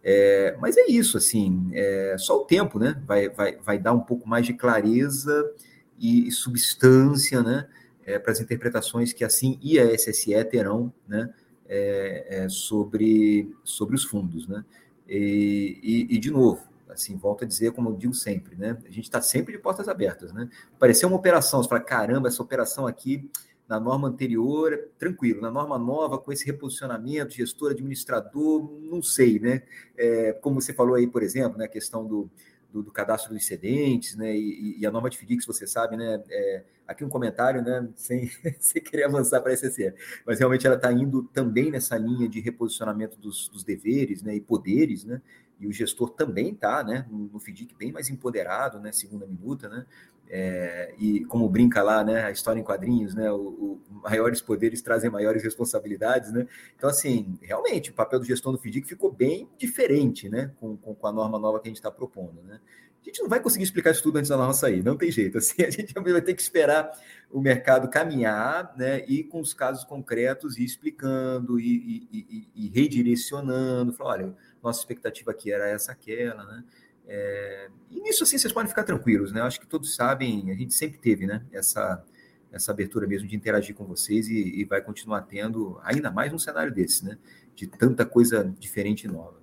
É, 0.02 0.56
mas 0.60 0.76
é 0.76 0.86
isso, 0.86 1.18
assim, 1.18 1.70
é, 1.72 2.16
só 2.18 2.40
o 2.40 2.44
tempo, 2.44 2.78
né? 2.78 3.02
Vai, 3.06 3.28
vai, 3.28 3.56
vai 3.56 3.78
dar 3.78 3.92
um 3.92 4.00
pouco 4.00 4.28
mais 4.28 4.46
de 4.46 4.54
clareza 4.54 5.52
e, 5.98 6.28
e 6.28 6.32
substância, 6.32 7.42
né? 7.42 7.66
É, 8.08 8.18
para 8.18 8.32
as 8.32 8.40
interpretações 8.40 9.12
que 9.12 9.22
assim 9.22 9.58
e 9.62 9.78
a 9.78 9.94
SSE 9.94 10.42
terão 10.44 10.90
né, 11.06 11.30
é, 11.68 12.44
é, 12.44 12.48
sobre, 12.48 13.54
sobre 13.62 13.94
os 13.94 14.02
fundos. 14.02 14.48
Né? 14.48 14.64
E, 15.06 15.78
e, 15.82 16.16
e, 16.16 16.18
de 16.18 16.30
novo, 16.30 16.66
assim, 16.88 17.18
volto 17.18 17.44
a 17.44 17.46
dizer, 17.46 17.72
como 17.72 17.90
eu 17.90 17.96
digo 17.96 18.14
sempre, 18.14 18.56
né? 18.56 18.78
A 18.86 18.90
gente 18.90 19.04
está 19.04 19.20
sempre 19.20 19.52
de 19.52 19.58
portas 19.58 19.88
abertas, 19.88 20.32
né? 20.32 20.48
Pareceu 20.78 21.08
uma 21.08 21.18
operação, 21.18 21.62
você 21.62 21.68
fala, 21.68 21.82
caramba, 21.82 22.28
essa 22.28 22.42
operação 22.42 22.86
aqui 22.86 23.30
na 23.68 23.78
norma 23.78 24.08
anterior, 24.08 24.88
tranquilo, 24.98 25.42
na 25.42 25.50
norma 25.50 25.78
nova, 25.78 26.16
com 26.18 26.32
esse 26.32 26.46
reposicionamento, 26.46 27.34
gestor, 27.34 27.72
administrador, 27.72 28.70
não 28.80 29.02
sei, 29.02 29.38
né? 29.38 29.62
É, 29.96 30.32
como 30.32 30.62
você 30.62 30.72
falou 30.72 30.94
aí, 30.94 31.06
por 31.06 31.22
exemplo, 31.22 31.58
né, 31.58 31.66
a 31.66 31.68
questão 31.68 32.06
do, 32.06 32.30
do, 32.70 32.82
do 32.82 32.90
cadastro 32.90 33.32
dos 33.32 33.42
excedentes, 33.42 34.16
né? 34.16 34.36
E, 34.36 34.78
e, 34.78 34.86
a 34.86 34.90
norma 34.90 35.08
de 35.08 35.16
FDICS, 35.18 35.46
você 35.46 35.66
sabe, 35.66 35.96
né? 35.96 36.22
É, 36.30 36.62
aqui 36.86 37.04
um 37.04 37.08
comentário, 37.08 37.62
né? 37.62 37.88
Sem, 37.96 38.30
sem 38.60 38.82
querer 38.82 39.04
avançar 39.04 39.40
para 39.40 39.52
a 39.52 39.56
SCE, 39.56 39.94
mas 40.26 40.38
realmente 40.38 40.66
ela 40.66 40.76
está 40.76 40.92
indo 40.92 41.22
também 41.32 41.70
nessa 41.70 41.96
linha 41.96 42.28
de 42.28 42.40
reposicionamento 42.40 43.18
dos, 43.18 43.48
dos, 43.48 43.64
deveres, 43.64 44.22
né? 44.22 44.34
E 44.34 44.40
poderes, 44.40 45.04
né? 45.04 45.20
E 45.60 45.66
o 45.66 45.72
gestor 45.72 46.10
também 46.10 46.50
está, 46.52 46.84
né? 46.84 47.06
No, 47.10 47.28
no 47.32 47.38
FDIC 47.38 47.74
bem 47.76 47.92
mais 47.92 48.08
empoderado, 48.08 48.78
né? 48.80 48.92
Segunda 48.92 49.26
minuta, 49.26 49.68
né? 49.68 49.86
É, 50.30 50.94
e 50.98 51.24
como 51.24 51.48
brinca 51.48 51.82
lá, 51.82 52.04
né, 52.04 52.24
a 52.24 52.30
história 52.30 52.60
em 52.60 52.62
quadrinhos, 52.62 53.14
né, 53.14 53.32
o, 53.32 53.36
o, 53.36 53.80
maiores 54.02 54.42
poderes 54.42 54.82
trazem 54.82 55.08
maiores 55.08 55.42
responsabilidades, 55.42 56.30
né? 56.32 56.46
Então, 56.76 56.90
assim, 56.90 57.38
realmente, 57.40 57.90
o 57.90 57.94
papel 57.94 58.18
do 58.18 58.26
gestor 58.26 58.52
do 58.52 58.58
FDIC 58.58 58.86
ficou 58.86 59.10
bem 59.10 59.48
diferente, 59.56 60.28
né, 60.28 60.52
com, 60.60 60.76
com, 60.76 60.94
com 60.94 61.06
a 61.06 61.12
norma 61.12 61.38
nova 61.38 61.58
que 61.60 61.68
a 61.68 61.70
gente 61.70 61.78
está 61.78 61.90
propondo, 61.90 62.42
né? 62.42 62.60
A 63.00 63.04
gente 63.04 63.22
não 63.22 63.28
vai 63.28 63.40
conseguir 63.40 63.64
explicar 63.64 63.92
isso 63.92 64.02
tudo 64.02 64.18
antes 64.18 64.28
da 64.28 64.36
norma 64.36 64.52
sair, 64.52 64.84
não 64.84 64.96
tem 64.96 65.10
jeito. 65.10 65.38
Assim, 65.38 65.62
a 65.64 65.70
gente 65.70 65.94
vai 65.94 66.20
ter 66.20 66.34
que 66.34 66.42
esperar 66.42 66.90
o 67.30 67.40
mercado 67.40 67.88
caminhar, 67.88 68.74
né, 68.76 69.02
e 69.08 69.24
com 69.24 69.40
os 69.40 69.54
casos 69.54 69.82
concretos, 69.84 70.58
ir 70.58 70.64
explicando 70.64 71.58
e, 71.58 72.06
e, 72.12 72.48
e, 72.54 72.66
e 72.66 72.68
redirecionando, 72.68 73.94
falar, 73.94 74.10
olha, 74.10 74.36
nossa 74.62 74.80
expectativa 74.80 75.30
aqui 75.30 75.52
era 75.52 75.68
essa, 75.68 75.92
aquela, 75.92 76.44
né? 76.44 76.64
É, 77.06 77.70
e 77.90 78.00
nisso, 78.00 78.22
assim, 78.22 78.36
vocês 78.36 78.52
podem 78.52 78.68
ficar 78.68 78.84
tranquilos, 78.84 79.32
né? 79.32 79.40
Acho 79.40 79.58
que 79.58 79.66
todos 79.66 79.94
sabem, 79.94 80.50
a 80.50 80.54
gente 80.54 80.74
sempre 80.74 80.98
teve, 80.98 81.26
né? 81.26 81.42
Essa, 81.50 82.04
essa 82.52 82.70
abertura 82.70 83.06
mesmo 83.06 83.26
de 83.26 83.34
interagir 83.34 83.74
com 83.74 83.84
vocês 83.84 84.28
e, 84.28 84.60
e 84.60 84.64
vai 84.64 84.82
continuar 84.82 85.22
tendo, 85.22 85.80
ainda 85.82 86.10
mais 86.10 86.30
num 86.30 86.38
cenário 86.38 86.72
desse, 86.72 87.04
né? 87.04 87.18
De 87.54 87.66
tanta 87.66 88.04
coisa 88.04 88.54
diferente 88.58 89.04
e 89.04 89.08
nova. 89.08 89.38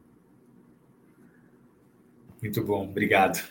Muito 2.42 2.64
bom, 2.64 2.88
obrigado. 2.88 3.42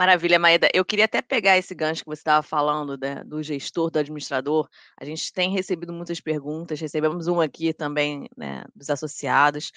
Maravilha, 0.00 0.38
Maeda. 0.38 0.70
Eu 0.72 0.82
queria 0.82 1.04
até 1.04 1.20
pegar 1.20 1.58
esse 1.58 1.74
gancho 1.74 2.02
que 2.02 2.08
você 2.08 2.22
estava 2.22 2.42
falando 2.42 2.96
né, 2.96 3.22
do 3.22 3.42
gestor, 3.42 3.90
do 3.90 3.98
administrador. 3.98 4.66
A 4.98 5.04
gente 5.04 5.30
tem 5.30 5.52
recebido 5.52 5.92
muitas 5.92 6.18
perguntas, 6.18 6.80
recebemos 6.80 7.26
uma 7.26 7.44
aqui 7.44 7.74
também 7.74 8.26
né, 8.34 8.64
dos 8.74 8.88
associados. 8.88 9.70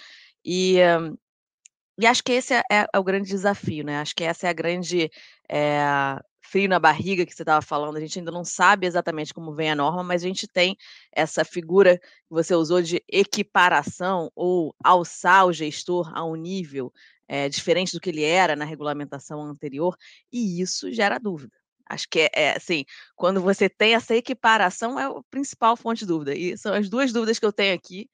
E, 0.45 0.77
e 1.99 2.07
acho 2.07 2.23
que 2.23 2.31
esse 2.31 2.53
é, 2.53 2.63
é, 2.71 2.97
o 2.97 3.03
grande 3.03 3.27
desafio, 3.27 3.83
né? 3.83 3.97
Acho 3.99 4.15
que 4.15 4.23
essa 4.23 4.47
é 4.47 4.49
a 4.49 4.53
grande 4.53 5.11
é, 5.51 6.17
frio 6.41 6.69
na 6.69 6.79
barriga 6.79 7.25
que 7.25 7.35
você 7.35 7.41
estava 7.43 7.61
falando. 7.61 7.97
A 7.97 7.99
gente 7.99 8.17
ainda 8.17 8.31
não 8.31 8.45
sabe 8.45 8.87
exatamente 8.87 9.33
como 9.33 9.53
vem 9.53 9.71
a 9.71 9.75
norma, 9.75 10.03
mas 10.03 10.23
a 10.23 10.27
gente 10.27 10.47
tem 10.47 10.77
essa 11.11 11.43
figura 11.43 11.97
que 11.97 12.29
você 12.29 12.55
usou 12.55 12.81
de 12.81 13.03
equiparação 13.09 14.31
ou 14.33 14.73
alçar 14.81 15.45
o 15.45 15.51
gestor 15.51 16.09
a 16.17 16.23
um 16.23 16.35
nível 16.37 16.93
é, 17.33 17.49
diferente 17.49 17.93
do 17.93 17.99
que 17.99 18.11
ele 18.11 18.23
era 18.23 18.55
na 18.55 18.63
regulamentação 18.63 19.41
anterior, 19.41 19.97
e 20.31 20.61
isso 20.61 20.91
gera 20.93 21.17
dúvida. 21.17 21.57
Acho 21.89 22.07
que 22.07 22.19
é, 22.19 22.29
é, 22.31 22.55
assim, 22.55 22.85
quando 23.15 23.41
você 23.41 23.67
tem 23.67 23.95
essa 23.95 24.15
equiparação, 24.15 24.99
é 24.99 25.05
a 25.05 25.23
principal 25.31 25.75
fonte 25.75 26.01
de 26.01 26.05
dúvida. 26.05 26.35
E 26.35 26.55
são 26.55 26.75
as 26.75 26.87
duas 26.87 27.11
dúvidas 27.11 27.39
que 27.39 27.45
eu 27.45 27.51
tenho 27.51 27.73
aqui. 27.73 28.07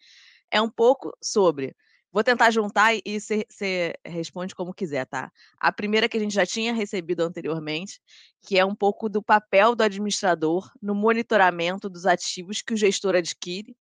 É 0.49 0.61
um 0.61 0.70
pouco 0.70 1.11
sobre. 1.22 1.76
Vou 2.13 2.24
tentar 2.24 2.49
juntar 2.51 2.95
e 2.95 3.20
você 3.20 3.93
responde 4.05 4.55
como 4.55 4.74
quiser, 4.74 5.05
tá? 5.05 5.30
A 5.59 5.70
primeira 5.70 6.07
que 6.07 6.15
a 6.15 6.20
gente 6.20 6.34
já 6.34 6.45
tinha 6.45 6.74
recebido 6.74 7.20
anteriormente, 7.20 7.99
que 8.41 8.57
é 8.57 8.63
um 8.63 8.74
pouco 8.74 9.09
do 9.09 9.22
papel 9.22 9.76
do 9.76 9.84
administrador 9.84 10.72
no 10.82 10.95
monitoramento 10.95 11.89
dos 11.89 12.05
ativos 12.05 12.61
que 12.61 12.74
o 12.74 12.78
gestor 12.78 13.15
adquire 13.15 13.76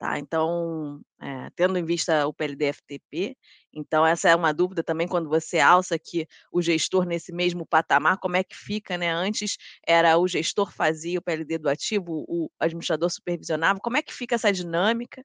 Tá? 0.00 0.18
Então, 0.18 0.98
é, 1.20 1.50
tendo 1.54 1.78
em 1.78 1.84
vista 1.84 2.26
o 2.26 2.32
PLD-FTP, 2.32 3.36
então 3.70 4.06
essa 4.06 4.30
é 4.30 4.34
uma 4.34 4.50
dúvida 4.50 4.82
também 4.82 5.06
quando 5.06 5.28
você 5.28 5.58
alça 5.58 5.98
que 5.98 6.26
o 6.50 6.62
gestor 6.62 7.04
nesse 7.04 7.30
mesmo 7.30 7.66
patamar, 7.66 8.16
como 8.16 8.34
é 8.34 8.42
que 8.42 8.56
fica, 8.56 8.96
né? 8.96 9.12
Antes 9.12 9.58
era 9.86 10.16
o 10.16 10.26
gestor 10.26 10.72
fazia 10.72 11.18
o 11.18 11.22
PLD 11.22 11.58
do 11.58 11.68
ativo, 11.68 12.24
o 12.26 12.50
administrador 12.58 13.10
supervisionava, 13.10 13.78
como 13.78 13.98
é 13.98 14.02
que 14.02 14.14
fica 14.14 14.36
essa 14.36 14.50
dinâmica? 14.50 15.22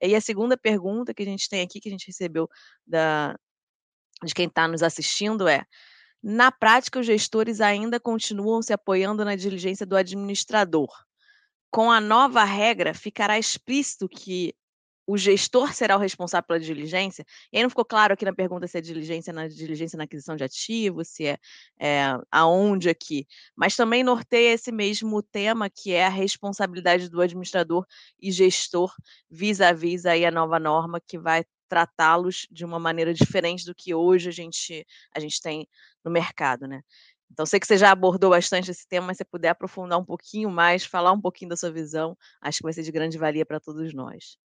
E 0.00 0.14
a 0.14 0.20
segunda 0.22 0.56
pergunta 0.56 1.12
que 1.12 1.22
a 1.22 1.26
gente 1.26 1.46
tem 1.46 1.60
aqui, 1.60 1.78
que 1.78 1.90
a 1.90 1.92
gente 1.92 2.06
recebeu 2.06 2.48
da, 2.86 3.38
de 4.24 4.34
quem 4.34 4.46
está 4.46 4.66
nos 4.66 4.82
assistindo 4.82 5.46
é, 5.46 5.66
na 6.22 6.50
prática, 6.50 6.98
os 6.98 7.04
gestores 7.04 7.60
ainda 7.60 8.00
continuam 8.00 8.62
se 8.62 8.72
apoiando 8.72 9.22
na 9.22 9.36
diligência 9.36 9.84
do 9.84 9.94
administrador, 9.94 10.88
com 11.74 11.90
a 11.90 12.00
nova 12.00 12.44
regra, 12.44 12.94
ficará 12.94 13.36
explícito 13.36 14.08
que 14.08 14.54
o 15.04 15.18
gestor 15.18 15.74
será 15.74 15.96
o 15.96 15.98
responsável 15.98 16.46
pela 16.46 16.60
diligência. 16.60 17.26
E 17.52 17.56
aí 17.56 17.64
não 17.64 17.68
ficou 17.68 17.84
claro 17.84 18.14
aqui 18.14 18.24
na 18.24 18.32
pergunta 18.32 18.68
se 18.68 18.78
é 18.78 18.80
diligência 18.80 19.32
na 19.32 19.48
diligência 19.48 19.96
na 19.96 20.04
aquisição 20.04 20.36
de 20.36 20.44
ativos, 20.44 21.08
se 21.08 21.26
é, 21.26 21.36
é 21.80 22.16
aonde 22.30 22.88
aqui. 22.88 23.26
Mas 23.56 23.74
também 23.74 24.04
norteia 24.04 24.54
esse 24.54 24.70
mesmo 24.70 25.20
tema, 25.20 25.68
que 25.68 25.90
é 25.90 26.06
a 26.06 26.10
responsabilidade 26.10 27.08
do 27.10 27.20
administrador 27.20 27.84
e 28.22 28.30
gestor 28.30 28.94
vis-à-vis 29.28 30.06
aí 30.06 30.24
a 30.24 30.30
nova 30.30 30.60
norma 30.60 31.00
que 31.04 31.18
vai 31.18 31.44
tratá-los 31.68 32.46
de 32.52 32.64
uma 32.64 32.78
maneira 32.78 33.12
diferente 33.12 33.66
do 33.66 33.74
que 33.74 33.92
hoje 33.92 34.28
a 34.28 34.32
gente, 34.32 34.86
a 35.12 35.18
gente 35.18 35.40
tem 35.40 35.66
no 36.04 36.10
mercado, 36.10 36.68
né? 36.68 36.82
Então, 37.34 37.44
sei 37.44 37.58
que 37.58 37.66
você 37.66 37.76
já 37.76 37.90
abordou 37.90 38.30
bastante 38.30 38.70
esse 38.70 38.86
tema, 38.86 39.08
mas 39.08 39.16
se 39.16 39.24
puder 39.24 39.48
aprofundar 39.48 39.98
um 39.98 40.04
pouquinho 40.04 40.48
mais, 40.48 40.84
falar 40.84 41.10
um 41.10 41.20
pouquinho 41.20 41.48
da 41.48 41.56
sua 41.56 41.68
visão, 41.72 42.16
acho 42.40 42.58
que 42.58 42.62
vai 42.62 42.72
ser 42.72 42.84
de 42.84 42.92
grande 42.92 43.18
valia 43.18 43.44
para 43.44 43.58
todos 43.58 43.92
nós. 43.92 44.38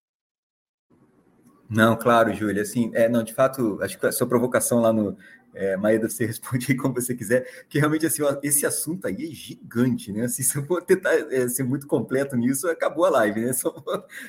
Não, 1.68 1.94
claro, 1.98 2.32
Júlia. 2.32 2.62
Assim, 2.62 2.90
é, 2.94 3.06
não, 3.06 3.22
de 3.22 3.34
fato, 3.34 3.78
acho 3.82 3.98
que 3.98 4.06
a 4.06 4.10
sua 4.10 4.26
provocação 4.26 4.80
lá 4.80 4.90
no 4.90 5.18
é, 5.52 5.76
Maeda, 5.76 6.08
você 6.08 6.24
responde 6.26 6.74
como 6.76 6.94
você 6.94 7.14
quiser, 7.14 7.66
que 7.68 7.78
realmente 7.78 8.06
assim, 8.06 8.22
esse 8.42 8.64
assunto 8.64 9.06
aí 9.06 9.16
é 9.16 9.34
gigante, 9.34 10.10
né? 10.10 10.24
Assim, 10.24 10.40
se 10.42 10.56
eu 10.56 10.64
for 10.64 10.82
tentar 10.82 11.12
é, 11.30 11.46
ser 11.46 11.64
muito 11.64 11.86
completo 11.86 12.36
nisso, 12.36 12.66
acabou 12.70 13.04
a 13.04 13.10
live, 13.10 13.42
né? 13.42 13.52
Só 13.52 13.74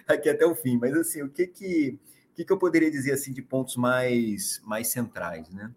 aqui 0.05 0.27
até 0.27 0.45
o 0.45 0.53
fim. 0.53 0.77
Mas 0.77 0.93
assim, 0.97 1.21
o 1.21 1.29
que 1.29 1.47
que, 1.47 1.97
que, 2.35 2.43
que 2.43 2.51
eu 2.51 2.59
poderia 2.59 2.91
dizer 2.91 3.13
assim 3.13 3.31
de 3.31 3.41
pontos 3.41 3.77
mais, 3.77 4.59
mais 4.65 4.89
centrais, 4.89 5.49
né? 5.49 5.71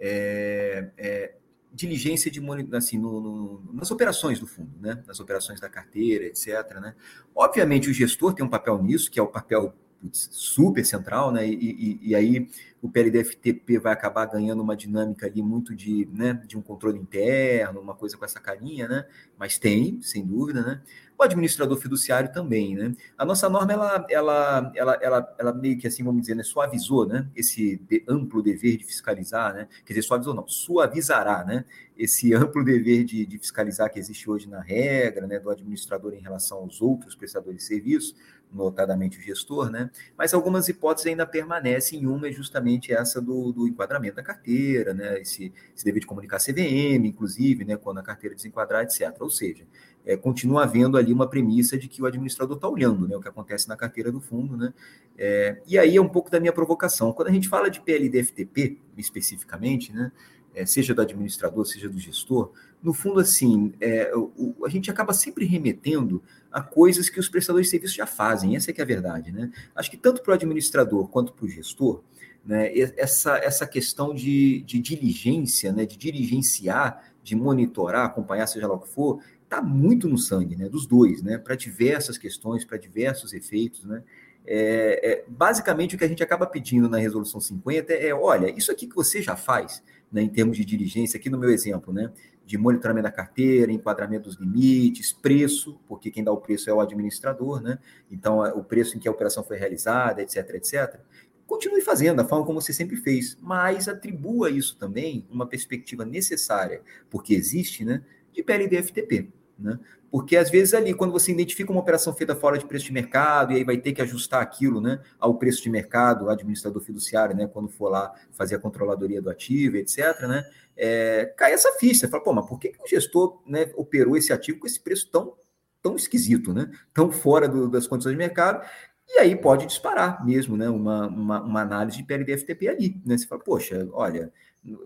É, 0.00 0.90
é, 0.98 1.34
diligência 1.74 2.30
de 2.30 2.40
assim, 2.72 2.96
no, 2.96 3.20
no, 3.20 3.74
nas 3.74 3.90
operações 3.90 4.38
do 4.38 4.46
fundo, 4.46 4.70
né? 4.80 5.02
nas 5.06 5.18
operações 5.18 5.60
da 5.60 5.68
carteira, 5.68 6.24
etc. 6.24 6.48
Né? 6.80 6.94
Obviamente, 7.34 7.90
o 7.90 7.92
gestor 7.92 8.32
tem 8.32 8.46
um 8.46 8.48
papel 8.48 8.80
nisso, 8.80 9.10
que 9.10 9.18
é 9.18 9.22
o 9.22 9.26
papel 9.26 9.74
putz, 10.04 10.28
super 10.30 10.84
central, 10.84 11.32
né? 11.32 11.46
E, 11.46 11.54
e, 11.54 12.10
e, 12.10 12.14
aí 12.14 12.46
o 12.82 12.90
PLDFTP 12.90 13.78
vai 13.78 13.94
acabar 13.94 14.26
ganhando 14.26 14.62
uma 14.62 14.76
dinâmica 14.76 15.26
ali 15.26 15.42
muito 15.42 15.74
de, 15.74 16.06
né, 16.12 16.34
de 16.46 16.58
um 16.58 16.60
controle 16.60 16.98
interno, 16.98 17.80
uma 17.80 17.94
coisa 17.94 18.18
com 18.18 18.24
essa 18.26 18.38
carinha, 18.38 18.86
né? 18.86 19.06
Mas 19.38 19.58
tem, 19.58 20.02
sem 20.02 20.24
dúvida, 20.26 20.60
né? 20.60 20.82
O 21.16 21.22
administrador 21.22 21.78
fiduciário 21.78 22.30
também, 22.30 22.74
né? 22.74 22.92
A 23.16 23.24
nossa 23.24 23.48
norma, 23.48 23.72
ela, 23.72 24.06
ela, 24.10 24.72
ela, 24.74 24.98
ela, 25.00 25.34
ela 25.38 25.52
meio 25.54 25.78
que 25.78 25.86
assim, 25.86 26.02
vamos 26.02 26.22
dizer, 26.22 26.34
né, 26.34 26.42
suavizou, 26.42 27.06
né? 27.06 27.26
Esse 27.34 27.76
de, 27.88 28.04
amplo 28.06 28.42
dever 28.42 28.76
de 28.76 28.84
fiscalizar, 28.84 29.54
né? 29.54 29.68
Quer 29.86 29.94
dizer, 29.94 30.02
suavizou 30.02 30.34
não, 30.34 30.46
suavizará, 30.46 31.42
né? 31.42 31.64
Esse 31.96 32.34
amplo 32.34 32.62
dever 32.62 33.04
de, 33.04 33.24
de 33.24 33.38
fiscalizar 33.38 33.90
que 33.90 33.98
existe 33.98 34.28
hoje 34.28 34.46
na 34.46 34.60
regra, 34.60 35.26
né? 35.26 35.38
Do 35.38 35.48
administrador 35.48 36.12
em 36.12 36.20
relação 36.20 36.58
aos 36.58 36.82
outros 36.82 37.14
prestadores 37.14 37.60
de 37.60 37.64
serviço, 37.64 38.14
notadamente 38.54 39.18
o 39.18 39.20
gestor, 39.20 39.70
né? 39.70 39.90
Mas 40.16 40.32
algumas 40.32 40.68
hipóteses 40.68 41.08
ainda 41.08 41.26
permanecem, 41.26 42.06
uma 42.06 42.28
é 42.28 42.32
justamente 42.32 42.92
essa 42.92 43.20
do, 43.20 43.52
do 43.52 43.66
enquadramento 43.66 44.16
da 44.16 44.22
carteira, 44.22 44.94
né? 44.94 45.20
Esse, 45.20 45.52
esse 45.74 45.84
dever 45.84 46.00
de 46.00 46.06
comunicar 46.06 46.38
CVM, 46.38 47.04
inclusive, 47.04 47.64
né? 47.64 47.76
Quando 47.76 47.98
a 47.98 48.02
carteira 48.02 48.34
desenquadrar, 48.34 48.84
etc. 48.84 49.14
Ou 49.20 49.30
seja, 49.30 49.66
é, 50.06 50.16
continua 50.16 50.64
havendo 50.64 50.96
ali 50.96 51.12
uma 51.12 51.28
premissa 51.28 51.78
de 51.78 51.88
que 51.88 52.02
o 52.02 52.06
administrador 52.06 52.56
está 52.56 52.68
olhando 52.68 53.08
né, 53.08 53.16
o 53.16 53.20
que 53.20 53.28
acontece 53.28 53.68
na 53.68 53.76
carteira 53.76 54.12
do 54.12 54.20
fundo. 54.20 54.56
Né? 54.56 54.72
É, 55.16 55.62
e 55.66 55.78
aí 55.78 55.96
é 55.96 56.00
um 56.00 56.08
pouco 56.08 56.30
da 56.30 56.38
minha 56.38 56.52
provocação. 56.52 57.12
Quando 57.12 57.28
a 57.28 57.32
gente 57.32 57.48
fala 57.48 57.70
de 57.70 57.80
PLD-FTP, 57.80 58.78
especificamente, 58.98 59.92
né, 59.92 60.12
é, 60.54 60.64
seja 60.64 60.94
do 60.94 61.02
administrador, 61.02 61.64
seja 61.64 61.88
do 61.88 61.98
gestor, 61.98 62.52
no 62.82 62.92
fundo, 62.92 63.18
assim, 63.18 63.72
é, 63.80 64.12
o, 64.14 64.54
a 64.64 64.68
gente 64.68 64.90
acaba 64.90 65.12
sempre 65.14 65.46
remetendo 65.46 66.22
a 66.52 66.60
coisas 66.60 67.08
que 67.08 67.18
os 67.18 67.28
prestadores 67.28 67.66
de 67.66 67.70
serviço 67.70 67.94
já 67.94 68.06
fazem, 68.06 68.54
essa 68.54 68.70
é 68.70 68.74
que 68.74 68.80
é 68.80 68.84
a 68.84 68.86
verdade. 68.86 69.32
Né? 69.32 69.50
Acho 69.74 69.90
que 69.90 69.96
tanto 69.96 70.22
para 70.22 70.32
o 70.32 70.34
administrador 70.34 71.08
quanto 71.08 71.32
para 71.32 71.46
o 71.46 71.48
gestor, 71.48 72.02
né, 72.44 72.70
essa, 72.98 73.38
essa 73.38 73.66
questão 73.66 74.14
de, 74.14 74.60
de 74.62 74.78
diligência, 74.78 75.72
né, 75.72 75.86
de 75.86 75.96
dirigenciar, 75.96 77.02
de 77.22 77.34
monitorar, 77.34 78.04
acompanhar, 78.04 78.46
seja 78.46 78.66
lá 78.66 78.74
o 78.74 78.80
que 78.80 78.88
for, 78.88 79.20
está 79.42 79.62
muito 79.62 80.06
no 80.08 80.18
sangue, 80.18 80.54
né, 80.54 80.68
dos 80.68 80.86
dois, 80.86 81.22
né, 81.22 81.38
para 81.38 81.56
diversas 81.56 82.18
questões, 82.18 82.64
para 82.64 82.76
diversos 82.76 83.32
efeitos, 83.32 83.84
né. 83.84 84.02
É, 84.46 85.00
é, 85.10 85.24
basicamente, 85.26 85.94
o 85.94 85.98
que 85.98 86.04
a 86.04 86.08
gente 86.08 86.22
acaba 86.22 86.46
pedindo 86.46 86.86
na 86.86 86.98
resolução 86.98 87.40
50 87.40 87.94
é, 87.94 88.12
olha, 88.12 88.50
isso 88.50 88.70
aqui 88.70 88.86
que 88.86 88.94
você 88.94 89.22
já 89.22 89.36
faz, 89.36 89.82
né, 90.14 90.22
em 90.22 90.28
termos 90.28 90.56
de 90.56 90.64
diligência, 90.64 91.18
aqui 91.18 91.28
no 91.28 91.36
meu 91.36 91.50
exemplo, 91.50 91.92
né, 91.92 92.12
de 92.46 92.56
monitoramento 92.56 93.02
da 93.02 93.10
carteira, 93.10 93.72
enquadramento 93.72 94.28
dos 94.28 94.38
limites, 94.38 95.12
preço, 95.12 95.80
porque 95.88 96.08
quem 96.08 96.22
dá 96.22 96.30
o 96.30 96.36
preço 96.36 96.70
é 96.70 96.72
o 96.72 96.80
administrador, 96.80 97.60
né, 97.60 97.80
então 98.08 98.38
o 98.56 98.62
preço 98.62 98.96
em 98.96 99.00
que 99.00 99.08
a 99.08 99.10
operação 99.10 99.42
foi 99.42 99.58
realizada, 99.58 100.22
etc, 100.22 100.50
etc. 100.54 101.00
Continue 101.48 101.80
fazendo 101.80 102.18
da 102.18 102.24
forma 102.24 102.46
como 102.46 102.60
você 102.60 102.72
sempre 102.72 102.94
fez, 102.94 103.36
mas 103.42 103.88
atribua 103.88 104.50
isso 104.50 104.76
também 104.78 105.26
uma 105.28 105.48
perspectiva 105.48 106.04
necessária, 106.04 106.80
porque 107.10 107.34
existe, 107.34 107.84
né, 107.84 108.00
de 108.32 108.40
PLD-FTP. 108.40 109.32
Né? 109.58 109.78
Porque 110.10 110.36
às 110.36 110.50
vezes 110.50 110.74
ali, 110.74 110.94
quando 110.94 111.12
você 111.12 111.32
identifica 111.32 111.70
uma 111.70 111.80
operação 111.80 112.12
feita 112.12 112.34
fora 112.34 112.58
de 112.58 112.64
preço 112.64 112.86
de 112.86 112.92
mercado, 112.92 113.52
e 113.52 113.56
aí 113.56 113.64
vai 113.64 113.76
ter 113.78 113.92
que 113.92 114.02
ajustar 114.02 114.42
aquilo 114.42 114.80
né, 114.80 115.00
ao 115.18 115.34
preço 115.34 115.62
de 115.62 115.70
mercado, 115.70 116.26
o 116.26 116.28
administrador 116.28 116.80
fiduciário, 116.82 117.36
né, 117.36 117.46
quando 117.46 117.68
for 117.68 117.88
lá 117.88 118.12
fazer 118.32 118.56
a 118.56 118.58
controladoria 118.58 119.20
do 119.20 119.30
ativo, 119.30 119.76
etc., 119.76 120.22
né, 120.22 120.44
é, 120.76 121.32
cai 121.36 121.52
essa 121.52 121.72
ficha. 121.78 122.00
Você 122.00 122.08
fala, 122.08 122.22
pô, 122.22 122.32
mas 122.32 122.46
por 122.46 122.58
que, 122.58 122.68
que 122.68 122.82
o 122.82 122.86
gestor 122.86 123.42
né, 123.46 123.70
operou 123.76 124.16
esse 124.16 124.32
ativo 124.32 124.60
com 124.60 124.66
esse 124.66 124.80
preço 124.80 125.10
tão, 125.10 125.34
tão 125.82 125.96
esquisito, 125.96 126.52
né, 126.52 126.70
tão 126.92 127.10
fora 127.10 127.48
do, 127.48 127.68
das 127.68 127.86
condições 127.86 128.12
de 128.12 128.18
mercado? 128.18 128.64
E 129.08 129.18
aí 129.18 129.36
pode 129.36 129.66
disparar 129.66 130.24
mesmo 130.24 130.56
né, 130.56 130.68
uma, 130.68 131.06
uma, 131.08 131.42
uma 131.42 131.60
análise 131.60 131.98
de 131.98 132.04
PLD-FTP 132.04 132.68
ali. 132.68 133.02
Né? 133.04 133.18
Você 133.18 133.26
fala, 133.26 133.42
poxa, 133.42 133.86
olha, 133.92 134.32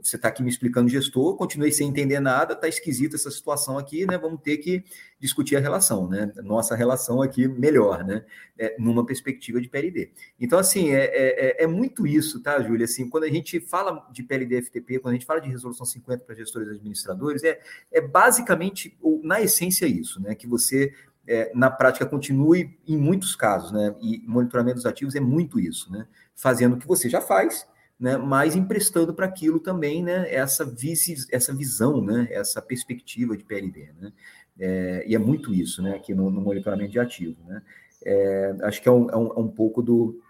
você 0.02 0.16
está 0.16 0.28
aqui 0.28 0.42
me 0.42 0.50
explicando 0.50 0.88
gestor, 0.88 1.36
continuei 1.36 1.70
sem 1.70 1.88
entender 1.88 2.18
nada, 2.18 2.54
está 2.54 2.66
esquisita 2.66 3.14
essa 3.14 3.30
situação 3.30 3.78
aqui, 3.78 4.04
né? 4.04 4.18
Vamos 4.18 4.40
ter 4.40 4.56
que 4.56 4.84
discutir 5.20 5.54
a 5.56 5.60
relação, 5.60 6.08
né? 6.08 6.32
Nossa 6.42 6.74
relação 6.74 7.22
aqui 7.22 7.46
melhor, 7.46 8.04
né? 8.04 8.24
É, 8.58 8.74
numa 8.76 9.06
perspectiva 9.06 9.60
de 9.60 9.68
PLD. 9.68 10.10
Então, 10.40 10.58
assim, 10.58 10.90
é, 10.90 11.04
é, 11.04 11.64
é, 11.64 11.66
muito 11.66 12.06
isso, 12.06 12.42
tá, 12.42 12.60
Júlia? 12.60 12.86
Assim, 12.86 13.08
quando 13.08 13.24
a 13.24 13.28
gente 13.28 13.60
fala 13.60 14.04
de 14.10 14.24
PLD 14.24 14.62
FTP, 14.62 14.98
quando 14.98 15.12
a 15.12 15.14
gente 15.14 15.26
fala 15.26 15.40
de 15.40 15.48
resolução 15.48 15.86
50 15.86 16.24
para 16.24 16.34
gestores 16.34 16.68
e 16.68 16.72
administradores, 16.72 17.44
é, 17.44 17.60
é 17.92 18.00
basicamente, 18.00 18.98
ou, 19.00 19.20
na 19.22 19.40
essência, 19.40 19.86
isso, 19.86 20.20
né? 20.20 20.34
Que 20.34 20.48
você 20.48 20.92
é, 21.24 21.52
na 21.54 21.70
prática 21.70 22.04
continue 22.04 22.76
em 22.86 22.96
muitos 22.96 23.36
casos, 23.36 23.70
né? 23.70 23.94
E 24.00 24.24
monitoramento 24.26 24.76
dos 24.76 24.86
ativos 24.86 25.14
é 25.14 25.20
muito 25.20 25.60
isso, 25.60 25.92
né? 25.92 26.06
Fazendo 26.34 26.74
o 26.74 26.78
que 26.78 26.86
você 26.86 27.08
já 27.08 27.20
faz, 27.20 27.64
né, 27.98 28.16
mas 28.16 28.54
emprestando 28.54 29.12
para 29.12 29.26
aquilo 29.26 29.58
também 29.58 30.02
né, 30.02 30.32
essa, 30.32 30.72
essa 31.32 31.52
visão, 31.52 32.00
né, 32.00 32.28
essa 32.30 32.62
perspectiva 32.62 33.36
de 33.36 33.44
PLD. 33.44 33.92
Né? 34.00 34.12
É, 34.58 35.04
e 35.06 35.14
é 35.14 35.18
muito 35.18 35.52
isso 35.52 35.82
né, 35.82 35.96
aqui 35.96 36.14
no, 36.14 36.30
no 36.30 36.40
monitoramento 36.40 36.92
de 36.92 37.00
ativo. 37.00 37.36
Né? 37.46 37.62
É, 38.04 38.56
acho 38.62 38.80
que 38.80 38.88
é 38.88 38.92
um, 38.92 39.10
é 39.10 39.16
um, 39.16 39.26
é 39.26 39.38
um 39.40 39.48
pouco 39.48 39.82
do, 39.82 40.20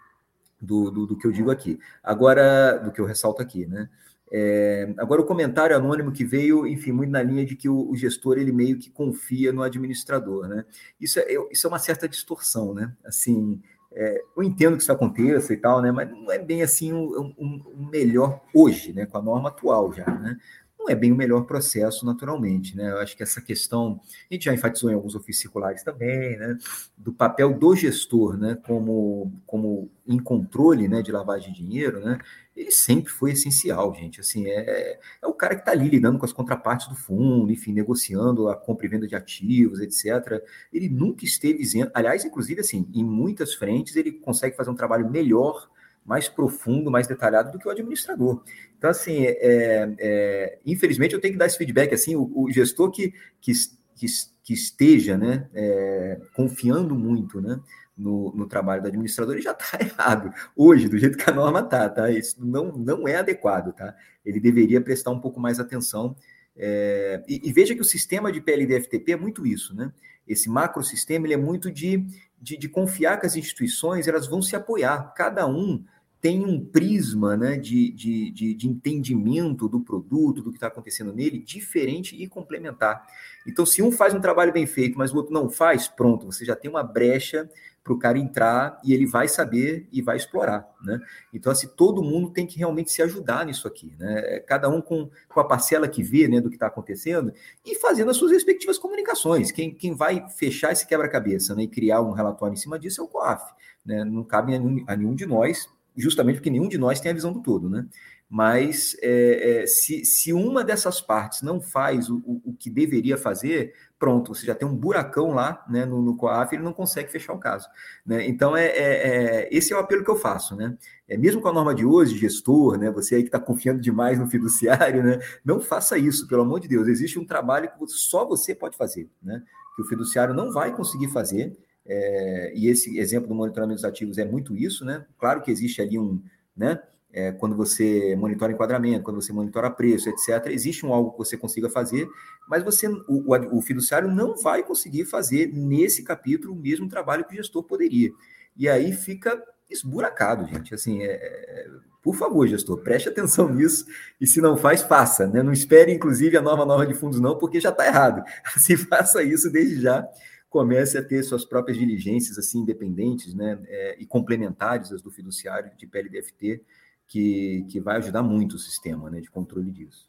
do, 0.60 0.90
do, 0.90 1.06
do, 1.06 1.18
que 1.18 1.26
eu 1.26 1.32
digo 1.32 1.50
aqui. 1.50 1.78
Agora, 2.02 2.78
do 2.78 2.90
que 2.90 3.00
eu 3.00 3.04
ressalto 3.04 3.42
aqui. 3.42 3.66
Né? 3.66 3.88
É, 4.32 4.94
agora, 4.96 5.20
o 5.20 5.26
comentário 5.26 5.76
anônimo 5.76 6.10
que 6.10 6.24
veio, 6.24 6.66
enfim, 6.66 6.92
muito 6.92 7.10
na 7.10 7.22
linha 7.22 7.44
de 7.44 7.54
que 7.54 7.68
o, 7.68 7.90
o 7.90 7.96
gestor 7.96 8.38
ele 8.38 8.52
meio 8.52 8.78
que 8.78 8.90
confia 8.90 9.52
no 9.52 9.62
administrador. 9.62 10.48
Né? 10.48 10.64
Isso, 10.98 11.18
é, 11.20 11.26
isso 11.50 11.66
é 11.66 11.68
uma 11.68 11.78
certa 11.78 12.08
distorção. 12.08 12.72
Né? 12.72 12.94
Assim, 13.04 13.60
é, 14.00 14.22
eu 14.36 14.44
entendo 14.44 14.76
que 14.76 14.82
isso 14.82 14.92
aconteça 14.92 15.52
e 15.52 15.56
tal, 15.56 15.82
né? 15.82 15.90
Mas 15.90 16.08
não 16.08 16.30
é 16.30 16.38
bem 16.38 16.62
assim 16.62 16.92
um, 16.92 17.34
um, 17.36 17.64
um, 17.76 17.88
melhor 17.90 18.40
hoje, 18.54 18.92
né? 18.92 19.04
Com 19.06 19.18
a 19.18 19.22
norma 19.22 19.48
atual 19.48 19.92
já, 19.92 20.06
né? 20.06 20.36
Não 20.78 20.88
é 20.88 20.94
bem 20.94 21.12
o 21.12 21.16
melhor 21.16 21.44
processo, 21.44 22.06
naturalmente, 22.06 22.76
né? 22.76 22.90
Eu 22.90 22.98
acho 22.98 23.16
que 23.16 23.22
essa 23.22 23.40
questão, 23.40 24.00
a 24.30 24.34
gente 24.34 24.44
já 24.44 24.54
enfatizou 24.54 24.90
em 24.90 24.94
alguns 24.94 25.14
ofícios 25.14 25.42
circulares 25.42 25.82
também, 25.82 26.36
né? 26.38 26.56
Do 26.96 27.12
papel 27.12 27.52
do 27.52 27.74
gestor, 27.74 28.36
né? 28.36 28.56
Como, 28.66 29.32
como 29.46 29.90
em 30.06 30.18
controle, 30.18 30.88
né? 30.88 31.02
De 31.02 31.12
lavagem 31.12 31.52
de 31.52 31.62
dinheiro, 31.62 32.00
né? 32.00 32.18
ele 32.58 32.72
sempre 32.72 33.10
foi 33.12 33.32
essencial, 33.32 33.94
gente. 33.94 34.20
Assim, 34.20 34.46
é, 34.48 34.98
é 35.22 35.26
o 35.26 35.32
cara 35.32 35.54
que 35.54 35.60
está 35.60 35.70
ali 35.70 35.88
lidando 35.88 36.18
com 36.18 36.24
as 36.24 36.32
contrapartes 36.32 36.88
do 36.88 36.94
fundo, 36.96 37.52
enfim, 37.52 37.72
negociando 37.72 38.48
a 38.48 38.56
compra 38.56 38.86
e 38.86 38.88
venda 38.88 39.06
de 39.06 39.14
ativos, 39.14 39.80
etc. 39.80 40.42
Ele 40.72 40.88
nunca 40.88 41.24
esteve. 41.24 41.62
Aliás, 41.94 42.24
inclusive, 42.24 42.60
assim, 42.60 42.88
em 42.92 43.04
muitas 43.04 43.54
frentes, 43.54 43.94
ele 43.94 44.10
consegue 44.12 44.56
fazer 44.56 44.70
um 44.70 44.74
trabalho 44.74 45.08
melhor, 45.08 45.70
mais 46.08 46.26
profundo, 46.26 46.90
mais 46.90 47.06
detalhado 47.06 47.52
do 47.52 47.58
que 47.58 47.68
o 47.68 47.70
administrador. 47.70 48.42
Então, 48.78 48.88
assim, 48.88 49.26
é, 49.26 49.94
é, 49.98 50.58
infelizmente, 50.64 51.14
eu 51.14 51.20
tenho 51.20 51.34
que 51.34 51.38
dar 51.38 51.46
esse 51.46 51.58
feedback. 51.58 51.92
Assim, 51.92 52.16
o, 52.16 52.32
o 52.34 52.50
gestor 52.50 52.90
que, 52.90 53.12
que, 53.40 53.52
que, 53.94 54.06
que 54.42 54.54
esteja 54.54 55.18
né, 55.18 55.48
é, 55.52 56.18
confiando 56.34 56.94
muito, 56.94 57.42
né? 57.42 57.60
no, 57.98 58.32
no 58.32 58.46
trabalho 58.46 58.80
do 58.80 58.88
administrador, 58.88 59.34
ele 59.34 59.42
já 59.42 59.50
está 59.50 59.76
errado. 59.84 60.32
Hoje, 60.56 60.88
do 60.88 60.96
jeito 60.96 61.18
que 61.18 61.28
a 61.28 61.34
norma 61.34 61.60
está, 61.60 61.88
tá? 61.88 62.10
Isso 62.10 62.36
não, 62.38 62.72
não 62.72 63.08
é 63.08 63.16
adequado, 63.16 63.72
tá? 63.72 63.94
Ele 64.24 64.38
deveria 64.38 64.80
prestar 64.80 65.10
um 65.10 65.20
pouco 65.20 65.40
mais 65.40 65.58
atenção. 65.58 66.16
É, 66.56 67.22
e, 67.28 67.48
e, 67.48 67.52
veja 67.52 67.74
que 67.74 67.80
o 67.80 67.84
sistema 67.84 68.30
de 68.30 68.40
PLD-FTP 68.40 69.12
é 69.12 69.16
muito 69.16 69.44
isso, 69.44 69.74
né? 69.74 69.92
Esse 70.26 70.48
macrosistema 70.48 71.26
ele 71.26 71.34
é 71.34 71.38
muito 71.38 71.70
de, 71.70 72.06
de, 72.40 72.56
de 72.56 72.68
confiar 72.68 73.18
que 73.18 73.26
as 73.26 73.34
instituições 73.34 74.06
elas 74.06 74.28
vão 74.28 74.40
se 74.40 74.54
apoiar, 74.54 75.12
cada 75.14 75.46
um 75.46 75.84
tem 76.20 76.44
um 76.44 76.64
prisma 76.64 77.36
né, 77.36 77.56
de, 77.56 77.92
de, 77.92 78.30
de, 78.30 78.54
de, 78.54 78.68
entendimento 78.68 79.68
do 79.68 79.80
produto, 79.80 80.42
do 80.42 80.50
que 80.50 80.56
está 80.56 80.66
acontecendo 80.66 81.12
nele, 81.12 81.38
diferente 81.38 82.20
e 82.20 82.26
complementar. 82.26 83.06
Então, 83.46 83.64
se 83.64 83.82
um 83.82 83.92
faz 83.92 84.14
um 84.14 84.20
trabalho 84.20 84.52
bem 84.52 84.66
feito, 84.66 84.98
mas 84.98 85.12
o 85.12 85.16
outro 85.16 85.32
não 85.32 85.48
faz, 85.48 85.86
pronto, 85.86 86.26
você 86.26 86.44
já 86.44 86.56
tem 86.56 86.70
uma 86.70 86.82
brecha 86.82 87.48
para 87.88 87.94
o 87.94 87.98
cara 87.98 88.18
entrar 88.18 88.78
e 88.84 88.92
ele 88.92 89.06
vai 89.06 89.28
saber 89.28 89.88
e 89.90 90.02
vai 90.02 90.16
explorar, 90.16 90.68
né? 90.82 91.00
Então, 91.32 91.50
assim, 91.50 91.66
todo 91.68 92.02
mundo 92.02 92.30
tem 92.30 92.46
que 92.46 92.58
realmente 92.58 92.92
se 92.92 93.00
ajudar 93.00 93.46
nisso 93.46 93.66
aqui, 93.66 93.94
né? 93.98 94.40
Cada 94.40 94.68
um 94.68 94.82
com, 94.82 95.08
com 95.26 95.40
a 95.40 95.44
parcela 95.44 95.88
que 95.88 96.02
vê, 96.02 96.28
né, 96.28 96.38
do 96.38 96.50
que 96.50 96.56
está 96.56 96.66
acontecendo 96.66 97.32
e 97.64 97.76
fazendo 97.76 98.10
as 98.10 98.16
suas 98.18 98.32
respectivas 98.32 98.76
comunicações. 98.76 99.50
Quem, 99.50 99.72
quem 99.72 99.94
vai 99.94 100.28
fechar 100.28 100.72
esse 100.72 100.86
quebra-cabeça 100.86 101.54
né, 101.54 101.62
e 101.62 101.68
criar 101.68 102.02
um 102.02 102.12
relatório 102.12 102.52
em 102.52 102.58
cima 102.58 102.78
disso 102.78 103.00
é 103.00 103.04
o 103.04 103.08
COAF, 103.08 103.54
né? 103.86 104.04
Não 104.04 104.22
cabe 104.22 104.54
a 104.54 104.58
nenhum, 104.58 104.84
a 104.86 104.94
nenhum 104.94 105.14
de 105.14 105.24
nós, 105.24 105.66
justamente 106.00 106.36
porque 106.36 106.50
nenhum 106.50 106.68
de 106.68 106.78
nós 106.78 107.00
tem 107.00 107.10
a 107.10 107.14
visão 107.14 107.32
do 107.32 107.42
todo, 107.42 107.68
né? 107.68 107.86
Mas 108.30 108.94
é, 109.00 109.62
é, 109.62 109.66
se, 109.66 110.04
se 110.04 110.34
uma 110.34 110.62
dessas 110.62 111.00
partes 111.00 111.40
não 111.40 111.62
faz 111.62 112.10
o, 112.10 112.16
o, 112.18 112.42
o 112.44 112.52
que 112.52 112.68
deveria 112.68 113.16
fazer, 113.16 113.72
pronto, 113.98 114.34
você 114.34 114.44
já 114.44 114.54
tem 114.54 114.68
um 114.68 114.74
buracão 114.74 115.32
lá 115.32 115.64
né, 115.68 115.86
no, 115.86 116.02
no 116.02 116.14
COAF, 116.14 116.54
ele 116.54 116.62
não 116.62 116.74
consegue 116.74 117.10
fechar 117.10 117.32
o 117.32 117.38
caso. 117.38 117.66
Né? 118.04 118.28
Então, 118.28 118.54
é, 118.54 118.66
é, 118.66 118.76
é, 118.76 119.48
esse 119.50 119.72
é 119.72 119.76
o 119.76 119.78
apelo 119.78 120.04
que 120.04 120.10
eu 120.10 120.16
faço. 120.16 120.54
Né? 120.54 120.76
É, 121.08 121.16
mesmo 121.16 121.40
com 121.40 121.48
a 121.48 121.52
norma 121.54 121.74
de 121.74 121.86
hoje, 121.86 122.18
gestor, 122.18 122.76
né, 122.76 122.90
você 122.90 123.14
aí 123.14 123.22
que 123.22 123.28
está 123.28 123.40
confiando 123.40 123.80
demais 123.80 124.18
no 124.18 124.28
fiduciário, 124.28 125.02
né, 125.02 125.18
não 125.42 125.58
faça 125.58 125.96
isso, 125.96 126.28
pelo 126.28 126.42
amor 126.42 126.60
de 126.60 126.68
Deus. 126.68 126.86
Existe 126.86 127.18
um 127.18 127.26
trabalho 127.26 127.70
que 127.70 127.86
só 127.88 128.26
você 128.26 128.54
pode 128.54 128.76
fazer, 128.76 129.08
né, 129.22 129.42
que 129.74 129.80
o 129.80 129.86
fiduciário 129.86 130.34
não 130.34 130.52
vai 130.52 130.74
conseguir 130.76 131.08
fazer. 131.08 131.56
É, 131.88 132.52
e 132.54 132.68
esse 132.68 132.98
exemplo 132.98 133.26
do 133.26 133.34
monitoramento 133.34 133.76
dos 133.76 133.84
ativos 133.84 134.18
é 134.18 134.24
muito 134.24 134.56
isso. 134.56 134.84
Né? 134.84 135.04
Claro 135.18 135.40
que 135.42 135.50
existe 135.50 135.80
ali 135.80 135.98
um. 135.98 136.22
Né, 136.56 136.80
é, 137.12 137.32
quando 137.32 137.56
você 137.56 138.14
monitora 138.16 138.52
enquadramento, 138.52 139.02
quando 139.02 139.20
você 139.20 139.32
monitora 139.32 139.70
preço, 139.70 140.08
etc., 140.08 140.46
existe 140.48 140.84
um 140.84 140.92
algo 140.92 141.12
que 141.12 141.18
você 141.18 141.36
consiga 141.36 141.70
fazer, 141.70 142.08
mas 142.48 142.62
você, 142.62 142.86
o, 142.86 143.56
o, 143.56 143.62
fiduciário 143.62 144.10
não 144.10 144.36
vai 144.36 144.62
conseguir 144.62 145.04
fazer 145.04 145.50
nesse 145.52 146.04
capítulo 146.04 146.52
o 146.52 146.56
mesmo 146.56 146.88
trabalho 146.88 147.24
que 147.24 147.32
o 147.32 147.36
gestor 147.36 147.62
poderia. 147.62 148.10
E 148.56 148.68
aí 148.68 148.92
fica 148.92 149.42
esburacado, 149.70 150.46
gente. 150.46 150.74
Assim, 150.74 151.02
é, 151.02 151.12
é, 151.12 151.66
por 152.02 152.14
favor, 152.14 152.46
gestor, 152.46 152.78
preste 152.82 153.08
atenção 153.08 153.48
nisso 153.52 153.86
e 154.20 154.26
se 154.26 154.40
não 154.40 154.56
faz, 154.56 154.82
faça. 154.82 155.26
Né? 155.26 155.42
Não 155.42 155.52
espere, 155.52 155.92
inclusive, 155.92 156.36
a 156.36 156.42
nova 156.42 156.66
norma 156.66 156.86
de 156.86 156.94
fundos, 156.94 157.20
não, 157.20 157.38
porque 157.38 157.60
já 157.60 157.70
está 157.70 157.86
errado. 157.86 158.22
Assim, 158.54 158.76
faça 158.76 159.22
isso 159.22 159.50
desde 159.50 159.80
já. 159.80 160.06
Comece 160.48 160.96
a 160.96 161.04
ter 161.04 161.22
suas 161.22 161.44
próprias 161.44 161.76
diligências 161.76 162.38
assim 162.38 162.60
independentes 162.60 163.34
né, 163.34 163.58
é, 163.66 163.96
e 163.98 164.06
complementares 164.06 164.92
às 164.92 165.02
do 165.02 165.10
fiduciário 165.10 165.76
de 165.76 165.86
PLDFT, 165.86 166.64
que, 167.06 167.66
que 167.70 167.80
vai 167.80 167.96
ajudar 167.96 168.22
muito 168.22 168.54
o 168.56 168.58
sistema 168.58 169.10
né, 169.10 169.20
de 169.20 169.30
controle 169.30 169.70
disso. 169.70 170.08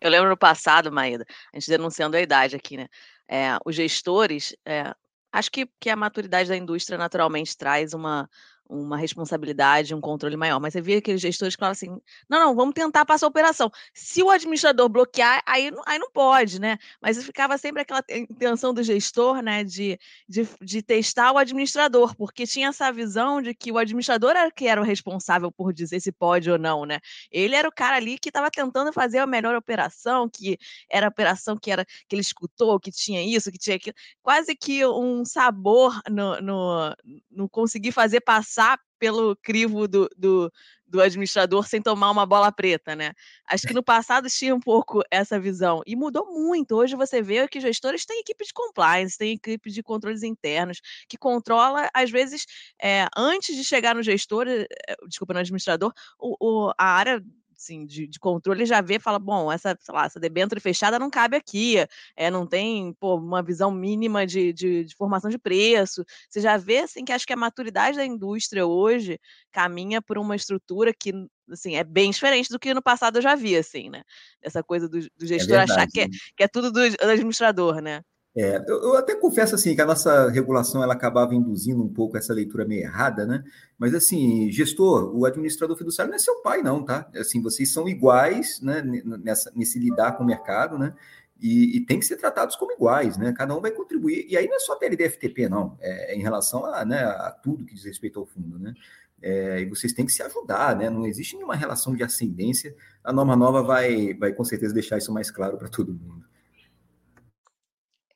Eu 0.00 0.10
lembro 0.10 0.28
no 0.28 0.36
passado, 0.36 0.90
Maída, 0.90 1.24
a 1.52 1.58
gente 1.58 1.70
denunciando 1.70 2.16
a 2.16 2.20
idade 2.20 2.56
aqui, 2.56 2.76
né? 2.76 2.88
É, 3.28 3.56
os 3.64 3.76
gestores, 3.76 4.56
é, 4.66 4.92
acho 5.30 5.50
que, 5.50 5.68
que 5.78 5.88
a 5.88 5.94
maturidade 5.94 6.48
da 6.48 6.56
indústria 6.56 6.98
naturalmente 6.98 7.56
traz 7.56 7.94
uma, 7.94 8.28
uma 8.70 8.96
responsabilidade, 8.96 9.94
um 9.94 10.00
controle 10.00 10.36
maior. 10.36 10.60
Mas 10.60 10.72
você 10.72 10.80
via 10.80 10.98
aqueles 10.98 11.20
gestores 11.20 11.56
que 11.56 11.60
falavam 11.60 11.72
assim: 11.72 12.00
não, 12.28 12.38
não, 12.38 12.54
vamos 12.54 12.74
tentar 12.74 13.04
passar 13.04 13.26
a 13.26 13.28
operação. 13.28 13.70
Se 13.92 14.22
o 14.22 14.30
administrador 14.30 14.88
bloquear, 14.88 15.42
aí, 15.44 15.70
aí 15.86 15.98
não 15.98 16.10
pode, 16.10 16.60
né? 16.60 16.78
Mas 17.02 17.22
ficava 17.24 17.58
sempre 17.58 17.82
aquela 17.82 18.02
intenção 18.08 18.72
do 18.72 18.82
gestor, 18.82 19.42
né, 19.42 19.64
de, 19.64 19.98
de, 20.28 20.48
de 20.60 20.82
testar 20.82 21.32
o 21.32 21.38
administrador, 21.38 22.14
porque 22.14 22.46
tinha 22.46 22.68
essa 22.68 22.92
visão 22.92 23.42
de 23.42 23.54
que 23.54 23.72
o 23.72 23.78
administrador 23.78 24.30
era 24.30 24.50
que 24.50 24.66
era 24.66 24.80
o 24.80 24.84
responsável 24.84 25.50
por 25.50 25.72
dizer 25.72 26.00
se 26.00 26.12
pode 26.12 26.50
ou 26.50 26.58
não, 26.58 26.84
né? 26.86 27.00
Ele 27.30 27.54
era 27.54 27.68
o 27.68 27.72
cara 27.72 27.96
ali 27.96 28.18
que 28.18 28.28
estava 28.28 28.50
tentando 28.50 28.92
fazer 28.92 29.18
a 29.18 29.26
melhor 29.26 29.56
operação, 29.56 30.28
que 30.28 30.58
era 30.88 31.06
a 31.06 31.10
operação 31.10 31.56
que 31.56 31.70
era 31.70 31.84
que 31.84 32.14
ele 32.14 32.22
escutou, 32.22 32.78
que 32.78 32.92
tinha 32.92 33.22
isso, 33.22 33.50
que 33.50 33.58
tinha 33.58 33.76
aquilo. 33.76 33.96
Quase 34.22 34.54
que 34.54 34.86
um 34.86 35.24
sabor 35.24 36.00
no, 36.08 36.40
no, 36.40 36.96
no 37.30 37.48
conseguir 37.48 37.92
fazer 37.92 38.20
passar 38.20 38.59
passar 38.60 38.78
pelo 38.98 39.34
crivo 39.36 39.88
do, 39.88 40.10
do, 40.14 40.52
do, 40.86 41.00
administrador 41.00 41.66
sem 41.66 41.80
tomar 41.80 42.10
uma 42.10 42.26
bola 42.26 42.52
preta, 42.52 42.94
né? 42.94 43.12
Acho 43.48 43.66
que 43.66 43.72
no 43.72 43.82
passado 43.82 44.28
tinha 44.28 44.54
um 44.54 44.60
pouco 44.60 45.02
essa 45.10 45.40
visão 45.40 45.80
e 45.86 45.96
mudou 45.96 46.26
muito. 46.26 46.76
Hoje 46.76 46.94
você 46.94 47.22
vê 47.22 47.48
que 47.48 47.60
gestores 47.60 48.04
têm 48.04 48.20
equipe 48.20 48.44
de 48.44 48.52
compliance, 48.52 49.16
têm 49.16 49.32
equipe 49.32 49.70
de 49.70 49.82
controles 49.82 50.22
internos 50.22 50.82
que 51.08 51.16
controla, 51.16 51.88
às 51.94 52.10
vezes, 52.10 52.44
é, 52.80 53.06
antes 53.16 53.56
de 53.56 53.64
chegar 53.64 53.94
no 53.94 54.02
gestor, 54.02 54.46
é, 54.46 54.66
desculpa, 55.08 55.32
no 55.32 55.40
administrador, 55.40 55.94
o, 56.18 56.36
o, 56.38 56.72
a 56.76 56.84
área 56.84 57.22
assim, 57.60 57.84
de, 57.84 58.06
de 58.06 58.18
controle 58.18 58.64
já 58.64 58.80
vê 58.80 58.98
fala, 58.98 59.18
bom, 59.18 59.52
essa, 59.52 59.76
sei 59.80 59.94
lá, 59.94 60.06
essa 60.06 60.18
debênture 60.18 60.60
fechada 60.60 60.98
não 60.98 61.10
cabe 61.10 61.36
aqui, 61.36 61.76
é, 62.16 62.30
não 62.30 62.46
tem 62.46 62.94
pô, 62.94 63.16
uma 63.16 63.42
visão 63.42 63.70
mínima 63.70 64.26
de, 64.26 64.52
de, 64.52 64.84
de, 64.84 64.96
formação 64.96 65.30
de 65.30 65.38
preço. 65.38 66.04
Você 66.28 66.40
já 66.40 66.56
vê 66.56 66.78
assim, 66.78 67.04
que 67.04 67.12
acho 67.12 67.26
que 67.26 67.32
a 67.32 67.36
maturidade 67.36 67.98
da 67.98 68.04
indústria 68.04 68.66
hoje 68.66 69.20
caminha 69.52 70.00
por 70.00 70.16
uma 70.16 70.34
estrutura 70.34 70.92
que 70.94 71.12
assim, 71.50 71.76
é 71.76 71.84
bem 71.84 72.10
diferente 72.10 72.48
do 72.48 72.58
que 72.58 72.72
no 72.72 72.82
passado 72.82 73.18
eu 73.18 73.22
já 73.22 73.34
vi, 73.34 73.56
assim, 73.56 73.90
né? 73.90 74.02
Essa 74.40 74.62
coisa 74.62 74.88
do, 74.88 75.00
do 75.00 75.24
é 75.24 75.26
gestor 75.26 75.56
é 75.56 75.58
verdade, 75.58 75.72
achar 75.72 75.86
que 75.86 76.00
é, 76.00 76.08
que 76.36 76.42
é 76.42 76.48
tudo 76.48 76.72
do, 76.72 76.80
do 76.80 77.10
administrador, 77.10 77.80
né? 77.82 78.02
É, 78.34 78.62
eu, 78.68 78.82
eu, 78.82 78.96
até 78.96 79.14
confesso 79.16 79.56
assim 79.56 79.74
que 79.74 79.80
a 79.80 79.86
nossa 79.86 80.30
regulação 80.30 80.82
ela 80.82 80.94
acabava 80.94 81.34
induzindo 81.34 81.82
um 81.82 81.92
pouco 81.92 82.16
essa 82.16 82.32
leitura 82.32 82.64
meio 82.64 82.82
errada, 82.82 83.26
né? 83.26 83.42
Mas 83.76 83.92
assim, 83.92 84.50
gestor, 84.52 85.12
o 85.16 85.26
administrador 85.26 85.76
fiduciário 85.76 86.10
não 86.10 86.16
é 86.16 86.18
seu 86.18 86.40
pai, 86.40 86.62
não, 86.62 86.84
tá? 86.84 87.10
Assim, 87.16 87.42
vocês 87.42 87.72
são 87.72 87.88
iguais, 87.88 88.60
né? 88.60 88.82
Nessa, 88.82 89.50
nesse 89.54 89.80
lidar 89.80 90.12
com 90.12 90.22
o 90.22 90.26
mercado, 90.26 90.78
né? 90.78 90.94
E, 91.40 91.78
e 91.78 91.80
tem 91.86 91.98
que 91.98 92.06
ser 92.06 92.16
tratados 92.18 92.54
como 92.54 92.72
iguais, 92.72 93.16
né? 93.16 93.32
Cada 93.32 93.56
um 93.56 93.60
vai 93.60 93.72
contribuir. 93.72 94.26
E 94.28 94.36
aí 94.36 94.46
não 94.46 94.56
é 94.56 94.60
só 94.60 94.76
PLD-FTP, 94.76 95.48
não. 95.48 95.76
É, 95.80 96.12
é 96.12 96.16
em 96.16 96.20
relação 96.22 96.64
a, 96.66 96.84
né, 96.84 97.02
a 97.02 97.30
tudo 97.42 97.64
que 97.64 97.74
diz 97.74 97.84
respeito 97.84 98.20
ao 98.20 98.26
fundo, 98.26 98.58
né? 98.58 98.74
É, 99.22 99.60
e 99.60 99.66
vocês 99.66 99.92
têm 99.92 100.06
que 100.06 100.12
se 100.12 100.22
ajudar, 100.22 100.76
né? 100.76 100.88
Não 100.88 101.04
existe 101.06 101.34
nenhuma 101.34 101.56
relação 101.56 101.96
de 101.96 102.04
ascendência. 102.04 102.74
A 103.02 103.12
norma 103.12 103.34
nova 103.34 103.62
vai, 103.62 104.14
vai 104.14 104.32
com 104.32 104.44
certeza 104.44 104.72
deixar 104.72 104.98
isso 104.98 105.12
mais 105.12 105.30
claro 105.30 105.58
para 105.58 105.68
todo 105.68 105.92
mundo. 105.92 106.29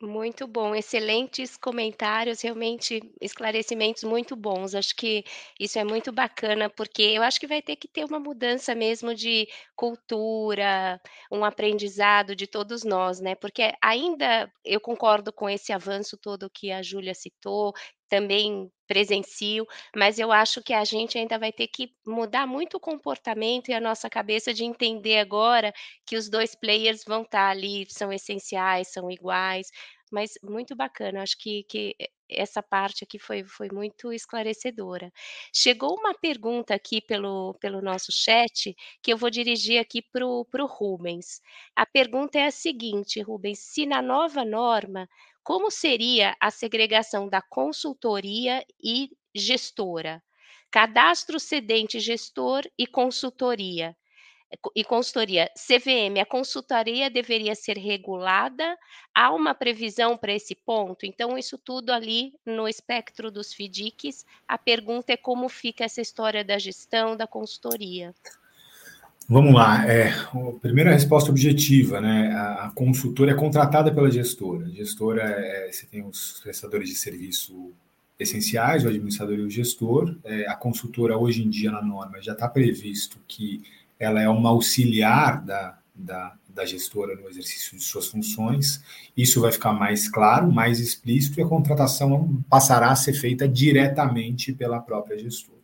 Muito 0.07 0.47
bom, 0.47 0.75
excelentes 0.75 1.57
comentários, 1.57 2.43
realmente 2.43 3.01
esclarecimentos 3.23 4.03
muito 4.05 4.37
bons. 4.37 4.75
Acho 4.75 4.95
que 4.95 5.25
isso 5.59 5.79
é 5.79 5.85
muito 5.85 6.13
bacana, 6.13 6.69
porque 6.69 7.01
eu 7.03 7.23
acho 7.23 7.41
que 7.41 7.47
vai 7.47 7.63
ter 7.63 7.77
que 7.77 7.89
ter 7.89 8.05
uma 8.05 8.19
mudança 8.21 8.75
mesmo 8.75 9.15
de 9.15 9.49
cultura, 9.75 11.01
um 11.33 11.43
aprendizado 11.45 12.37
de 12.37 12.47
todos 12.47 12.85
nós, 12.85 13.19
né? 13.21 13.35
Porque 13.35 13.73
ainda 13.83 14.53
eu 14.65 14.81
concordo 14.81 15.33
com 15.33 15.49
esse 15.49 15.73
avanço 15.73 16.19
todo 16.19 16.51
que 16.51 16.71
a 16.71 16.83
Júlia 16.83 17.15
citou, 17.15 17.73
também 18.15 18.71
presencio, 18.87 19.67
mas 19.97 20.19
eu 20.19 20.31
acho 20.31 20.63
que 20.63 20.73
a 20.73 20.85
gente 20.85 21.19
ainda 21.19 21.37
vai 21.39 21.51
ter 21.53 21.67
que 21.67 21.89
mudar 22.07 22.47
muito 22.47 22.77
o 22.77 22.81
comportamento 22.81 23.69
e 23.71 23.75
a 23.75 23.81
nossa 23.81 24.09
cabeça 24.09 24.55
de 24.55 24.63
entender 24.65 25.19
agora 25.19 25.73
que 26.07 26.17
os 26.17 26.29
2 26.29 26.55
players 26.55 27.03
vão 27.05 27.23
estar 27.23 27.49
ali, 27.51 27.87
são 27.91 28.13
essenciais, 28.13 28.93
são 28.93 29.11
iguais, 29.11 29.69
mas 30.15 30.33
muito 30.43 30.77
bacana, 30.77 31.23
acho 31.23 31.37
que 31.39 31.65
que 31.65 31.97
essa 32.31 32.63
parte 32.63 33.05
aqui 33.05 33.19
foi 33.19 33.45
foi 33.45 33.69
muito 33.73 34.13
esclarecedora. 34.13 35.11
Chegou 35.55 35.95
uma 35.99 36.15
pergunta 36.15 36.75
aqui 36.75 37.01
pelo 37.01 37.55
pelo 37.61 37.81
nosso 37.83 38.13
chat, 38.13 38.75
que 39.03 39.13
eu 39.13 39.19
vou 39.19 39.31
dirigir 39.31 39.79
aqui 39.81 40.01
para 40.03 40.25
o 40.27 40.67
Rubens. 40.67 41.41
A 41.77 41.85
pergunta 41.87 42.39
é 42.39 42.47
a 42.47 42.51
seguinte, 42.51 43.21
Rubens: 43.21 43.59
se 43.61 43.87
na 43.87 44.01
nova 44.01 44.45
norma, 44.45 45.09
como 45.43 45.71
seria 45.71 46.37
a 46.41 46.51
segregação 46.51 47.29
da 47.29 47.43
consultoria 47.43 48.65
e 48.83 49.11
gestora? 49.35 50.23
Cadastro 50.71 51.39
cedente 51.41 51.99
gestor 52.01 52.63
e 52.79 52.87
consultoria 52.87 53.97
e 54.75 54.85
consultoria. 54.85 55.51
CVM, 55.57 56.21
a 56.21 56.27
consultoria 56.27 57.11
deveria 57.11 57.55
ser 57.55 57.77
regulada? 57.77 58.77
Há 59.15 59.33
uma 59.33 59.55
previsão 59.55 60.17
para 60.17 60.33
esse 60.33 60.55
ponto? 60.55 61.07
Então, 61.07 61.37
isso 61.37 61.59
tudo 61.59 61.91
ali 61.91 62.35
no 62.47 62.69
espectro 62.69 63.31
dos 63.31 63.53
FDICs, 63.53 64.25
a 64.47 64.57
pergunta 64.57 65.13
é 65.13 65.17
como 65.17 65.49
fica 65.49 65.85
essa 65.85 66.01
história 66.01 66.45
da 66.45 66.59
gestão 66.59 67.17
da 67.17 67.27
consultoria. 67.27 68.15
Vamos 69.29 69.55
lá. 69.55 69.89
É, 69.91 70.11
a 70.11 70.59
primeira 70.61 70.93
resposta 70.93 71.31
objetiva, 71.31 72.01
né? 72.01 72.31
A, 72.35 72.71
consultora 72.75 73.33
é 73.33 73.35
contratada 73.35 73.93
pela 73.93 74.11
gestora. 74.11 74.67
A 74.67 74.71
gestora, 74.71 75.23
é, 75.23 75.73
você 75.73 75.87
tem 75.87 76.05
os 76.05 76.41
prestadores 76.43 76.91
de 76.91 76.95
serviço 76.95 77.73
essenciais, 78.19 78.85
o 78.85 78.89
administrador 78.89 79.39
e 79.39 79.43
o 79.43 79.51
gestor. 79.51 80.15
É, 80.25 80.47
a 80.47 80.55
consultora, 80.55 81.17
hoje 81.17 81.43
em 81.43 81.49
dia, 81.49 81.71
na 81.71 81.81
norma, 81.81 82.21
já 82.21 82.33
está 82.33 82.47
previsto 82.49 83.19
que 83.27 83.63
ela 84.05 84.21
é 84.21 84.29
uma 84.29 84.51
auxiliar 84.51 85.45
da, 85.45 85.79
da, 85.95 86.35
da, 86.49 86.65
gestora 86.65 87.17
no 87.17 87.29
exercício 87.29 87.77
de 87.77 87.83
suas 87.83 88.07
funções. 88.07 88.83
Isso 89.17 89.41
vai 89.41 89.51
ficar 89.51 89.73
mais 89.73 90.09
claro, 90.09 90.53
mais 90.53 90.79
explícito, 90.79 91.41
e 91.41 91.43
a 91.43 91.47
contratação 91.47 92.43
passará 92.49 92.91
a 92.91 92.97
ser 92.97 93.15
feita 93.15 93.49
diretamente 93.49 94.53
pela 94.53 94.81
própria 94.81 95.19
gestora. 95.19 95.55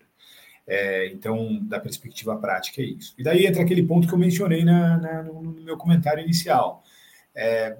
É, 0.66 1.08
então, 1.08 1.58
da 1.64 1.80
perspectiva 1.80 2.36
prática, 2.36 2.80
é 2.80 2.84
isso. 2.84 3.14
E 3.18 3.22
daí 3.22 3.44
entra 3.44 3.62
aquele 3.62 3.82
ponto 3.82 4.06
que 4.06 4.14
eu 4.14 4.18
mencionei 4.18 4.64
na, 4.64 4.98
na, 4.98 5.22
no, 5.24 5.42
no, 5.42 5.62
meu 5.62 5.76
comentário 5.76 6.22
inicial. 6.22 6.84
É, 7.34 7.76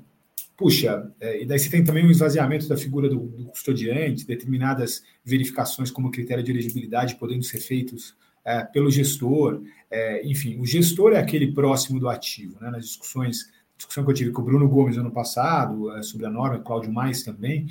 puxa, 0.56 1.10
é, 1.20 1.42
e 1.42 1.46
daí 1.46 1.58
você 1.58 1.70
tem 1.70 1.84
também 1.84 2.04
um 2.04 2.10
esvaziamento 2.10 2.68
da 2.68 2.76
figura 2.76 3.08
do, 3.08 3.20
do 3.20 3.44
custodiante, 3.46 4.26
determinadas 4.26 5.04
verificações 5.24 5.90
como 5.90 6.10
critério 6.10 6.42
de 6.42 6.50
elegibilidade 6.50 7.14
podendo 7.14 7.44
ser 7.44 7.60
feitos 7.60 8.14
é, 8.50 8.64
pelo 8.64 8.90
gestor, 8.90 9.62
é, 9.88 10.26
enfim, 10.26 10.58
o 10.58 10.66
gestor 10.66 11.12
é 11.12 11.18
aquele 11.18 11.52
próximo 11.52 12.00
do 12.00 12.08
ativo, 12.08 12.58
né? 12.60 12.68
Nas 12.68 12.84
discussões, 12.84 13.48
discussão 13.76 14.04
que 14.04 14.10
eu 14.10 14.14
tive 14.14 14.30
com 14.32 14.42
o 14.42 14.44
Bruno 14.44 14.68
Gomes 14.68 14.98
ano 14.98 15.12
passado 15.12 15.96
é, 15.96 16.02
sobre 16.02 16.26
a 16.26 16.30
norma, 16.30 16.58
Cláudio 16.58 16.92
Mais 16.92 17.22
também, 17.22 17.68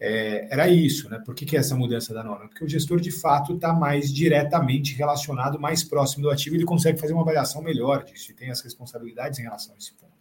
é, 0.00 0.48
era 0.50 0.68
isso, 0.68 1.10
né? 1.10 1.18
Por 1.18 1.34
que, 1.34 1.44
que 1.44 1.54
é 1.54 1.60
essa 1.60 1.76
mudança 1.76 2.14
da 2.14 2.24
norma? 2.24 2.48
Porque 2.48 2.64
o 2.64 2.68
gestor 2.68 2.98
de 2.98 3.10
fato 3.10 3.54
está 3.54 3.74
mais 3.74 4.12
diretamente 4.12 4.94
relacionado, 4.94 5.60
mais 5.60 5.84
próximo 5.84 6.22
do 6.22 6.30
ativo, 6.30 6.56
ele 6.56 6.64
consegue 6.64 6.98
fazer 6.98 7.12
uma 7.12 7.22
avaliação 7.22 7.60
melhor 7.60 8.02
disso 8.02 8.30
e 8.30 8.34
tem 8.34 8.50
as 8.50 8.62
responsabilidades 8.62 9.38
em 9.38 9.42
relação 9.42 9.74
a 9.74 9.78
esse 9.78 9.92
ponto. 9.92 10.12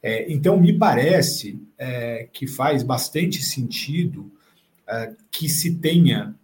É, 0.00 0.32
então, 0.32 0.58
me 0.58 0.72
parece 0.72 1.60
que 2.32 2.46
faz 2.46 2.82
bastante 2.82 3.40
sentido 3.40 4.32
que 5.30 5.48
se 5.48 5.76
tenha 5.76 6.34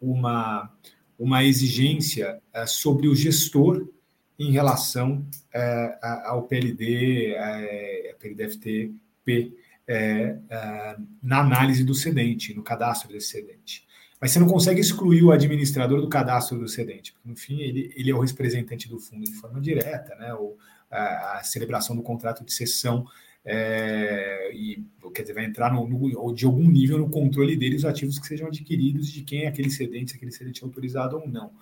uma 0.00 0.70
uma 1.18 1.44
exigência 1.44 2.40
uh, 2.54 2.66
sobre 2.66 3.08
o 3.08 3.14
gestor 3.14 3.88
em 4.38 4.50
relação 4.50 5.26
uh, 5.54 6.06
ao 6.24 6.42
PLD, 6.44 7.34
PLDFT-P, 8.18 9.52
na 11.22 11.40
análise 11.40 11.84
do 11.84 11.94
cedente, 11.94 12.54
no 12.54 12.62
cadastro 12.62 13.08
desse 13.08 13.28
cedente. 13.28 13.84
Mas 14.20 14.32
você 14.32 14.40
não 14.40 14.48
consegue 14.48 14.80
excluir 14.80 15.22
o 15.22 15.30
administrador 15.30 16.00
do 16.00 16.08
cadastro 16.08 16.58
do 16.58 16.66
cedente, 16.66 17.12
porque, 17.12 17.28
no 17.28 17.36
fim, 17.36 17.60
ele, 17.60 17.92
ele 17.94 18.10
é 18.10 18.14
o 18.14 18.20
representante 18.20 18.88
do 18.88 18.98
fundo 18.98 19.24
de 19.24 19.34
forma 19.34 19.60
direta, 19.60 20.16
né? 20.16 20.34
Ou 20.34 20.58
a 20.90 21.42
celebração 21.42 21.94
do 21.94 22.02
contrato 22.02 22.44
de 22.44 22.52
cessão 22.52 23.06
é, 23.44 24.50
e 24.54 24.84
quer 25.14 25.22
dizer, 25.22 25.34
vai 25.34 25.44
entrar 25.44 25.72
no, 25.72 25.86
no, 25.86 26.34
de 26.34 26.44
algum 26.44 26.68
nível 26.68 26.98
no 26.98 27.08
controle 27.08 27.56
dele 27.56 27.76
os 27.76 27.84
ativos 27.84 28.18
que 28.18 28.26
sejam 28.26 28.48
adquiridos, 28.48 29.10
de 29.10 29.22
quem 29.22 29.44
é 29.44 29.48
aquele 29.48 29.70
cedente, 29.70 30.10
se 30.10 30.16
aquele 30.16 30.32
cedente 30.32 30.62
é 30.62 30.66
autorizado 30.66 31.16
ou 31.16 31.28
não. 31.28 31.52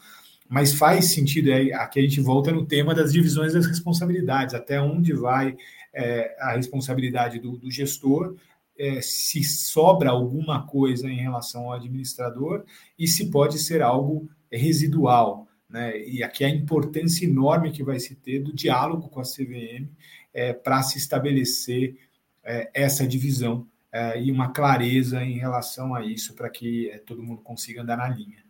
Mas 0.49 0.74
faz 0.74 1.07
sentido, 1.12 1.51
é, 1.51 1.72
aqui 1.74 2.01
a 2.01 2.03
gente 2.03 2.20
volta 2.20 2.51
no 2.51 2.64
tema 2.64 2.95
das 2.95 3.12
divisões 3.12 3.53
das 3.53 3.66
responsabilidades, 3.66 4.55
até 4.55 4.80
onde 4.80 5.12
vai 5.12 5.57
é, 5.95 6.35
a 6.41 6.57
responsabilidade 6.57 7.39
do, 7.39 7.57
do 7.57 7.70
gestor, 7.70 8.37
é, 8.78 9.01
se 9.01 9.45
sobra 9.45 10.11
alguma 10.11 10.66
coisa 10.66 11.09
em 11.09 11.20
relação 11.20 11.64
ao 11.64 11.72
administrador 11.74 12.64
e 12.99 13.07
se 13.07 13.30
pode 13.30 13.59
ser 13.59 13.83
algo 13.83 14.28
residual. 14.51 15.47
Né? 15.68 16.03
E 16.07 16.22
aqui 16.22 16.45
a 16.45 16.49
importância 16.49 17.24
enorme 17.24 17.70
que 17.70 17.83
vai 17.83 17.99
se 17.99 18.14
ter 18.14 18.41
do 18.41 18.55
diálogo 18.55 19.09
com 19.09 19.20
a 19.20 19.24
CVM 19.24 19.89
é, 20.33 20.53
para 20.53 20.83
se 20.83 20.99
estabelecer 20.99 21.97
é, 22.45 22.70
essa 22.74 23.07
divisão 23.07 23.66
é, 23.93 24.22
e 24.22 24.30
uma 24.30 24.53
clareza 24.53 25.22
em 25.22 25.39
relação 25.39 25.95
a 25.95 26.05
isso, 26.05 26.35
para 26.35 26.49
que 26.49 26.91
é, 26.91 26.99
todo 26.99 27.22
mundo 27.22 27.43
consiga 27.43 27.83
andar 27.83 27.97
na 27.97 28.09
linha. 28.09 28.43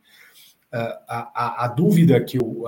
Uh, 0.73 0.97
a, 1.07 1.33
a, 1.35 1.65
a, 1.67 1.69
dúvida 1.69 2.19
que, 2.25 2.39
eu, 2.39 2.65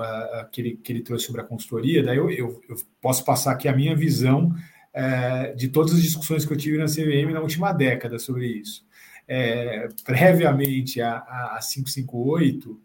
que, 0.51 0.61
ele, 0.61 0.77
que 0.77 0.93
ele 0.93 1.01
trouxe 1.01 1.25
sobre 1.25 1.41
a 1.41 1.43
consultoria, 1.43 2.03
daí 2.03 2.17
eu, 2.17 2.29
eu, 2.29 2.61
eu 2.69 2.75
posso 3.01 3.25
passar 3.25 3.51
aqui 3.51 3.67
a 3.67 3.75
minha 3.75 3.95
visão 3.95 4.49
uh, 4.49 5.55
de 5.55 5.69
todas 5.69 5.95
as 5.95 6.03
discussões 6.03 6.45
que 6.45 6.53
eu 6.53 6.57
tive 6.57 6.77
na 6.77 6.85
CVM 6.85 7.33
na 7.33 7.41
última 7.41 7.73
década 7.73 8.19
sobre 8.19 8.45
isso. 8.45 8.85
É, 9.27 9.87
previamente 10.03 11.01
a, 11.01 11.15
a, 11.17 11.57
a 11.57 11.59
558, 11.59 12.79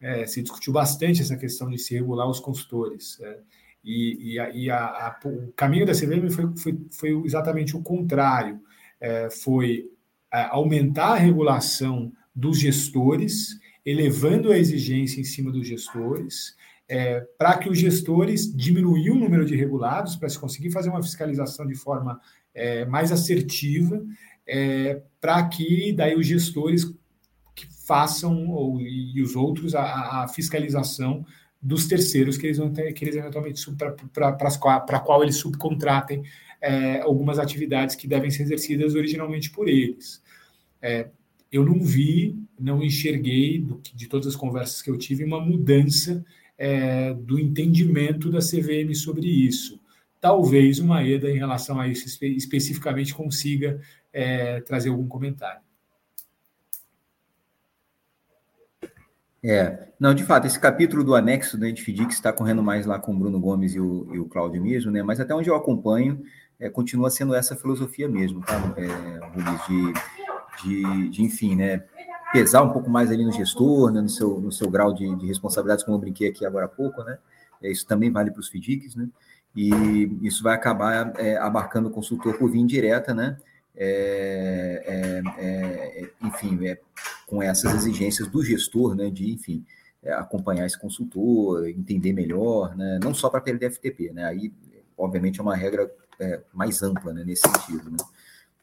é, 0.00 0.26
se 0.26 0.40
discutiu 0.40 0.72
bastante 0.72 1.20
essa 1.20 1.36
questão 1.36 1.68
de 1.68 1.78
se 1.78 1.94
regular 1.94 2.28
os 2.28 2.40
consultores. 2.40 3.18
É, 3.20 3.38
e, 3.82 4.34
e, 4.34 4.38
a, 4.38 4.50
e 4.50 4.70
a, 4.70 4.78
a, 4.78 5.20
o 5.24 5.52
caminho 5.52 5.86
da 5.86 5.92
CVM 5.92 6.30
foi, 6.30 6.56
foi, 6.56 6.78
foi 6.90 7.10
exatamente 7.24 7.76
o 7.76 7.82
contrário. 7.82 8.60
É, 9.00 9.30
foi 9.30 9.90
é, 10.32 10.42
aumentar 10.50 11.12
a 11.12 11.16
regulação 11.16 12.12
dos 12.34 12.58
gestores, 12.58 13.58
elevando 13.84 14.52
a 14.52 14.58
exigência 14.58 15.20
em 15.20 15.24
cima 15.24 15.50
dos 15.50 15.66
gestores, 15.66 16.56
é, 16.88 17.20
para 17.38 17.56
que 17.56 17.68
os 17.68 17.78
gestores 17.78 18.54
diminuíam 18.54 19.16
o 19.16 19.18
número 19.18 19.44
de 19.44 19.56
regulados, 19.56 20.16
para 20.16 20.28
se 20.28 20.38
conseguir 20.38 20.70
fazer 20.70 20.90
uma 20.90 21.02
fiscalização 21.02 21.66
de 21.66 21.74
forma 21.74 22.20
é, 22.54 22.84
mais 22.84 23.10
assertiva, 23.12 24.02
é, 24.46 25.00
para 25.20 25.46
que 25.48 25.92
daí 25.92 26.16
os 26.16 26.26
gestores 26.26 26.92
façam, 27.86 28.48
ou, 28.50 28.80
e 28.80 29.20
os 29.22 29.34
outros, 29.36 29.74
a, 29.74 30.22
a 30.22 30.28
fiscalização 30.28 31.24
dos 31.60 31.86
terceiros 31.86 32.38
que 32.38 32.46
eles 32.46 32.58
vão 32.58 32.72
ter, 32.72 32.92
que 32.92 33.04
eles 33.04 33.16
eventualmente 33.16 33.60
para 33.76 35.00
qual 35.00 35.22
eles 35.22 35.36
subcontratem 35.36 36.22
é, 36.60 37.00
algumas 37.00 37.38
atividades 37.38 37.94
que 37.94 38.06
devem 38.06 38.30
ser 38.30 38.44
exercidas 38.44 38.94
originalmente 38.94 39.50
por 39.50 39.68
eles. 39.68 40.22
É, 40.80 41.08
eu 41.50 41.64
não 41.64 41.82
vi, 41.82 42.38
não 42.58 42.82
enxerguei 42.82 43.58
do, 43.58 43.80
de 43.94 44.06
todas 44.08 44.28
as 44.28 44.36
conversas 44.36 44.80
que 44.80 44.90
eu 44.90 44.96
tive 44.96 45.24
uma 45.24 45.40
mudança 45.40 46.24
é, 46.56 47.12
do 47.14 47.38
entendimento 47.38 48.30
da 48.30 48.38
CVM 48.38 48.94
sobre 48.94 49.26
isso. 49.26 49.80
Talvez 50.20 50.78
uma 50.78 51.02
EDA 51.02 51.30
em 51.30 51.38
relação 51.38 51.80
a 51.80 51.88
isso 51.88 52.06
espe 52.06 52.36
especificamente 52.36 53.14
consiga 53.14 53.80
é, 54.12 54.60
trazer 54.60 54.90
algum 54.90 55.08
comentário. 55.08 55.62
É, 59.42 59.88
não, 59.98 60.12
de 60.12 60.22
fato, 60.22 60.46
esse 60.46 60.60
capítulo 60.60 61.02
do 61.02 61.14
anexo 61.14 61.56
do 61.56 61.64
Edfidix 61.64 62.14
está 62.14 62.32
correndo 62.32 62.62
mais 62.62 62.84
lá 62.84 62.98
com 62.98 63.14
o 63.14 63.18
Bruno 63.18 63.40
Gomes 63.40 63.74
e 63.74 63.80
o, 63.80 64.06
e 64.14 64.18
o 64.18 64.26
Cláudio 64.26 64.62
mesmo, 64.62 64.90
né? 64.90 65.02
Mas 65.02 65.18
até 65.18 65.34
onde 65.34 65.48
eu 65.48 65.54
acompanho, 65.54 66.22
é, 66.58 66.68
continua 66.68 67.10
sendo 67.10 67.34
essa 67.34 67.56
filosofia 67.56 68.06
mesmo, 68.06 68.42
tá, 68.42 68.74
é, 68.76 69.66
de, 69.66 70.82
de, 70.82 71.08
de, 71.08 71.22
enfim, 71.22 71.56
né? 71.56 71.82
Pesar 72.32 72.62
um 72.62 72.70
pouco 72.70 72.90
mais 72.90 73.10
ali 73.10 73.24
no 73.24 73.32
gestor, 73.32 73.90
né, 73.90 74.00
no, 74.00 74.08
seu, 74.08 74.40
no 74.40 74.52
seu 74.52 74.70
grau 74.70 74.92
de, 74.92 75.16
de 75.16 75.26
responsabilidades, 75.26 75.84
como 75.84 75.96
eu 75.96 76.00
brinquei 76.00 76.28
aqui 76.28 76.44
agora 76.44 76.66
há 76.66 76.68
pouco, 76.68 77.02
né? 77.02 77.18
É, 77.62 77.70
isso 77.70 77.86
também 77.86 78.10
vale 78.10 78.30
para 78.30 78.40
os 78.40 78.48
FDICs, 78.48 78.94
né? 78.94 79.08
E 79.56 79.70
isso 80.22 80.42
vai 80.42 80.54
acabar 80.54 81.12
é, 81.18 81.36
abarcando 81.38 81.88
o 81.88 81.90
consultor 81.90 82.38
por 82.38 82.50
via 82.50 82.60
indireta, 82.60 83.14
né? 83.14 83.36
É, 83.76 84.82
é, 84.86 86.02
é, 86.02 86.10
enfim, 86.22 86.66
é, 86.66 86.78
com 87.26 87.42
essas 87.42 87.74
exigências 87.74 88.28
do 88.28 88.42
gestor, 88.42 88.94
né, 88.94 89.10
de, 89.10 89.32
enfim, 89.32 89.64
é, 90.02 90.12
acompanhar 90.12 90.66
esse 90.66 90.78
consultor, 90.78 91.68
entender 91.68 92.12
melhor, 92.12 92.76
né, 92.76 92.98
não 93.02 93.14
só 93.14 93.30
para 93.30 93.40
perder 93.40 93.70
FTP, 93.70 94.12
né, 94.12 94.24
aí, 94.24 94.52
obviamente, 94.96 95.40
é 95.40 95.42
uma 95.42 95.56
regra 95.56 95.90
é, 96.18 96.40
mais 96.52 96.82
ampla, 96.82 97.12
né, 97.12 97.24
nesse 97.24 97.42
sentido, 97.42 97.90
né, 97.90 97.98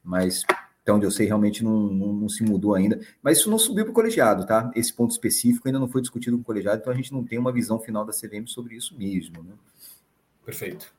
mas, 0.03 0.43
até 0.81 0.91
onde 0.91 1.05
eu 1.05 1.11
sei, 1.11 1.25
realmente 1.27 1.63
não, 1.63 1.87
não, 1.87 2.13
não 2.13 2.29
se 2.29 2.43
mudou 2.43 2.75
ainda, 2.75 2.99
mas 3.21 3.39
isso 3.39 3.49
não 3.49 3.57
subiu 3.57 3.85
para 3.85 3.91
o 3.91 3.95
colegiado, 3.95 4.45
tá, 4.45 4.71
esse 4.75 4.93
ponto 4.93 5.11
específico 5.11 5.67
ainda 5.67 5.79
não 5.79 5.87
foi 5.87 6.01
discutido 6.01 6.37
com 6.37 6.41
o 6.41 6.45
colegiado, 6.45 6.81
então 6.81 6.93
a 6.93 6.95
gente 6.95 7.11
não 7.11 7.23
tem 7.23 7.39
uma 7.39 7.51
visão 7.51 7.79
final 7.79 8.05
da 8.05 8.13
CVM 8.13 8.45
sobre 8.47 8.75
isso 8.75 8.97
mesmo, 8.97 9.41
né. 9.43 9.53
Perfeito. 10.45 10.93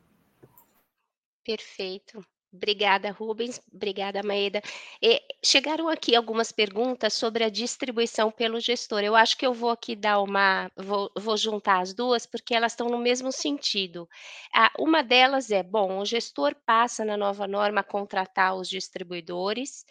Perfeito. 1.42 2.22
Obrigada, 2.50 3.10
Rubens. 3.10 3.60
Obrigada, 3.70 4.22
Maeda. 4.22 4.62
E 5.02 5.20
chegaram 5.44 5.86
aqui 5.86 6.16
algumas 6.16 6.50
perguntas 6.50 7.12
sobre 7.12 7.44
a 7.44 7.50
distribuição 7.50 8.30
pelo 8.30 8.58
gestor. 8.58 9.00
Eu 9.00 9.14
acho 9.14 9.36
que 9.36 9.46
eu 9.46 9.52
vou 9.52 9.68
aqui 9.68 9.94
dar 9.94 10.22
uma, 10.22 10.70
vou, 10.74 11.10
vou 11.14 11.36
juntar 11.36 11.80
as 11.80 11.92
duas 11.92 12.24
porque 12.24 12.54
elas 12.54 12.72
estão 12.72 12.88
no 12.88 12.96
mesmo 12.96 13.30
sentido. 13.30 14.08
Ah, 14.54 14.70
uma 14.78 15.02
delas 15.02 15.50
é, 15.50 15.62
bom, 15.62 15.98
o 15.98 16.06
gestor 16.06 16.54
passa 16.64 17.04
na 17.04 17.18
nova 17.18 17.46
norma 17.46 17.80
a 17.82 17.84
contratar 17.84 18.56
os 18.56 18.68
distribuidores 18.68 19.84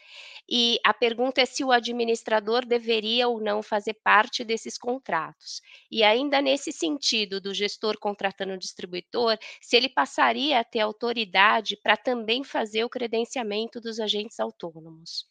e 0.49 0.79
a 0.83 0.93
pergunta 0.93 1.41
é 1.41 1.45
se 1.45 1.63
o 1.63 1.71
administrador 1.71 2.65
deveria 2.65 3.27
ou 3.27 3.39
não 3.39 3.61
fazer 3.61 3.93
parte 4.03 4.43
desses 4.43 4.77
contratos. 4.77 5.61
E 5.91 6.03
ainda 6.03 6.41
nesse 6.41 6.71
sentido 6.71 7.39
do 7.41 7.53
gestor 7.53 7.99
contratando 7.99 8.53
o 8.53 8.57
distribuidor, 8.57 9.37
se 9.61 9.75
ele 9.75 9.89
passaria 9.89 10.59
a 10.59 10.63
ter 10.63 10.79
autoridade 10.79 11.77
para 11.77 11.97
também 11.97 12.43
fazer 12.47 12.83
o 12.83 12.89
credenciamento 12.89 13.79
dos 13.79 13.99
agentes 13.99 14.39
autônomos. 14.39 15.27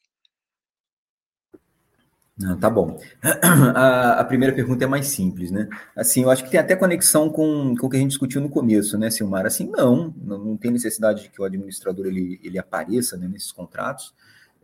Não, 2.39 2.59
tá 2.59 2.69
bom. 2.69 3.01
A, 3.75 4.21
a, 4.21 4.25
primeira 4.25 4.55
pergunta 4.55 4.85
é 4.85 4.87
mais 4.87 5.07
simples, 5.07 5.51
né? 5.51 5.69
Assim, 5.97 6.23
eu 6.23 6.31
acho 6.31 6.45
que 6.45 6.51
tem 6.51 6.61
até 6.61 6.77
conexão 6.77 7.31
com, 7.31 7.75
com 7.75 7.87
o 7.87 7.91
que 7.91 7.97
a 7.97 8.01
gente 8.01 8.11
discutiu 8.11 8.43
no 8.43 8.51
começo, 8.51 8.99
né, 8.99 9.09
Silmar? 9.09 9.47
Assim, 9.47 9.67
não, 9.71 10.15
não, 10.19 10.39
não 10.39 10.57
tem 10.57 10.71
necessidade 10.71 11.23
de 11.23 11.31
que 11.31 11.41
o 11.41 11.45
administrador 11.45 12.07
ele, 12.07 12.39
ele 12.43 12.59
apareça 12.59 13.17
né, 13.17 13.27
nesses 13.27 13.51
contratos 13.51 14.15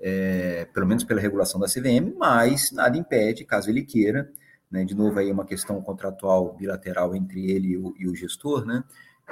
é, 0.02 0.66
pelo 0.74 0.86
menos 0.86 1.04
pela 1.04 1.20
regulação 1.20 1.60
da 1.60 1.68
CVM, 1.68 2.12
mas 2.18 2.72
nada 2.72 2.98
impede, 2.98 3.44
caso 3.44 3.70
ele 3.70 3.84
queira, 3.84 4.28
né, 4.68 4.84
de 4.84 4.96
novo 4.96 5.16
aí 5.18 5.30
uma 5.30 5.46
questão 5.46 5.80
contratual 5.80 6.54
bilateral 6.54 7.14
entre 7.14 7.48
ele 7.48 7.68
e 7.68 7.78
o, 7.78 7.94
e 7.96 8.08
o 8.08 8.14
gestor, 8.14 8.66
né, 8.66 8.82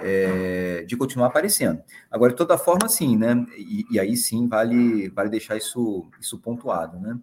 é, 0.03 0.85
de 0.87 0.97
continuar 0.97 1.29
aparecendo. 1.29 1.83
Agora, 2.11 2.33
de 2.33 2.39
toda 2.39 2.59
forma, 2.59 2.89
sim, 2.89 3.17
né, 3.17 3.47
e, 3.57 3.85
e, 3.91 4.01
aí 4.01 4.17
sim 4.17 4.49
vale, 4.49 5.09
vale 5.11 5.31
deixar 5.31 5.57
isso, 5.57 6.09
isso 6.21 6.39
pontuado, 6.39 6.99
né, 6.99 7.19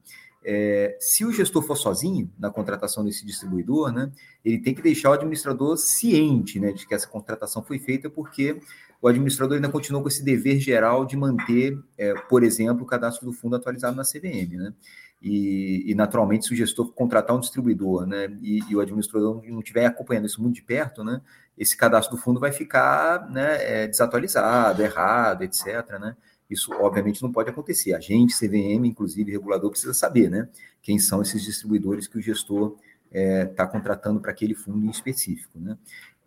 é, 0.49 0.95
se 0.99 1.25
o 1.25 1.31
gestor 1.33 1.61
for 1.61 1.75
sozinho 1.75 2.31
na 2.39 2.49
contratação 2.49 3.03
desse 3.03 3.25
distribuidor, 3.25 3.91
né, 3.91 4.09
ele 4.45 4.59
tem 4.59 4.73
que 4.73 4.81
deixar 4.81 5.09
o 5.09 5.13
administrador 5.13 5.75
ciente 5.75 6.57
né, 6.57 6.71
de 6.71 6.87
que 6.87 6.95
essa 6.95 7.05
contratação 7.05 7.61
foi 7.61 7.79
feita 7.79 8.09
porque 8.09 8.57
o 9.01 9.07
administrador 9.09 9.55
ainda 9.55 9.69
continua 9.69 10.01
com 10.01 10.07
esse 10.07 10.23
dever 10.23 10.57
geral 10.59 11.05
de 11.05 11.17
manter, 11.17 11.77
é, 11.97 12.13
por 12.13 12.43
exemplo, 12.43 12.83
o 12.83 12.85
cadastro 12.85 13.25
do 13.25 13.33
fundo 13.33 13.57
atualizado 13.57 13.95
na 13.95 14.03
CVM, 14.03 14.55
né? 14.55 14.73
E, 15.21 15.83
e, 15.87 15.95
naturalmente, 15.95 16.45
se 16.45 16.53
o 16.53 16.55
gestor 16.55 16.93
contratar 16.93 17.35
um 17.35 17.39
distribuidor, 17.39 18.05
né, 18.05 18.27
e, 18.39 18.59
e, 18.69 18.75
o 18.75 18.79
administrador 18.79 19.43
não 19.47 19.59
estiver 19.59 19.85
acompanhando 19.85 20.27
isso 20.27 20.41
muito 20.41 20.55
de 20.55 20.61
perto, 20.61 21.03
né, 21.03 21.21
esse 21.57 21.75
cadastro 21.75 22.15
do 22.15 22.21
fundo 22.21 22.39
vai 22.39 22.51
ficar, 22.51 23.29
né, 23.29 23.83
é, 23.83 23.87
desatualizado, 23.87 24.81
errado, 24.81 25.43
etc, 25.43 25.99
né? 25.99 26.15
Isso, 26.49 26.71
obviamente, 26.73 27.21
não 27.21 27.31
pode 27.31 27.49
acontecer. 27.49 27.93
A 27.93 27.99
gente, 27.99 28.33
CVM, 28.33 28.85
inclusive, 28.85 29.31
regulador, 29.31 29.69
precisa 29.69 29.93
saber, 29.93 30.29
né, 30.29 30.47
quem 30.81 30.97
são 30.97 31.21
esses 31.21 31.43
distribuidores 31.43 32.07
que 32.07 32.17
o 32.17 32.21
gestor 32.21 32.77
está 33.11 33.19
é, 33.19 33.45
tá 33.45 33.67
contratando 33.67 34.19
para 34.19 34.31
aquele 34.31 34.53
fundo 34.53 34.85
em 34.85 34.89
específico, 34.89 35.59
né? 35.59 35.77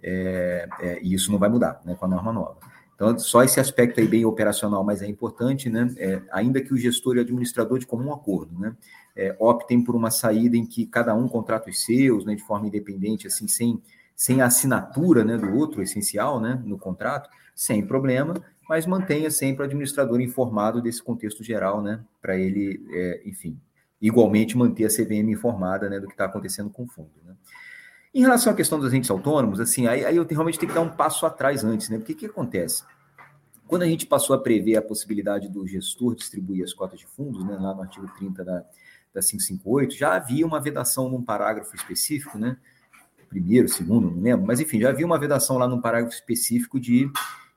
É, 0.03 0.69
é, 0.81 1.03
e 1.03 1.13
isso 1.15 1.31
não 1.31 1.39
vai 1.39 1.49
mudar 1.49 1.81
né, 1.85 1.95
com 1.95 2.07
a 2.07 2.09
norma 2.09 2.33
nova. 2.33 2.59
Então, 2.95 3.19
só 3.19 3.43
esse 3.43 3.61
aspecto 3.61 4.01
aí 4.01 4.07
bem 4.07 4.25
operacional, 4.25 4.85
mas 4.85 5.01
é 5.01 5.07
importante, 5.07 5.71
né? 5.71 5.91
É, 5.97 6.23
ainda 6.33 6.61
que 6.61 6.73
o 6.73 6.77
gestor 6.77 7.17
e 7.17 7.19
o 7.19 7.23
administrador 7.23 7.79
de 7.79 7.87
comum 7.87 8.13
acordo, 8.13 8.59
né? 8.59 8.77
É, 9.17 9.35
optem 9.39 9.83
por 9.83 9.95
uma 9.95 10.11
saída 10.11 10.57
em 10.57 10.67
que 10.67 10.87
cada 10.87 11.15
um 11.15 11.27
contrata 11.27 11.69
os 11.69 11.83
seus, 11.83 12.25
né, 12.25 12.35
de 12.35 12.43
forma 12.43 12.67
independente, 12.67 13.27
assim, 13.27 13.49
sem, 13.49 13.83
sem 14.21 14.43
a 14.43 14.45
assinatura 14.45 15.25
né, 15.25 15.39
do 15.39 15.55
outro, 15.55 15.81
essencial, 15.81 16.39
né, 16.39 16.63
no 16.63 16.77
contrato, 16.77 17.31
sem 17.55 17.87
problema, 17.87 18.35
mas 18.69 18.85
mantenha 18.85 19.31
sempre 19.31 19.63
o 19.63 19.65
administrador 19.65 20.21
informado 20.21 20.83
desse 20.83 21.03
contexto 21.03 21.43
geral, 21.43 21.81
né, 21.81 22.05
para 22.21 22.37
ele, 22.37 22.87
é, 22.91 23.23
enfim, 23.25 23.59
igualmente 23.99 24.59
manter 24.59 24.85
a 24.85 24.89
CVM 24.91 25.31
informada, 25.31 25.89
né, 25.89 25.99
do 25.99 26.07
que 26.07 26.13
está 26.13 26.27
acontecendo 26.27 26.69
com 26.69 26.83
o 26.83 26.87
fundo, 26.87 27.09
né. 27.25 27.35
Em 28.13 28.21
relação 28.21 28.53
à 28.53 28.57
questão 28.57 28.79
dos 28.79 28.89
agentes 28.89 29.11
autônomos, 29.11 29.59
assim, 29.59 29.87
aí, 29.87 30.05
aí 30.05 30.17
eu 30.17 30.27
realmente 30.27 30.59
tenho 30.59 30.71
que 30.71 30.79
dar 30.79 30.85
um 30.85 30.91
passo 30.91 31.25
atrás 31.25 31.65
antes, 31.65 31.89
né? 31.89 31.97
Porque 31.97 32.13
o 32.13 32.17
que 32.17 32.27
acontece? 32.27 32.83
Quando 33.67 33.83
a 33.83 33.87
gente 33.87 34.05
passou 34.05 34.35
a 34.37 34.39
prever 34.39 34.77
a 34.77 34.83
possibilidade 34.83 35.49
do 35.49 35.65
gestor 35.67 36.17
distribuir 36.17 36.65
as 36.65 36.75
cotas 36.75 36.99
de 36.99 37.07
fundos, 37.07 37.43
né, 37.45 37.55
lá 37.55 37.73
no 37.73 37.83
artigo 37.83 38.07
30 38.19 38.45
da, 38.45 38.65
da 39.15 39.23
558, 39.23 39.95
já 39.95 40.15
havia 40.15 40.45
uma 40.45 40.61
vedação 40.61 41.09
num 41.09 41.23
parágrafo 41.23 41.75
específico, 41.75 42.37
né? 42.37 42.59
Primeiro, 43.31 43.69
segundo, 43.69 44.11
não 44.11 44.21
lembro, 44.21 44.45
mas 44.45 44.59
enfim, 44.59 44.81
já 44.81 44.91
havia 44.91 45.07
uma 45.07 45.19
vedação 45.19 45.57
lá 45.57 45.69
num 45.69 45.81
parágrafo 45.81 46.13
específico 46.13 46.81
de, 46.81 47.09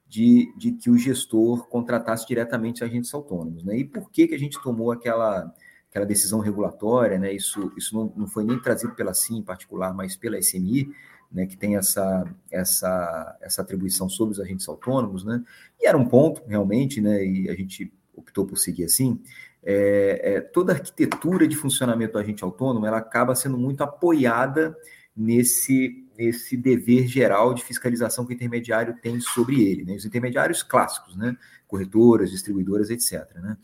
de, 0.08 0.54
de 0.56 0.72
que 0.74 0.88
o 0.88 0.98
gestor 0.98 1.68
contratasse 1.68 2.28
diretamente 2.28 2.84
agentes 2.84 3.12
autônomos, 3.12 3.64
né? 3.64 3.80
E 3.80 3.84
por 3.84 4.12
que, 4.12 4.28
que 4.28 4.36
a 4.36 4.40
gente 4.40 4.62
tomou 4.62 4.92
aquela 4.92 5.52
aquela 5.90 6.06
decisão 6.06 6.40
regulatória, 6.40 7.20
né? 7.20 7.34
Isso, 7.34 7.72
isso 7.76 7.96
não, 7.96 8.14
não 8.16 8.28
foi 8.28 8.44
nem 8.44 8.60
trazido 8.60 8.96
pela 8.96 9.14
CIM 9.14 9.38
em 9.38 9.44
particular, 9.44 9.94
mas 9.94 10.16
pela 10.16 10.40
SMI, 10.40 10.92
né? 11.32 11.48
Que 11.48 11.58
tem 11.58 11.76
essa, 11.76 12.24
essa, 12.52 13.38
essa 13.42 13.62
atribuição 13.64 14.08
sobre 14.08 14.34
os 14.34 14.40
agentes 14.40 14.68
autônomos, 14.68 15.24
né? 15.24 15.44
E 15.80 15.88
era 15.88 15.98
um 15.98 16.06
ponto 16.06 16.42
realmente, 16.48 17.02
né? 17.02 17.26
E 17.26 17.50
a 17.50 17.56
gente 17.56 17.92
optou 18.16 18.46
por 18.46 18.58
seguir 18.58 18.86
assim. 18.86 19.20
É, 19.64 20.36
é, 20.36 20.42
toda 20.42 20.74
a 20.74 20.76
arquitetura 20.76 21.48
de 21.48 21.56
funcionamento 21.56 22.14
do 22.14 22.20
agente 22.20 22.44
autônomo 22.44 22.86
ela 22.86 22.98
acaba 22.98 23.34
sendo 23.34 23.58
muito 23.58 23.82
apoiada 23.82 24.76
nesse, 25.16 26.06
nesse 26.18 26.58
dever 26.58 27.08
geral 27.08 27.54
de 27.54 27.64
fiscalização 27.64 28.26
que 28.26 28.34
o 28.34 28.36
intermediário 28.36 28.96
tem 29.02 29.20
sobre 29.20 29.64
ele, 29.64 29.86
né? 29.86 29.96
Os 29.96 30.06
intermediários 30.06 30.64
clássicos, 30.64 31.16
né? 31.16 31.38
Corretoras, 31.68 32.32
distribuidoras, 32.32 32.90
etc. 32.90 33.28
Né? 33.36 33.58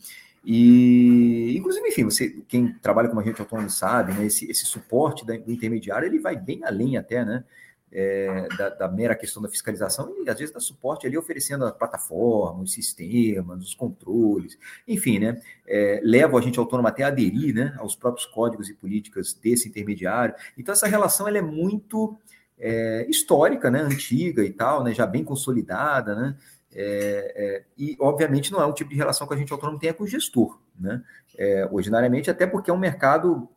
E, 0.44 1.54
inclusive, 1.56 1.86
enfim, 1.88 2.04
você, 2.04 2.30
quem 2.48 2.72
trabalha 2.80 3.08
como 3.08 3.20
agente 3.20 3.40
autônomo 3.40 3.68
sabe, 3.68 4.12
né, 4.14 4.24
esse, 4.26 4.50
esse 4.50 4.64
suporte 4.64 5.24
do 5.24 5.34
intermediário, 5.52 6.06
ele 6.06 6.18
vai 6.18 6.34
bem 6.34 6.64
além 6.64 6.96
até, 6.96 7.24
né, 7.24 7.44
é, 7.92 8.48
da, 8.56 8.68
da, 8.68 8.88
mera 8.88 9.16
questão 9.16 9.42
da 9.42 9.48
fiscalização, 9.48 10.14
e 10.24 10.30
às 10.30 10.38
vezes 10.38 10.54
dá 10.54 10.60
suporte 10.60 11.06
ali 11.06 11.18
oferecendo 11.18 11.64
a 11.64 11.72
plataforma, 11.72 12.62
os 12.62 12.72
sistemas, 12.72 13.62
os 13.62 13.74
controles, 13.74 14.58
enfim, 14.86 15.18
né, 15.18 15.40
é, 15.66 16.00
leva 16.02 16.34
o 16.34 16.38
agente 16.38 16.58
autônomo 16.58 16.88
até 16.88 17.02
a 17.02 17.08
aderir, 17.08 17.54
né, 17.54 17.74
aos 17.78 17.96
próprios 17.96 18.26
códigos 18.26 18.68
e 18.68 18.74
políticas 18.74 19.32
desse 19.34 19.68
intermediário. 19.68 20.34
Então, 20.56 20.72
essa 20.72 20.86
relação, 20.86 21.26
ela 21.26 21.38
é 21.38 21.42
muito 21.42 22.16
é, 22.58 23.06
histórica, 23.08 23.70
né, 23.70 23.80
antiga 23.80 24.44
e 24.44 24.52
tal, 24.52 24.84
né, 24.84 24.94
já 24.94 25.06
bem 25.06 25.24
consolidada, 25.24 26.14
né, 26.14 26.36
é, 26.72 27.32
é, 27.34 27.64
e, 27.76 27.96
obviamente, 27.98 28.52
não 28.52 28.60
é 28.60 28.66
um 28.66 28.72
tipo 28.72 28.90
de 28.90 28.96
relação 28.96 29.26
que 29.26 29.34
a 29.34 29.36
gente 29.36 29.52
autônomo 29.52 29.78
tenha 29.78 29.92
com 29.92 30.04
o 30.04 30.06
gestor, 30.06 30.56
né? 30.78 31.02
É, 31.36 31.68
ordinariamente, 31.70 32.30
até 32.30 32.46
porque 32.46 32.70
é 32.70 32.72
um 32.72 32.78
mercado, 32.78 33.48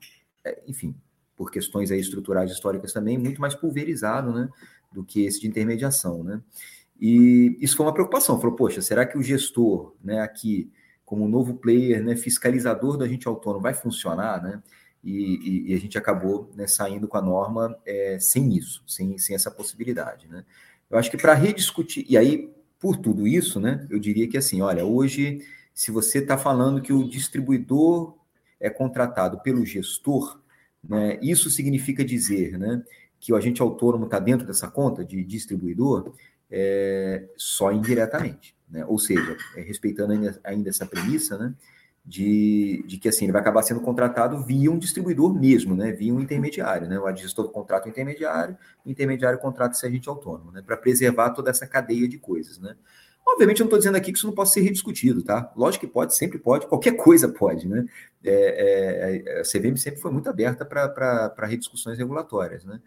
enfim, 0.67 0.95
por 1.35 1.51
questões 1.51 1.91
aí 1.91 1.99
estruturais 1.99 2.51
históricas 2.51 2.93
também, 2.93 3.17
muito 3.17 3.41
mais 3.41 3.55
pulverizado, 3.55 4.31
né? 4.31 4.49
Do 4.91 5.03
que 5.03 5.25
esse 5.25 5.41
de 5.41 5.47
intermediação, 5.47 6.23
né? 6.23 6.41
E 6.99 7.57
isso 7.59 7.75
foi 7.75 7.85
uma 7.85 7.93
preocupação. 7.93 8.39
Falou, 8.39 8.55
poxa, 8.55 8.81
será 8.81 9.05
que 9.05 9.17
o 9.17 9.23
gestor, 9.23 9.93
né, 10.03 10.21
aqui, 10.21 10.71
como 11.03 11.27
novo 11.27 11.55
player, 11.55 12.03
né, 12.03 12.15
fiscalizador 12.15 12.97
do 12.97 13.03
agente 13.03 13.27
autônomo, 13.27 13.63
vai 13.63 13.73
funcionar, 13.73 14.41
né? 14.41 14.61
E, 15.03 15.67
e, 15.67 15.71
e 15.71 15.73
a 15.73 15.79
gente 15.79 15.97
acabou 15.97 16.49
né, 16.55 16.65
saindo 16.65 17.07
com 17.07 17.17
a 17.17 17.21
norma 17.21 17.77
é, 17.85 18.17
sem 18.19 18.55
isso, 18.55 18.83
sem, 18.87 19.17
sem 19.17 19.35
essa 19.35 19.51
possibilidade, 19.51 20.27
né? 20.29 20.45
Eu 20.89 20.97
acho 20.97 21.09
que 21.09 21.17
para 21.17 21.33
rediscutir, 21.33 22.05
e 22.07 22.17
aí 22.17 22.53
por 22.83 22.97
tudo 22.97 23.25
isso, 23.25 23.61
né, 23.61 23.87
eu 23.89 23.97
diria 23.97 24.27
que 24.27 24.37
assim, 24.37 24.61
olha, 24.61 24.83
hoje, 24.83 25.39
se 25.73 25.89
você 25.89 26.19
está 26.19 26.37
falando 26.37 26.81
que 26.81 26.91
o 26.91 27.07
distribuidor 27.07 28.13
é 28.59 28.69
contratado 28.69 29.39
pelo 29.41 29.65
gestor, 29.65 30.39
né, 30.83 31.17
isso 31.21 31.49
significa 31.49 32.03
dizer 32.03 32.57
né, 32.57 32.83
que 33.19 33.31
o 33.31 33.35
agente 33.35 33.61
autônomo 33.61 34.05
está 34.05 34.19
dentro 34.19 34.45
dessa 34.45 34.67
conta 34.67 35.03
de 35.05 35.23
distribuidor 35.23 36.13
é, 36.51 37.23
só 37.37 37.71
indiretamente. 37.71 38.55
Né? 38.69 38.85
Ou 38.85 38.99
seja, 38.99 39.37
é, 39.55 39.61
respeitando 39.61 40.13
ainda, 40.13 40.39
ainda, 40.43 40.69
essa 40.69 40.85
premissa, 40.85 41.37
né, 41.37 41.53
de, 42.05 42.83
de, 42.85 42.97
que 42.97 43.07
assim, 43.07 43.25
ele 43.25 43.31
vai 43.31 43.41
acabar 43.41 43.61
sendo 43.63 43.79
contratado 43.79 44.43
via 44.43 44.69
um 44.69 44.77
distribuidor 44.77 45.33
mesmo, 45.33 45.75
né, 45.75 45.91
via 45.91 46.13
um 46.13 46.19
intermediário. 46.19 46.87
Né? 46.87 46.99
O 46.99 47.15
gestor 47.15 47.49
contrata 47.49 47.87
o 47.87 47.89
intermediário, 47.89 48.57
o 48.85 48.89
intermediário 48.89 49.39
contrata 49.39 49.75
esse 49.75 49.85
agente 49.85 50.09
autônomo, 50.09 50.51
né, 50.51 50.61
para 50.61 50.75
preservar 50.75 51.29
toda 51.29 51.49
essa 51.49 51.65
cadeia 51.65 52.07
de 52.07 52.17
coisas. 52.17 52.57
Né? 52.59 52.75
Obviamente, 53.25 53.59
eu 53.59 53.63
não 53.63 53.67
estou 53.67 53.79
dizendo 53.79 53.95
aqui 53.95 54.11
que 54.11 54.17
isso 54.17 54.27
não 54.27 54.33
pode 54.33 54.51
ser 54.51 54.61
rediscutido, 54.61 55.23
tá? 55.23 55.51
Lógico 55.55 55.85
que 55.85 55.91
pode, 55.91 56.15
sempre 56.15 56.37
pode, 56.37 56.67
qualquer 56.67 56.95
coisa 56.95 57.29
pode, 57.29 57.67
né? 57.67 57.85
É, 58.23 59.23
é, 59.25 59.39
a 59.39 59.43
CVM 59.43 59.77
sempre 59.77 59.99
foi 60.01 60.11
muito 60.11 60.29
aberta 60.29 60.65
para 60.65 61.45
rediscussões 61.45 61.97
regulatórias, 61.97 62.63
né? 62.65 62.79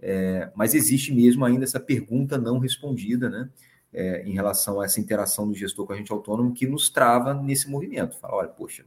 É, 0.00 0.50
mas 0.56 0.74
existe 0.74 1.14
mesmo 1.14 1.44
ainda 1.44 1.64
essa 1.64 1.78
pergunta 1.78 2.36
não 2.36 2.58
respondida, 2.58 3.30
né? 3.30 3.48
É, 3.92 4.22
em 4.24 4.32
relação 4.32 4.80
a 4.80 4.86
essa 4.86 4.98
interação 4.98 5.46
do 5.46 5.54
gestor 5.54 5.86
com 5.86 5.92
a 5.92 5.94
agente 5.94 6.10
autônomo 6.10 6.54
que 6.54 6.66
nos 6.66 6.88
trava 6.88 7.34
nesse 7.34 7.70
movimento. 7.70 8.18
Fala, 8.18 8.36
olha, 8.36 8.48
poxa, 8.48 8.84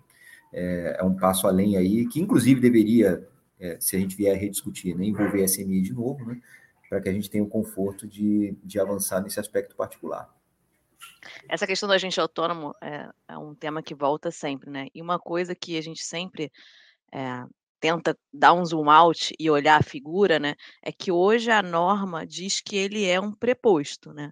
é, 0.52 0.98
é 1.00 1.04
um 1.04 1.16
passo 1.16 1.48
além 1.48 1.78
aí, 1.78 2.08
que 2.08 2.20
inclusive 2.20 2.60
deveria, 2.60 3.26
é, 3.60 3.78
se 3.80 3.96
a 3.96 4.00
gente 4.00 4.18
vier 4.18 4.36
rediscutir, 4.36 4.98
né, 4.98 5.06
envolver 5.06 5.44
a 5.44 5.48
SMI 5.48 5.82
de 5.82 5.94
novo, 5.94 6.26
né? 6.26 6.42
Para 6.90 7.00
que 7.00 7.10
a 7.10 7.14
gente 7.14 7.30
tenha 7.30 7.44
o 7.44 7.48
conforto 7.48 8.08
de, 8.08 8.56
de 8.64 8.80
avançar 8.80 9.22
nesse 9.22 9.40
aspecto 9.40 9.76
particular. 9.76 10.34
Essa 11.50 11.68
questão 11.68 11.88
do 11.88 11.94
agente 11.94 12.20
autônomo 12.20 12.74
é, 12.82 13.10
é, 13.28 13.38
um 13.38 13.56
tema 13.56 13.82
que 13.82 13.96
volta 13.96 14.32
sempre, 14.32 14.70
né? 14.70 14.88
E 14.94 15.02
uma 15.02 15.20
coisa 15.20 15.56
que 15.56 15.78
a 15.78 15.82
gente 15.82 16.04
sempre 16.04 16.52
é, 17.14 17.44
tenta 17.80 18.18
dar 18.34 18.54
um 18.54 18.66
zoom 18.66 18.90
out 18.90 19.34
e 19.40 19.50
olhar 19.50 19.80
a 19.80 19.84
figura, 19.84 20.40
né? 20.40 20.56
É 20.82 20.92
que 20.92 21.12
hoje 21.12 21.52
a 21.52 21.62
norma 21.62 22.26
diz 22.26 22.62
que 22.62 22.76
ele 22.76 23.06
é 23.06 23.20
um 23.20 23.32
preposto, 23.32 24.14
né? 24.14 24.32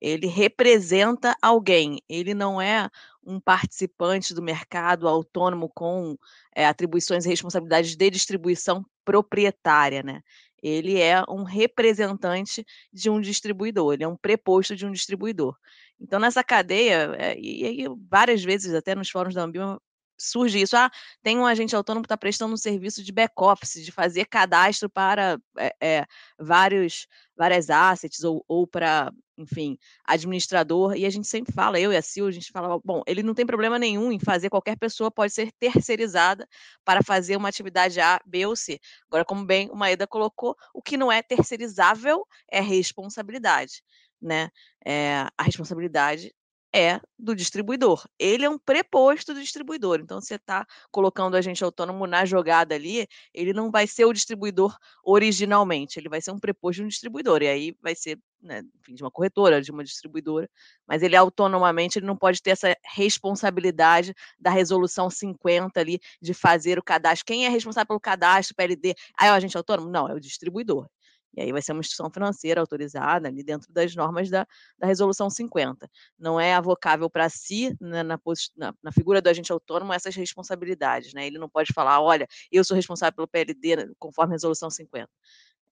Ele 0.00 0.28
representa 0.28 1.36
alguém, 1.42 2.00
ele 2.08 2.32
não 2.32 2.60
é 2.60 2.88
um 3.24 3.40
participante 3.40 4.32
do 4.32 4.40
mercado 4.40 5.08
autônomo 5.08 5.68
com 5.74 6.16
é, 6.54 6.66
atribuições 6.66 7.26
e 7.26 7.28
responsabilidades 7.28 7.96
de 7.96 8.10
distribuição 8.10 8.84
proprietária, 9.04 10.02
né? 10.02 10.22
Ele 10.62 11.00
é 11.00 11.22
um 11.28 11.44
representante 11.44 12.64
de 12.92 13.10
um 13.10 13.20
distribuidor, 13.20 13.94
ele 13.94 14.04
é 14.04 14.08
um 14.08 14.16
preposto 14.16 14.74
de 14.74 14.86
um 14.86 14.92
distribuidor. 14.92 15.56
Então, 16.00 16.20
nessa 16.20 16.44
cadeia, 16.44 17.14
é, 17.18 17.38
e, 17.38 17.86
várias 18.08 18.42
vezes, 18.42 18.74
até 18.74 18.94
nos 18.94 19.10
fóruns 19.10 19.34
da 19.34 19.42
Ambima, 19.42 19.80
surge 20.18 20.60
isso. 20.60 20.76
Ah, 20.76 20.90
tem 21.22 21.38
um 21.38 21.46
agente 21.46 21.74
autônomo 21.76 22.02
que 22.02 22.06
está 22.06 22.16
prestando 22.16 22.52
um 22.54 22.56
serviço 22.56 23.02
de 23.02 23.12
back-office, 23.12 23.84
de 23.84 23.92
fazer 23.92 24.26
cadastro 24.26 24.90
para 24.90 25.38
é, 25.56 25.74
é, 25.80 26.06
vários, 26.38 27.06
várias 27.36 27.70
assets 27.70 28.24
ou, 28.24 28.44
ou 28.48 28.66
para, 28.66 29.12
enfim, 29.36 29.78
administrador. 30.04 30.96
E 30.96 31.06
a 31.06 31.10
gente 31.10 31.28
sempre 31.28 31.52
fala, 31.52 31.78
eu 31.80 31.92
e 31.92 31.96
a 31.96 32.02
Sil, 32.02 32.26
a 32.26 32.32
gente 32.32 32.50
fala, 32.50 32.78
bom, 32.84 33.02
ele 33.06 33.22
não 33.22 33.34
tem 33.34 33.46
problema 33.46 33.78
nenhum 33.78 34.10
em 34.10 34.18
fazer, 34.18 34.50
qualquer 34.50 34.76
pessoa 34.76 35.10
pode 35.10 35.32
ser 35.32 35.52
terceirizada 35.58 36.46
para 36.84 37.02
fazer 37.02 37.36
uma 37.36 37.48
atividade 37.48 38.00
A, 38.00 38.20
B 38.26 38.46
ou 38.46 38.56
C. 38.56 38.80
Agora, 39.08 39.24
como 39.24 39.44
bem 39.46 39.70
o 39.70 39.76
Maeda 39.76 40.06
colocou, 40.06 40.56
o 40.74 40.82
que 40.82 40.96
não 40.96 41.10
é 41.12 41.22
terceirizável 41.22 42.26
é 42.50 42.60
responsabilidade. 42.60 43.82
Né? 44.20 44.50
É, 44.84 45.26
a 45.36 45.42
responsabilidade 45.42 46.34
é 46.74 47.00
do 47.18 47.34
distribuidor. 47.34 48.06
Ele 48.18 48.44
é 48.44 48.50
um 48.50 48.58
preposto 48.58 49.32
do 49.34 49.40
distribuidor. 49.40 50.00
Então, 50.00 50.20
você 50.20 50.34
está 50.34 50.66
colocando 50.90 51.34
o 51.34 51.36
agente 51.36 51.64
autônomo 51.64 52.06
na 52.06 52.24
jogada 52.24 52.74
ali, 52.74 53.06
ele 53.32 53.52
não 53.52 53.70
vai 53.70 53.86
ser 53.86 54.04
o 54.04 54.12
distribuidor 54.12 54.76
originalmente, 55.02 55.98
ele 55.98 56.08
vai 56.08 56.20
ser 56.20 56.30
um 56.30 56.38
preposto 56.38 56.78
de 56.78 56.84
um 56.84 56.88
distribuidor. 56.88 57.42
E 57.42 57.48
aí 57.48 57.76
vai 57.80 57.94
ser 57.94 58.18
né, 58.40 58.62
enfim, 58.80 58.94
de 58.94 59.02
uma 59.02 59.10
corretora, 59.10 59.60
de 59.60 59.70
uma 59.70 59.82
distribuidora, 59.82 60.48
mas 60.86 61.02
ele 61.02 61.16
autonomamente 61.16 61.98
ele 61.98 62.06
não 62.06 62.16
pode 62.16 62.40
ter 62.42 62.50
essa 62.50 62.76
responsabilidade 62.84 64.14
da 64.38 64.50
resolução 64.50 65.10
50 65.10 65.80
ali 65.80 66.00
de 66.20 66.34
fazer 66.34 66.78
o 66.78 66.82
cadastro. 66.82 67.26
Quem 67.26 67.46
é 67.46 67.48
responsável 67.48 67.88
pelo 67.88 68.00
cadastro, 68.00 68.54
PLD? 68.54 68.94
Ah, 69.18 69.26
é 69.26 69.30
o 69.30 69.34
agente 69.34 69.56
autônomo? 69.56 69.90
Não, 69.90 70.08
é 70.08 70.14
o 70.14 70.20
distribuidor. 70.20 70.88
E 71.36 71.40
aí 71.42 71.52
vai 71.52 71.62
ser 71.62 71.72
uma 71.72 71.80
instituição 71.80 72.10
financeira 72.10 72.60
autorizada 72.60 73.28
ali 73.28 73.42
dentro 73.42 73.72
das 73.72 73.94
normas 73.94 74.30
da, 74.30 74.46
da 74.78 74.86
Resolução 74.86 75.28
50. 75.28 75.88
Não 76.18 76.40
é 76.40 76.54
avocável 76.54 77.08
para 77.08 77.28
si, 77.28 77.76
né, 77.80 78.02
na, 78.02 78.18
na, 78.56 78.74
na, 78.82 78.92
figura 78.92 79.20
do 79.20 79.28
agente 79.28 79.52
autônomo, 79.52 79.92
essas 79.92 80.14
responsabilidades. 80.14 81.12
Né? 81.12 81.26
Ele 81.26 81.38
não 81.38 81.48
pode 81.48 81.72
falar, 81.72 82.00
olha, 82.00 82.26
eu 82.50 82.64
sou 82.64 82.74
responsável 82.74 83.14
pelo 83.14 83.28
PLD 83.28 83.76
né, 83.76 83.90
conforme 83.98 84.32
a 84.32 84.36
Resolução 84.36 84.70
50. 84.70 85.08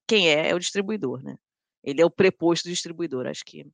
Quem 0.07 0.29
é? 0.29 0.51
É 0.51 0.55
o 0.55 0.59
distribuidor. 0.59 1.23
Né? 1.23 1.37
Ele 1.83 2.01
é 2.01 2.05
o 2.05 2.11
preposto 2.11 2.69
distribuidor. 2.69 3.27
Acho 3.27 3.45
que 3.45 3.67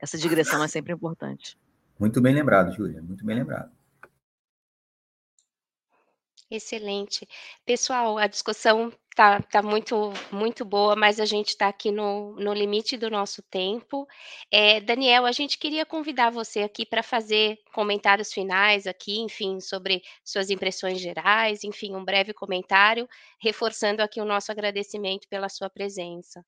essa 0.00 0.18
digressão 0.18 0.62
é 0.62 0.68
sempre 0.68 0.92
importante. 0.92 1.56
Muito 1.98 2.20
bem 2.20 2.34
lembrado, 2.34 2.74
Júlia, 2.74 3.00
muito 3.00 3.24
bem 3.24 3.36
lembrado. 3.36 3.72
Excelente. 6.50 7.26
Pessoal, 7.64 8.18
a 8.18 8.26
discussão 8.26 8.92
tá, 9.16 9.40
tá 9.40 9.62
muito, 9.62 10.12
muito 10.30 10.64
boa, 10.64 10.94
mas 10.94 11.18
a 11.18 11.24
gente 11.24 11.48
está 11.48 11.68
aqui 11.68 11.90
no, 11.90 12.36
no 12.36 12.52
limite 12.52 12.96
do 12.98 13.10
nosso 13.10 13.42
tempo. 13.42 14.06
É, 14.52 14.80
Daniel, 14.80 15.24
a 15.26 15.32
gente 15.32 15.58
queria 15.58 15.86
convidar 15.86 16.30
você 16.30 16.60
aqui 16.60 16.84
para 16.86 17.02
fazer 17.02 17.58
comentários 17.72 18.32
finais 18.32 18.86
aqui, 18.86 19.18
enfim, 19.18 19.58
sobre 19.58 20.02
suas 20.22 20.50
impressões 20.50 21.00
gerais, 21.00 21.64
enfim, 21.64 21.96
um 21.96 22.04
breve 22.04 22.34
comentário, 22.34 23.08
reforçando 23.40 24.02
aqui 24.02 24.20
o 24.20 24.24
nosso 24.24 24.52
agradecimento 24.52 25.26
pela 25.28 25.48
sua 25.48 25.70
presença. 25.70 26.44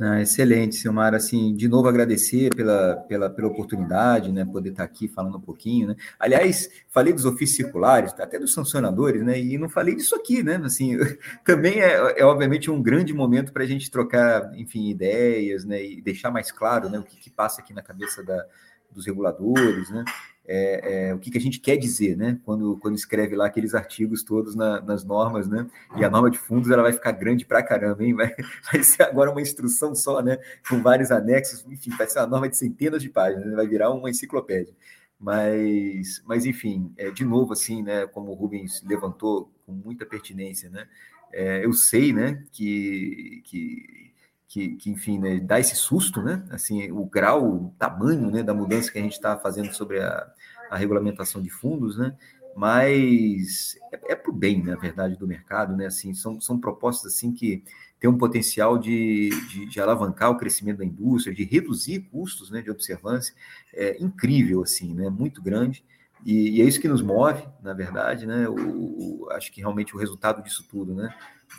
Ah, 0.00 0.20
excelente, 0.20 0.76
Silmar. 0.76 1.14
Assim, 1.14 1.54
de 1.54 1.68
novo 1.68 1.86
agradecer 1.86 2.54
pela, 2.54 2.96
pela, 3.08 3.30
pela 3.30 3.48
oportunidade, 3.48 4.32
né, 4.32 4.44
poder 4.44 4.70
estar 4.70 4.84
aqui 4.84 5.06
falando 5.06 5.36
um 5.36 5.40
pouquinho, 5.40 5.88
né. 5.88 5.96
Aliás, 6.18 6.68
falei 6.88 7.12
dos 7.12 7.24
ofícios 7.26 7.56
circulares, 7.56 8.12
até 8.18 8.38
dos 8.38 8.52
sancionadores, 8.54 9.22
né, 9.22 9.38
e 9.38 9.58
não 9.58 9.68
falei 9.68 9.94
disso 9.94 10.14
aqui, 10.16 10.42
né. 10.42 10.56
Assim, 10.64 10.96
também 11.44 11.80
é, 11.80 12.20
é 12.20 12.24
obviamente 12.24 12.70
um 12.70 12.82
grande 12.82 13.12
momento 13.12 13.52
para 13.52 13.64
a 13.64 13.66
gente 13.66 13.90
trocar, 13.90 14.50
enfim, 14.58 14.88
ideias, 14.88 15.64
né, 15.64 15.84
e 15.84 16.00
deixar 16.00 16.30
mais 16.30 16.50
claro, 16.50 16.88
né, 16.88 16.98
o 16.98 17.04
que, 17.04 17.16
que 17.16 17.30
passa 17.30 17.60
aqui 17.60 17.74
na 17.74 17.82
cabeça 17.82 18.24
da, 18.24 18.44
dos 18.92 19.06
reguladores, 19.06 19.90
né 19.90 20.04
é, 20.44 21.08
é, 21.08 21.14
o 21.14 21.18
que, 21.18 21.30
que, 21.30 21.38
a 21.38 21.40
gente 21.40 21.60
quer 21.60 21.76
dizer, 21.76 22.16
né? 22.16 22.38
Quando, 22.44 22.76
quando 22.78 22.96
escreve 22.96 23.36
lá 23.36 23.46
aqueles 23.46 23.74
artigos 23.74 24.22
todos 24.24 24.56
na, 24.56 24.80
nas 24.80 25.04
normas, 25.04 25.48
né? 25.48 25.68
E 25.96 26.04
a 26.04 26.10
norma 26.10 26.30
de 26.30 26.38
fundos 26.38 26.70
ela 26.70 26.82
vai 26.82 26.92
ficar 26.92 27.12
grande 27.12 27.44
pra 27.44 27.62
caramba, 27.62 28.02
hein? 28.04 28.14
Vai, 28.14 28.34
vai 28.72 28.82
ser 28.82 29.04
agora 29.04 29.30
uma 29.30 29.40
instrução 29.40 29.94
só, 29.94 30.20
né? 30.20 30.38
Com 30.68 30.82
vários 30.82 31.10
anexos, 31.10 31.64
enfim, 31.68 31.90
vai 31.90 32.08
ser 32.08 32.18
uma 32.18 32.26
norma 32.26 32.48
de 32.48 32.56
centenas 32.56 33.02
de 33.02 33.08
páginas, 33.08 33.46
né? 33.46 33.54
vai 33.54 33.66
virar 33.66 33.90
uma 33.90 34.10
enciclopédia. 34.10 34.74
Mas, 35.18 36.20
mas 36.26 36.44
enfim, 36.44 36.92
é, 36.96 37.10
de 37.12 37.24
novo, 37.24 37.52
assim, 37.52 37.82
né? 37.82 38.06
Como 38.08 38.32
o 38.32 38.34
Rubens 38.34 38.82
levantou 38.82 39.52
com 39.64 39.72
muita 39.72 40.04
pertinência, 40.04 40.68
né? 40.68 40.88
É, 41.32 41.64
eu 41.64 41.72
sei, 41.72 42.12
né? 42.12 42.42
Que, 42.50 43.42
que 43.44 44.11
que, 44.52 44.76
que, 44.76 44.90
enfim, 44.90 45.18
né, 45.18 45.40
dá 45.40 45.58
esse 45.58 45.74
susto, 45.74 46.20
né? 46.20 46.44
Assim, 46.50 46.92
o 46.92 47.06
grau, 47.06 47.42
o 47.42 47.74
tamanho, 47.78 48.30
né, 48.30 48.42
da 48.42 48.52
mudança 48.52 48.92
que 48.92 48.98
a 48.98 49.02
gente 49.02 49.14
está 49.14 49.34
fazendo 49.34 49.72
sobre 49.72 49.98
a, 49.98 50.30
a, 50.70 50.76
regulamentação 50.76 51.40
de 51.40 51.48
fundos, 51.48 51.96
né? 51.96 52.14
Mas 52.54 53.78
é, 53.90 54.12
é 54.12 54.14
para 54.14 54.30
o 54.30 54.34
bem, 54.34 54.62
na 54.62 54.76
verdade, 54.76 55.16
do 55.16 55.26
mercado, 55.26 55.74
né? 55.74 55.86
Assim, 55.86 56.12
são, 56.12 56.38
são 56.38 56.60
propostas 56.60 57.14
assim 57.14 57.32
que 57.32 57.64
têm 57.98 58.10
um 58.10 58.18
potencial 58.18 58.76
de, 58.76 59.30
de, 59.48 59.64
de 59.64 59.80
alavancar 59.80 60.30
o 60.30 60.36
crescimento 60.36 60.78
da 60.78 60.84
indústria, 60.84 61.34
de 61.34 61.44
reduzir 61.44 62.00
custos, 62.12 62.50
né, 62.50 62.60
de 62.60 62.70
observância, 62.70 63.34
é 63.72 63.96
incrível, 64.02 64.62
assim, 64.62 64.92
né? 64.92 65.08
Muito 65.08 65.40
grande. 65.40 65.82
E, 66.26 66.58
e 66.58 66.60
é 66.60 66.64
isso 66.66 66.78
que 66.78 66.88
nos 66.88 67.00
move, 67.00 67.42
na 67.62 67.72
verdade, 67.72 68.26
né? 68.26 68.46
O, 68.50 69.24
o, 69.24 69.30
acho 69.30 69.50
que 69.50 69.62
realmente 69.62 69.96
o 69.96 69.98
resultado 69.98 70.42
disso 70.42 70.62
tudo, 70.68 70.94
né? 70.94 71.08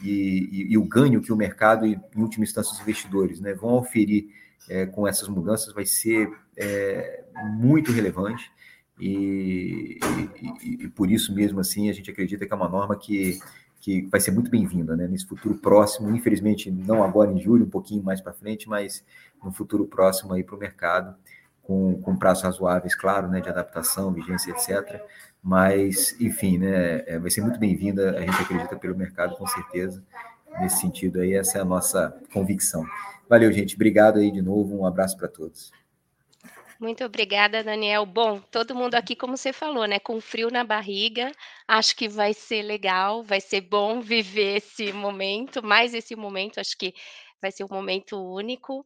E, 0.02 0.50
e, 0.52 0.74
e, 0.74 0.78
o 0.78 0.84
ganho 0.84 1.22
que 1.22 1.32
o 1.32 1.36
mercado 1.36 1.86
e, 1.86 2.00
em 2.16 2.22
última 2.22 2.44
instância, 2.44 2.74
os 2.74 2.82
investidores 2.82 3.40
né, 3.40 3.54
vão 3.54 3.74
oferir 3.74 4.28
é, 4.70 4.86
com 4.86 5.08
essas 5.08 5.28
mudanças 5.28 5.74
vai 5.74 5.86
ser 5.86 6.32
é, 6.56 7.24
muito 7.58 7.92
relevante 7.92 8.52
e, 9.00 10.00
e, 10.64 10.88
por 10.90 11.12
isso 11.12 11.34
mesmo 11.34 11.60
assim 11.60 11.90
a 11.90 11.94
gente 11.94 12.10
acredita 12.10 12.46
que 12.46 12.54
é 12.54 12.56
uma 12.56 12.70
norma 12.70 12.96
que, 12.96 13.40
que 13.82 14.04
vai 14.04 14.20
ser 14.20 14.32
muito 14.32 14.50
bem-vinda 14.50 14.96
né, 14.96 15.08
nesse 15.08 15.26
futuro 15.26 15.56
próximo, 15.56 16.16
infelizmente 16.16 16.72
não 16.72 17.04
agora 17.04 17.32
em 17.32 17.42
julho, 17.42 17.66
um 17.66 17.70
pouquinho 17.70 18.04
mais 18.04 18.22
para 18.22 18.34
frente, 18.34 18.70
mas 18.70 19.04
no 19.44 19.52
futuro 19.52 19.86
próximo 19.86 20.34
aí 20.34 20.44
para 20.44 20.56
o 20.56 20.60
mercado 20.60 21.16
com, 21.64 22.00
com 22.02 22.16
prazos 22.16 22.44
razoáveis, 22.44 22.96
claro, 22.96 23.28
né, 23.30 23.42
de 23.42 23.50
adaptação, 23.50 24.14
vigência, 24.14 24.52
etc. 24.52 25.02
Mas, 25.44 26.16
enfim, 26.22 26.58
né, 26.58 27.04
é, 27.06 27.20
vai 27.20 27.30
ser 27.30 27.42
muito 27.42 27.60
bem-vinda, 27.60 28.18
a 28.18 28.22
gente 28.22 28.42
acredita 28.42 28.78
pelo 28.78 28.96
mercado, 28.96 29.36
com 29.36 29.46
certeza. 29.46 30.02
Nesse 30.62 30.80
sentido 30.80 31.20
aí, 31.20 31.34
essa 31.34 31.58
é 31.58 31.62
a 31.62 31.66
nossa 31.66 32.18
convicção. 32.32 32.86
Valeu, 33.28 33.52
gente. 33.52 33.76
Obrigado 33.76 34.20
aí 34.20 34.32
de 34.32 34.42
novo. 34.42 34.80
Um 34.80 34.86
abraço 34.86 35.18
para 35.18 35.28
todos. 35.28 35.72
Muito 36.80 37.04
obrigada, 37.04 37.64
Daniel. 37.64 38.06
Bom, 38.06 38.40
todo 38.40 38.76
mundo 38.76 38.96
aqui, 38.96 39.16
como 39.16 39.38
você 39.38 39.52
falou, 39.54 39.86
né, 39.86 40.00
com 40.00 40.20
frio 40.22 40.50
na 40.50 40.64
barriga, 40.64 41.32
acho 41.68 41.96
que 41.96 42.08
vai 42.08 42.34
ser 42.34 42.62
legal, 42.62 43.24
vai 43.24 43.40
ser 43.40 43.62
bom 43.62 44.02
viver 44.02 44.58
esse 44.58 44.92
momento, 44.92 45.64
mais 45.64 45.94
esse 45.94 46.16
momento, 46.16 46.60
acho 46.60 46.78
que 46.78 46.94
vai 47.42 47.52
ser 47.52 47.64
um 47.64 47.70
momento 47.70 48.18
único. 48.18 48.86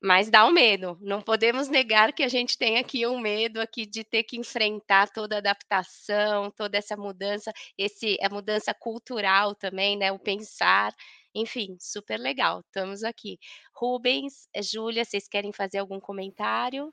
Mas 0.00 0.30
dá 0.30 0.44
o 0.44 0.48
um 0.48 0.52
medo, 0.52 0.98
não 1.00 1.22
podemos 1.22 1.68
negar 1.68 2.12
que 2.12 2.22
a 2.22 2.28
gente 2.28 2.58
tem 2.58 2.78
aqui 2.78 3.06
um 3.06 3.18
medo 3.18 3.60
aqui 3.60 3.86
de 3.86 4.04
ter 4.04 4.22
que 4.24 4.38
enfrentar 4.38 5.08
toda 5.08 5.36
a 5.36 5.38
adaptação, 5.38 6.50
toda 6.50 6.76
essa 6.76 6.96
mudança, 6.96 7.52
esse 7.78 8.18
a 8.20 8.28
mudança 8.28 8.74
cultural 8.74 9.54
também, 9.54 9.96
né, 9.96 10.12
o 10.12 10.18
pensar, 10.18 10.94
enfim, 11.34 11.76
super 11.80 12.18
legal, 12.18 12.60
estamos 12.60 13.04
aqui. 13.04 13.38
Rubens, 13.74 14.48
Júlia, 14.62 15.04
vocês 15.04 15.28
querem 15.28 15.52
fazer 15.52 15.78
algum 15.78 16.00
comentário? 16.00 16.92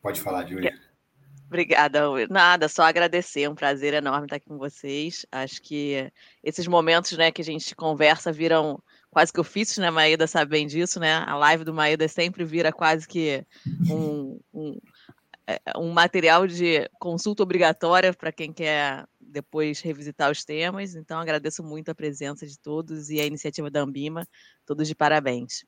Pode 0.00 0.20
falar, 0.20 0.46
Júlia. 0.46 0.78
Obrigada, 1.46 2.00
nada, 2.28 2.68
só 2.68 2.84
agradecer, 2.84 3.42
é 3.42 3.50
um 3.50 3.56
prazer 3.56 3.92
enorme 3.92 4.26
estar 4.26 4.36
aqui 4.36 4.46
com 4.46 4.56
vocês. 4.56 5.26
Acho 5.32 5.60
que 5.60 6.10
esses 6.44 6.68
momentos, 6.68 7.18
né, 7.18 7.32
que 7.32 7.42
a 7.42 7.44
gente 7.44 7.74
conversa 7.74 8.30
viram 8.30 8.80
quase 9.10 9.32
que 9.32 9.40
ofícios, 9.40 9.78
né? 9.78 9.90
Maeda 9.90 10.26
sabe 10.26 10.50
bem 10.50 10.66
disso, 10.66 11.00
né? 11.00 11.14
A 11.26 11.36
live 11.36 11.64
do 11.64 11.74
Maeda 11.74 12.06
sempre 12.08 12.44
vira 12.44 12.72
quase 12.72 13.06
que 13.06 13.44
um, 13.90 14.40
um, 14.54 14.78
é, 15.46 15.60
um 15.76 15.90
material 15.90 16.46
de 16.46 16.88
consulta 16.98 17.42
obrigatória 17.42 18.14
para 18.14 18.30
quem 18.30 18.52
quer 18.52 19.04
depois 19.20 19.80
revisitar 19.80 20.30
os 20.30 20.44
temas. 20.44 20.94
Então, 20.94 21.18
agradeço 21.18 21.62
muito 21.62 21.90
a 21.90 21.94
presença 21.94 22.46
de 22.46 22.58
todos 22.58 23.10
e 23.10 23.20
a 23.20 23.26
iniciativa 23.26 23.70
da 23.70 23.80
Ambima. 23.80 24.26
Todos 24.64 24.86
de 24.86 24.94
parabéns. 24.94 25.64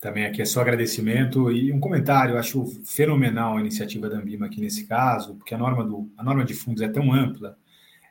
Também 0.00 0.26
aqui 0.26 0.40
é 0.40 0.44
só 0.44 0.60
agradecimento 0.60 1.50
e 1.50 1.72
um 1.72 1.80
comentário. 1.80 2.38
acho 2.38 2.64
fenomenal 2.84 3.56
a 3.56 3.60
iniciativa 3.60 4.08
da 4.08 4.16
Ambima 4.16 4.46
aqui 4.46 4.60
nesse 4.60 4.84
caso, 4.84 5.34
porque 5.34 5.54
a 5.54 5.58
norma, 5.58 5.84
do, 5.84 6.10
a 6.16 6.22
norma 6.22 6.44
de 6.44 6.54
fundos 6.54 6.82
é 6.82 6.88
tão 6.88 7.12
ampla 7.12 7.56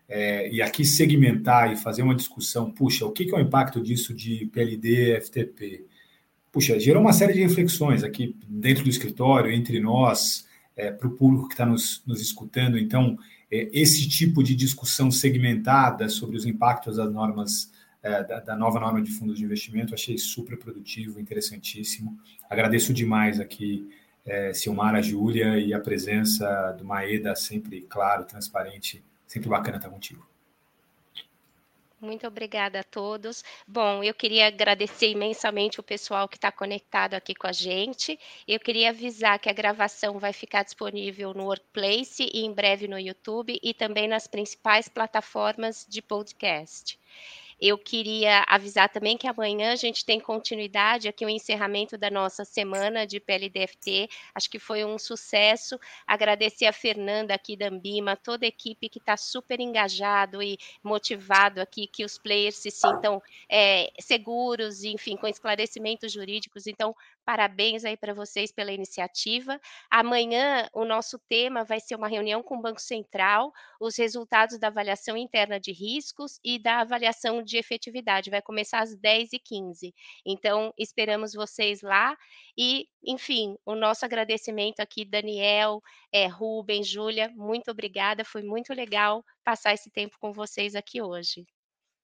é, 0.09 0.49
e 0.49 0.61
aqui 0.61 0.85
segmentar 0.85 1.71
e 1.71 1.75
fazer 1.75 2.01
uma 2.01 2.15
discussão, 2.15 2.71
puxa, 2.71 3.05
o 3.05 3.11
que, 3.11 3.29
é 3.29 3.35
o 3.35 3.41
impacto 3.41 3.81
disso 3.81 4.13
de 4.13 4.45
PLD, 4.47 5.19
FTP? 5.21 5.85
Puxa, 6.51 6.79
gerou 6.79 7.01
uma 7.01 7.13
série 7.13 7.33
de 7.33 7.41
reflexões 7.41 8.03
aqui 8.03 8.35
dentro 8.47 8.83
do 8.83 8.89
escritório, 8.89 9.51
entre 9.51 9.79
nós, 9.79 10.47
é, 10.75 10.91
para 10.91 11.07
o 11.07 11.11
público 11.11 11.47
que 11.47 11.53
está 11.53 11.65
nos, 11.65 12.01
nos 12.05 12.21
escutando. 12.21 12.77
Então, 12.77 13.17
é, 13.51 13.69
esse 13.73 14.07
tipo 14.07 14.41
de 14.41 14.55
discussão 14.55 15.11
segmentada 15.11 16.07
sobre 16.07 16.37
os 16.37 16.45
impactos 16.45 16.97
das 16.97 17.11
normas 17.11 17.71
é, 18.01 18.23
da, 18.23 18.39
da, 18.39 18.55
nova 18.55 18.79
norma 18.79 19.01
de 19.01 19.11
fundos 19.11 19.37
de 19.37 19.43
investimento, 19.43 19.93
achei 19.93 20.17
super 20.17 20.57
produtivo, 20.57 21.19
interessantíssimo. 21.19 22.17
Agradeço 22.49 22.93
demais 22.93 23.39
aqui 23.39 23.89
é, 24.25 24.53
Silmara, 24.53 25.01
Júlia 25.01 25.57
e 25.57 25.73
a 25.73 25.79
presença 25.79 26.73
do 26.77 26.85
Maeda, 26.85 27.35
sempre 27.35 27.81
claro, 27.81 28.25
transparente, 28.25 29.03
sempre 29.27 29.49
bacana 29.49 29.77
estar 29.77 29.89
contigo. 29.89 30.25
Muito 31.99 32.27
obrigada 32.27 32.81
a 32.81 32.83
todos. 32.83 33.43
Bom, 33.67 34.03
eu 34.03 34.13
queria 34.13 34.47
agradecer 34.47 35.09
imensamente 35.09 35.79
o 35.79 35.83
pessoal 35.83 36.27
que 36.27 36.37
está 36.37 36.51
conectado 36.51 37.15
aqui 37.15 37.33
com 37.33 37.47
a 37.47 37.51
gente. 37.51 38.19
Eu 38.47 38.59
queria 38.59 38.89
avisar 38.89 39.39
que 39.39 39.49
a 39.49 39.53
gravação 39.53 40.19
vai 40.19 40.31
ficar 40.31 40.63
disponível 40.63 41.33
no 41.33 41.45
Workplace 41.45 42.29
e 42.31 42.45
em 42.45 42.53
breve 42.53 42.87
no 42.87 42.99
YouTube 42.99 43.59
e 43.63 43.73
também 43.73 44.07
nas 44.07 44.27
principais 44.27 44.87
plataformas 44.87 45.87
de 45.89 45.99
podcast. 45.99 46.99
Eu 47.59 47.77
queria 47.77 48.45
avisar 48.47 48.87
também 48.87 49.17
que 49.17 49.27
amanhã 49.27 49.71
a 49.71 49.75
gente 49.75 50.05
tem 50.05 50.19
continuidade 50.19 51.07
aqui 51.07 51.25
o 51.25 51.29
encerramento 51.29 51.97
da 51.97 52.09
nossa 52.11 52.45
semana 52.45 53.05
de 53.05 53.19
PLDFT. 53.19 54.07
Acho 54.35 54.49
que 54.49 54.59
foi 54.59 54.85
um 54.85 54.99
sucesso. 54.99 55.79
Agradecer 56.05 56.67
a 56.67 56.73
Fernanda 56.73 57.33
aqui 57.33 57.57
da 57.57 57.67
Ambima, 57.67 58.15
toda 58.15 58.45
a 58.45 58.47
equipe 58.47 58.89
que 58.89 58.99
está 58.99 59.17
super 59.17 59.59
engajado 59.59 60.41
e 60.41 60.57
motivado 60.83 61.59
aqui, 61.59 61.87
que 61.87 62.05
os 62.05 62.17
players 62.19 62.57
se 62.57 62.69
sintam 62.69 63.21
é, 63.49 63.91
seguros, 63.99 64.83
enfim, 64.83 65.17
com 65.17 65.27
esclarecimentos 65.27 66.11
jurídicos. 66.11 66.67
Então, 66.67 66.95
Parabéns 67.27 67.83
aí 67.83 67.97
para 67.97 68.13
vocês 68.13 68.53
pela 68.53 68.71
iniciativa. 68.71 69.59
Amanhã 69.91 70.65
o 70.71 70.85
nosso 70.85 71.19
tema 71.19 71.65
vai 71.65 71.77
ser 71.77 71.95
uma 71.95 72.07
reunião 72.07 72.41
com 72.41 72.55
o 72.55 72.61
Banco 72.61 72.79
Central, 72.79 73.51
os 73.81 73.97
resultados 73.97 74.57
da 74.57 74.67
avaliação 74.67 75.17
interna 75.17 75.59
de 75.59 75.73
riscos 75.73 76.39
e 76.41 76.57
da 76.57 76.79
avaliação 76.79 77.43
de 77.47 77.57
efetividade. 77.57 78.29
Vai 78.29 78.41
começar 78.41 78.81
às 78.81 78.95
10h15. 78.95 79.93
Então, 80.25 80.73
esperamos 80.77 81.33
vocês 81.33 81.81
lá. 81.81 82.15
E, 82.57 82.87
enfim, 83.03 83.55
o 83.65 83.75
nosso 83.75 84.05
agradecimento 84.05 84.79
aqui, 84.79 85.05
Daniel, 85.05 85.81
é, 86.11 86.27
Rubem, 86.27 86.83
Júlia, 86.83 87.31
muito 87.35 87.71
obrigada. 87.71 88.23
Foi 88.25 88.43
muito 88.43 88.73
legal 88.73 89.23
passar 89.43 89.73
esse 89.73 89.89
tempo 89.89 90.17
com 90.19 90.31
vocês 90.31 90.75
aqui 90.75 91.01
hoje. 91.01 91.45